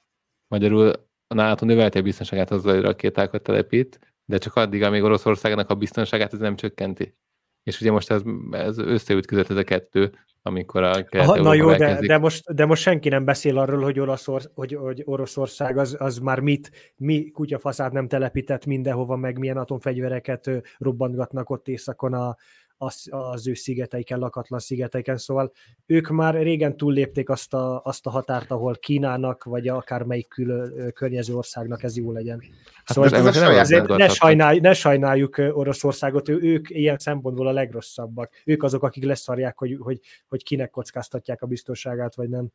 Magyarul 0.48 1.07
a 1.28 1.34
NATO 1.34 1.66
növelheti 1.66 1.98
a 1.98 2.02
biztonságát 2.02 2.50
azzal, 2.50 2.74
hogy 2.74 2.82
rakétákat 2.82 3.42
telepít, 3.42 3.98
de 4.24 4.38
csak 4.38 4.54
addig, 4.54 4.82
amíg 4.82 5.02
Oroszországnak 5.02 5.70
a 5.70 5.74
biztonságát 5.74 6.32
ez 6.32 6.38
nem 6.38 6.56
csökkenti. 6.56 7.14
És 7.62 7.80
ugye 7.80 7.90
most 7.90 8.10
ez, 8.10 8.22
ez 8.50 8.78
összeütközött 8.78 9.50
ez 9.50 9.56
a 9.56 9.64
kettő, 9.64 10.12
amikor 10.42 10.82
a 10.82 11.04
kelet 11.04 11.40
Na 11.40 11.54
jó, 11.54 11.66
de, 11.68 11.84
elkezdik. 11.84 12.08
de, 12.08 12.18
most, 12.18 12.54
de 12.54 12.66
most 12.66 12.82
senki 12.82 13.08
nem 13.08 13.24
beszél 13.24 13.58
arról, 13.58 13.82
hogy, 13.82 14.00
Oroszor, 14.00 14.42
hogy, 14.54 14.74
hogy 14.74 15.02
Oroszország 15.04 15.78
az, 15.78 15.96
az 15.98 16.18
már 16.18 16.40
mit, 16.40 16.94
mi 16.96 17.30
kutyafaszát 17.30 17.92
nem 17.92 18.08
telepített 18.08 18.66
mindenhova, 18.66 19.16
meg 19.16 19.38
milyen 19.38 19.56
atomfegyvereket 19.56 20.50
robbantgatnak 20.78 21.50
ott 21.50 21.68
északon 21.68 22.12
a, 22.12 22.36
az, 22.78 23.06
az 23.10 23.48
ő 23.48 23.54
szigeteiken, 23.54 24.18
lakatlan 24.18 24.58
szigeteiken, 24.58 25.16
szóval 25.16 25.52
ők 25.86 26.08
már 26.08 26.34
régen 26.34 26.76
túllépték 26.76 27.28
azt 27.28 27.54
a, 27.54 27.80
azt 27.84 28.06
a 28.06 28.10
határt, 28.10 28.50
ahol 28.50 28.74
Kínának, 28.74 29.44
vagy 29.44 29.68
akármelyik 29.68 30.28
külön 30.28 30.72
ö, 30.76 30.90
környező 30.90 31.34
országnak 31.34 31.82
ez 31.82 31.96
jó 31.96 32.12
legyen. 32.12 32.42
Hát 32.84 32.96
Szóval 32.96 33.10
ez 33.28 33.36
a 33.36 33.40
nem 33.40 33.58
azért 33.58 33.86
ne, 33.86 34.08
sajnálj, 34.08 34.58
ne 34.58 34.72
sajnáljuk 34.72 35.38
Oroszországot, 35.38 36.28
ő, 36.28 36.38
ők 36.42 36.70
ilyen 36.70 36.98
szempontból 36.98 37.46
a 37.46 37.52
legrosszabbak. 37.52 38.32
Ők 38.44 38.62
azok, 38.62 38.82
akik 38.82 39.04
leszarják, 39.04 39.58
hogy, 39.58 39.76
hogy, 39.80 40.00
hogy 40.28 40.42
kinek 40.42 40.70
kockáztatják 40.70 41.42
a 41.42 41.46
biztonságát, 41.46 42.14
vagy 42.14 42.28
nem. 42.28 42.48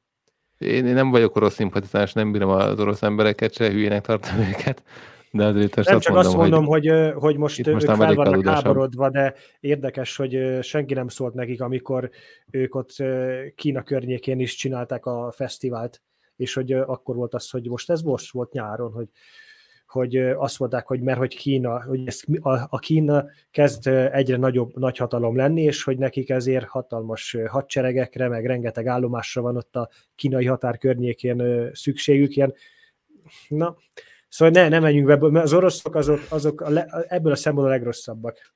Én, 0.58 0.86
én 0.86 0.94
nem 0.94 1.10
vagyok 1.10 1.36
orosz 1.36 1.54
szimpatizás, 1.54 2.14
nem 2.14 2.32
bírom 2.32 2.50
az 2.50 2.80
orosz 2.80 3.02
embereket, 3.02 3.54
se 3.54 3.70
hülyének 3.70 4.06
tartom 4.06 4.40
őket, 4.40 4.84
de 5.36 5.46
azért 5.46 5.76
Nem 5.76 6.00
csak 6.00 6.16
azt 6.16 6.36
mondom, 6.36 6.66
hogy 6.66 6.88
hogy, 6.88 7.12
hogy, 7.16 7.38
most, 7.38 7.60
itt 7.60 7.68
ők 7.68 7.74
most 7.74 7.86
fel 7.86 8.16
vannak 8.16 8.46
háborodva, 8.46 9.10
de 9.10 9.34
érdekes, 9.60 10.16
hogy 10.16 10.60
senki 10.62 10.94
nem 10.94 11.08
szólt 11.08 11.34
nekik, 11.34 11.62
amikor 11.62 12.10
ők 12.52 12.76
ott 12.76 12.96
Kína 13.56 13.84
környékén 13.84 14.40
is 14.40 14.56
csinálták 14.56 15.06
a 15.06 15.32
fesztivált, 15.36 16.02
és 16.36 16.54
hogy 16.54 16.72
akkor 16.72 17.16
volt 17.16 17.34
az, 17.34 17.50
hogy 17.50 17.68
most 17.68 17.90
ez 17.90 18.02
most 18.02 18.32
volt 18.32 18.52
nyáron, 18.52 18.92
hogy 18.92 19.08
hogy 19.88 20.18
azt 20.18 20.60
mondták, 20.60 20.88
hogy 20.88 21.02
mert 21.02 21.18
hogy 21.18 21.36
Kína, 21.36 21.84
hogy 21.84 22.02
ez, 22.06 22.22
a, 22.42 22.60
a 22.70 22.80
Kína 22.80 23.26
kezd 23.52 23.88
egyre 23.88 24.38
nagyobb 24.38 24.78
nagyhatalom 24.78 25.36
lenni, 25.36 25.62
és 25.62 25.84
hogy 25.84 25.98
nekik 25.98 26.30
ezért 26.30 26.68
hatalmas 26.68 27.38
hadseregekre, 27.48 28.28
meg 28.28 28.46
rengeteg 28.46 28.88
állomásra 28.88 29.42
van 29.42 29.56
ott 29.56 29.76
a 29.76 29.90
kínai 30.16 30.46
határ 30.46 30.78
környékén 30.78 31.70
szükségük, 31.74 32.36
ilyen, 32.36 32.54
na, 33.48 33.78
Szóval 34.34 34.54
ne, 34.54 34.70
ne 34.70 34.80
menjünk 34.80 35.08
be, 35.08 35.30
mert 35.30 35.46
az 35.46 35.54
oroszok 35.54 35.96
azok, 35.96 36.20
azok 36.30 36.62
a 36.62 36.70
le, 36.70 37.06
ebből 37.08 37.32
a 37.32 37.36
szempontból 37.36 37.74
a 37.74 37.76
legrosszabbak. 37.76 38.54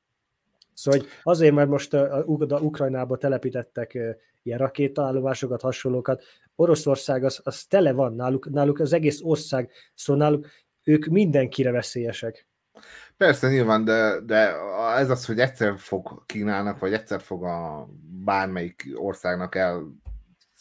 Szóval 0.74 1.02
azért, 1.24 1.54
mert 1.54 1.70
most 1.70 1.94
a, 1.94 2.18
a, 2.18 2.24
Ukrajnába 2.60 3.18
telepítettek 3.18 3.98
ilyen 4.44 4.58
rakétaállomásokat, 4.58 5.62
hasonlókat, 5.62 6.24
Oroszország 6.56 7.24
az, 7.24 7.40
az 7.44 7.64
tele 7.64 7.92
van 7.92 8.14
náluk, 8.14 8.50
náluk 8.50 8.80
az 8.80 8.94
egész 8.94 9.20
ország, 9.22 9.72
szóval 9.96 10.22
náluk 10.22 10.48
ők 10.84 11.06
mindenkire 11.06 11.72
veszélyesek. 11.72 12.48
Persze, 13.18 13.50
nyilván, 13.50 13.86
de, 13.86 14.20
de 14.26 14.54
ez 14.96 15.10
az, 15.10 15.26
hogy 15.26 15.40
egyszer 15.40 15.74
fog 15.78 16.24
Kínának, 16.26 16.80
vagy 16.80 16.94
egyszer 16.94 17.22
fog 17.22 17.44
a 17.44 17.90
bármelyik 18.24 18.88
országnak 18.96 19.56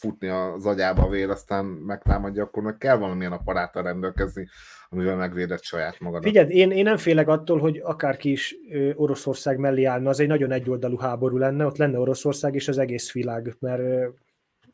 elfutni 0.01 0.27
az 0.27 0.65
agyába 0.65 1.03
a 1.03 1.09
vér, 1.09 1.29
aztán 1.29 1.65
megtámadja, 1.65 2.43
akkor 2.43 2.63
meg 2.63 2.77
kell 2.77 2.97
valamilyen 2.97 3.31
apparáttal 3.31 3.83
rendelkezni, 3.83 4.47
amivel 4.89 5.15
megvédett 5.15 5.63
saját 5.63 5.99
magadat. 5.99 6.25
Figyeld, 6.25 6.49
én, 6.49 6.71
én 6.71 6.83
nem 6.83 6.97
félek 6.97 7.27
attól, 7.27 7.59
hogy 7.59 7.81
akárki 7.83 8.31
is 8.31 8.55
Oroszország 8.95 9.57
mellé 9.57 9.83
állna, 9.83 10.09
az 10.09 10.19
egy 10.19 10.27
nagyon 10.27 10.51
egyoldalú 10.51 10.97
háború 10.97 11.37
lenne, 11.37 11.65
ott 11.65 11.77
lenne 11.77 11.99
Oroszország 11.99 12.55
és 12.55 12.67
az 12.67 12.77
egész 12.77 13.11
világ, 13.11 13.55
mert 13.59 13.81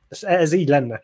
ez, 0.07 0.24
ez 0.24 0.53
így 0.53 0.69
lenne. 0.69 1.01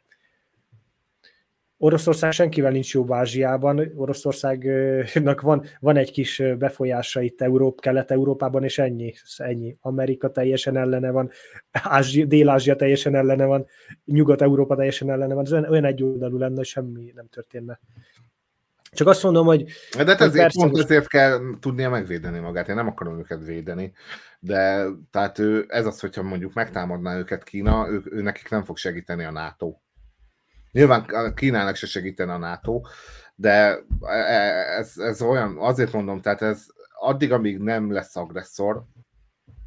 Oroszország 1.82 2.32
senkivel 2.32 2.71
nincs 2.71 2.93
jó 2.93 3.13
Ázsiában, 3.13 3.91
Oroszországnak 3.95 5.41
van, 5.41 5.65
van 5.80 5.97
egy 5.97 6.11
kis 6.11 6.41
befolyása 6.57 7.21
itt 7.21 7.41
Európ, 7.41 7.82
Kelet-Európában, 7.82 8.63
és 8.63 8.77
ennyi, 8.77 9.13
ennyi. 9.38 9.77
Amerika 9.82 10.32
teljesen 10.32 10.77
ellene 10.77 11.11
van, 11.11 11.30
Ázsia, 11.71 12.25
Dél-Ázsia 12.25 12.75
teljesen 12.75 13.15
ellene 13.15 13.45
van, 13.45 13.65
Nyugat-Európa 14.05 14.75
teljesen 14.75 15.11
ellene 15.11 15.34
van, 15.34 15.45
ez 15.45 15.51
olyan, 15.51 15.69
olyan 15.69 15.86
egyoldalú 15.86 16.38
lenne, 16.38 16.55
hogy 16.55 16.65
semmi 16.65 17.11
nem 17.15 17.27
történne. 17.27 17.80
Csak 18.91 19.07
azt 19.07 19.23
mondom, 19.23 19.45
hogy 19.45 19.63
De 19.97 20.05
hát 20.05 20.21
ezért, 20.21 20.41
persze 20.41 20.59
pont 20.59 20.77
ezért 20.77 21.07
kell 21.07 21.39
tudnia 21.59 21.89
megvédeni 21.89 22.39
magát. 22.39 22.67
Én 22.67 22.75
nem 22.75 22.88
akarom 22.88 23.19
őket 23.19 23.45
védeni, 23.45 23.91
de 24.39 24.86
tehát 25.11 25.39
ő, 25.39 25.65
ez 25.67 25.86
az, 25.86 25.99
hogyha 25.99 26.23
mondjuk 26.23 26.53
megtámadná 26.53 27.17
őket 27.17 27.43
Kína, 27.43 27.88
ő, 27.89 28.01
ő 28.05 28.21
nekik 28.21 28.49
nem 28.49 28.63
fog 28.63 28.77
segíteni 28.77 29.23
a 29.23 29.32
NATO. 29.32 29.75
Nyilván 30.72 31.01
a 31.01 31.34
Kínának 31.34 31.76
se 31.76 31.88
segítene 31.88 32.34
a 32.34 32.38
NATO, 32.38 32.82
de 33.36 33.80
e- 34.01 34.78
ez, 34.78 34.97
ez 34.97 35.22
olyan, 35.22 35.57
azért 35.57 35.93
mondom, 35.93 36.22
tehát 36.22 36.41
ez 36.41 36.65
addig, 36.99 37.32
amíg 37.32 37.57
nem 37.57 37.91
lesz 37.91 38.15
agresszor, 38.15 38.84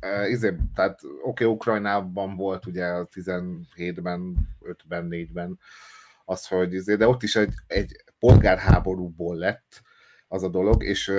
e, 0.01 0.29
izé, 0.29 0.57
tehát 0.75 1.01
oké, 1.03 1.45
okay, 1.45 1.47
Ukrajnában 1.47 2.37
volt 2.37 2.67
ugye 2.67 2.87
a 2.87 3.07
17-ben, 3.07 4.37
5-ben, 4.65 5.09
4-ben 5.11 5.59
az, 6.25 6.47
hogy 6.47 6.75
izé, 6.75 6.95
de 6.95 7.09
ott 7.09 7.23
is 7.23 7.37
egy, 7.37 7.55
egy 7.67 8.05
polgárháborúból 8.19 9.37
lett 9.37 9.83
az 10.29 10.43
a 10.43 10.49
dolog, 10.49 10.85
és 10.85 11.13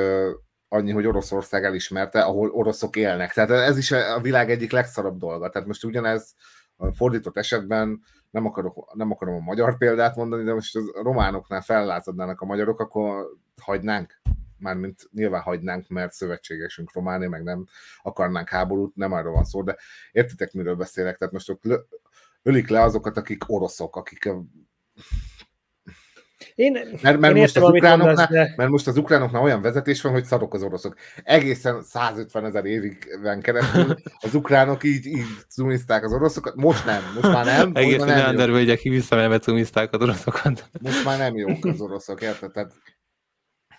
annyi, 0.67 0.91
hogy 0.91 1.05
Oroszország 1.05 1.63
elismerte, 1.63 2.21
ahol 2.21 2.49
oroszok 2.49 2.95
élnek. 2.95 3.33
Tehát 3.33 3.49
ez 3.49 3.77
is 3.77 3.91
a 3.91 4.19
világ 4.21 4.51
egyik 4.51 4.71
legszarabb 4.71 5.17
dolga. 5.17 5.49
Tehát 5.49 5.67
most 5.67 5.83
ugyanez 5.83 6.33
a 6.75 6.91
fordított 6.91 7.37
esetben 7.37 8.01
nem, 8.33 8.45
akarok, 8.45 8.93
nem 8.93 9.11
akarom 9.11 9.35
a 9.35 9.39
magyar 9.39 9.77
példát 9.77 10.15
mondani, 10.15 10.43
de 10.43 10.53
most 10.53 10.75
az 10.75 10.91
románoknál 10.93 11.61
fellázadnának 11.61 12.41
a 12.41 12.45
magyarok, 12.45 12.79
akkor 12.79 13.25
hagynánk. 13.61 14.21
Mármint 14.57 15.09
nyilván 15.11 15.41
hagynánk, 15.41 15.87
mert 15.87 16.13
szövetségesünk 16.13 16.93
Románia, 16.93 17.29
meg 17.29 17.43
nem 17.43 17.65
akarnánk 18.01 18.49
háborút, 18.49 18.95
nem 18.95 19.11
arról 19.11 19.33
van 19.33 19.43
szó, 19.43 19.63
de 19.63 19.77
értitek, 20.11 20.53
miről 20.53 20.75
beszélek? 20.75 21.17
Tehát 21.17 21.33
most 21.33 21.49
ott 21.49 21.63
ölik 22.43 22.67
le 22.67 22.81
azokat, 22.81 23.17
akik 23.17 23.49
oroszok, 23.49 23.95
akik 23.95 24.29
én, 26.55 26.71
mert, 27.01 27.19
mert, 27.19 27.35
én 27.35 27.41
most 27.41 27.55
értem, 27.55 27.63
az 27.63 27.69
amit 27.69 27.81
mondasz, 27.81 27.99
ukránoknál, 27.99 28.27
de 28.27 28.53
mert 28.57 28.69
most 28.69 28.87
az 28.87 28.97
ukránoknál 28.97 29.41
olyan 29.41 29.61
vezetés 29.61 30.01
van, 30.01 30.11
hogy 30.11 30.23
szarok 30.23 30.53
az 30.53 30.63
oroszok. 30.63 30.95
Egészen 31.23 31.83
150 31.83 32.45
ezer 32.45 32.65
évig 32.65 33.07
keresztül 33.41 33.95
az 34.19 34.35
ukránok 34.35 34.83
így, 34.83 35.05
így 35.05 35.25
cumizták 35.49 36.03
az 36.03 36.13
oroszokat. 36.13 36.55
Most 36.55 36.85
nem, 36.85 37.01
most 37.13 37.33
már 37.33 37.45
nem. 37.45 37.65
Most 37.69 37.77
egészen 37.77 37.99
már 37.99 38.07
nem, 38.07 38.17
Neander 38.17 38.47
jók. 38.47 38.55
völgyek 38.57 38.81
visszamenve 38.81 39.39
cumizták 39.39 39.93
az 39.93 40.01
oroszokat. 40.01 40.69
most 40.81 41.05
már 41.05 41.17
nem 41.17 41.35
jók 41.37 41.65
az 41.65 41.81
oroszok, 41.81 42.21
érted? 42.21 42.51
Tehát 42.51 42.71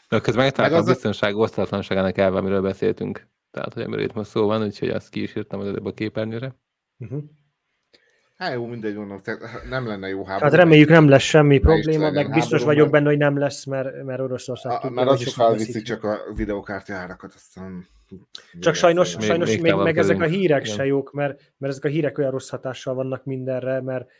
De 0.09 0.21
közben 0.21 0.45
megtaláltam 0.45 0.79
Meg 0.79 0.87
a 0.87 0.91
az 0.91 0.97
a- 0.97 1.01
biztonság 1.01 1.37
osztatlanságának 1.37 2.19
elve, 2.19 2.39
amiről 2.39 2.63
beszéltünk. 2.63 3.27
Tehát, 3.51 3.73
hogy 3.73 3.83
amiről 3.83 4.05
itt 4.05 4.13
most 4.13 4.31
szó 4.31 4.47
van, 4.47 4.63
úgyhogy 4.63 4.89
azt 4.89 5.09
ki 5.09 5.23
is 5.23 5.37
írtam 5.37 5.61
az 5.61 5.67
előbb 5.67 5.85
a 5.85 5.93
képernyőre. 5.93 6.57
uh-huh. 6.99 7.23
Hát 8.37 8.53
jó, 8.55 8.67
mindegy, 8.67 8.95
mondom, 8.95 9.21
tehát 9.21 9.41
nem 9.69 9.87
lenne 9.87 10.09
jó 10.09 10.25
háború. 10.25 10.45
Hát 10.45 10.55
reméljük 10.55 10.89
nem 10.89 11.09
lesz 11.09 11.23
semmi 11.23 11.59
probléma, 11.59 12.11
meg 12.11 12.31
biztos 12.31 12.51
háború, 12.51 12.65
vagyok 12.65 12.91
mert- 12.91 12.93
benne, 12.93 13.09
hogy 13.09 13.19
nem 13.19 13.39
lesz, 13.39 13.65
mert, 13.65 14.05
mert 14.05 14.21
Oroszország 14.21 14.73
A, 14.73 14.79
tudja, 14.79 14.95
mert 14.97 15.09
hogy 15.09 15.17
az 15.17 15.27
is 15.27 15.35
felviszi 15.35 15.83
csak 15.83 16.05
a 16.05 16.19
videókártya 16.35 16.95
árakat, 16.95 17.33
aztán... 17.35 17.87
Csak 18.61 18.75
sajnos, 18.75 19.17
Még- 19.17 19.27
sajnos 19.27 19.49
még 19.49 19.61
még, 19.61 19.75
meg 19.75 19.99
ezek 19.99 20.21
a 20.21 20.25
hírek 20.27 20.65
Igen. 20.65 20.77
se 20.77 20.87
jók, 20.87 21.13
mert, 21.13 21.53
mert 21.59 21.73
ezek 21.73 21.85
a 21.85 21.89
hírek 21.89 22.19
olyan 22.19 22.31
rossz 22.31 22.49
hatással 22.49 22.95
vannak 22.95 23.25
mindenre, 23.25 23.81
mert, 23.81 24.11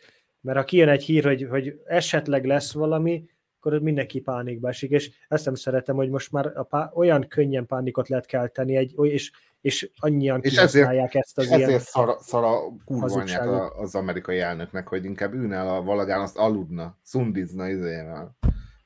mert 0.41 0.57
ha 0.57 0.63
kijön 0.63 0.89
egy 0.89 1.03
hír, 1.03 1.25
hogy, 1.25 1.47
hogy 1.49 1.79
esetleg 1.85 2.45
lesz 2.45 2.73
valami, 2.73 3.25
akkor 3.59 3.79
mindenki 3.81 4.19
pánikba 4.19 4.67
esik, 4.69 4.89
és 4.91 5.11
ezt 5.27 5.45
nem 5.45 5.55
szeretem, 5.55 5.95
hogy 5.95 6.09
most 6.09 6.31
már 6.31 6.51
a 6.55 6.63
pá- 6.63 6.95
olyan 6.95 7.27
könnyen 7.27 7.65
pánikot 7.65 8.07
lehet 8.07 8.25
kelteni, 8.25 8.75
egy, 8.75 8.93
és, 9.01 9.31
és 9.65 9.89
annyian 9.95 10.39
És 10.41 10.57
ezért, 10.57 11.15
ezt 11.15 11.37
az 11.37 11.43
és 11.45 11.49
ezért 11.51 11.67
ilyen... 11.67 11.79
szar, 11.79 12.17
szar 12.19 12.43
a 12.43 12.59
kurva 12.85 13.05
anyját 13.05 13.11
hazugságot. 13.11 13.59
a- 13.59 13.79
az 13.79 13.95
amerikai 13.95 14.39
elnöknek, 14.39 14.87
hogy 14.87 15.05
inkább 15.05 15.33
ülne 15.33 15.61
a 15.61 15.81
valagán, 15.81 16.21
azt 16.21 16.37
aludna, 16.37 16.97
szundizna 17.01 17.69
izével 17.69 18.37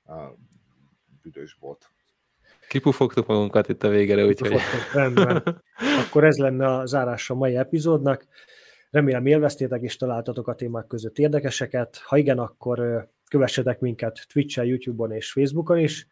a 0.06 0.14
büdös 1.22 1.58
bot. 1.60 1.90
Kipufogtuk 2.68 3.28
magunkat 3.28 3.70
itt 3.70 3.84
a 3.84 3.90
végére, 3.90 4.26
úgyhogy 4.26 4.56
Rendben. 4.94 5.64
Akkor 6.08 6.24
ez 6.24 6.38
lenne 6.38 6.68
a 6.68 6.86
zárása 6.86 7.34
a 7.34 7.38
mai 7.38 7.56
epizódnak. 7.56 8.26
Remélem 8.90 9.26
élveztétek 9.26 9.82
és 9.82 9.96
találtatok 9.96 10.48
a 10.48 10.56
témák 10.56 10.88
között 10.88 11.18
érdekeseket. 11.18 12.02
Ha 12.06 12.18
igen, 12.18 12.40
akkor 12.40 13.08
kövessetek 13.30 13.80
minket 13.80 14.26
Twitch-en, 14.34 14.66
YouTube-on 14.66 15.12
és 15.12 15.32
Facebookon 15.32 15.78
is, 15.78 16.08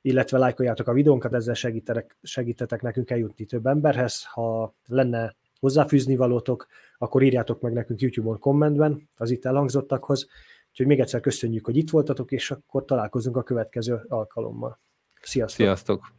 illetve 0.00 0.38
lájkoljátok 0.38 0.86
a 0.88 0.92
videónkat, 0.92 1.34
ezzel 1.34 1.54
segítetek, 1.54 2.16
segítetek 2.22 2.82
nekünk 2.82 3.10
eljutni 3.10 3.44
több 3.44 3.66
emberhez. 3.66 4.24
Ha 4.24 4.74
lenne 4.86 5.36
hozzáfűzni 5.60 6.16
valótok, 6.16 6.66
akkor 6.98 7.22
írjátok 7.22 7.60
meg 7.60 7.72
nekünk 7.72 8.00
YouTube-on 8.00 8.38
kommentben 8.38 9.08
az 9.16 9.30
itt 9.30 9.44
elhangzottakhoz. 9.44 10.28
Úgyhogy 10.70 10.86
még 10.86 11.00
egyszer 11.00 11.20
köszönjük, 11.20 11.64
hogy 11.64 11.76
itt 11.76 11.90
voltatok, 11.90 12.32
és 12.32 12.50
akkor 12.50 12.84
találkozunk 12.84 13.36
a 13.36 13.42
következő 13.42 14.04
alkalommal. 14.08 14.80
Sziasztok! 15.22 15.66
sziasztok! 15.66 16.12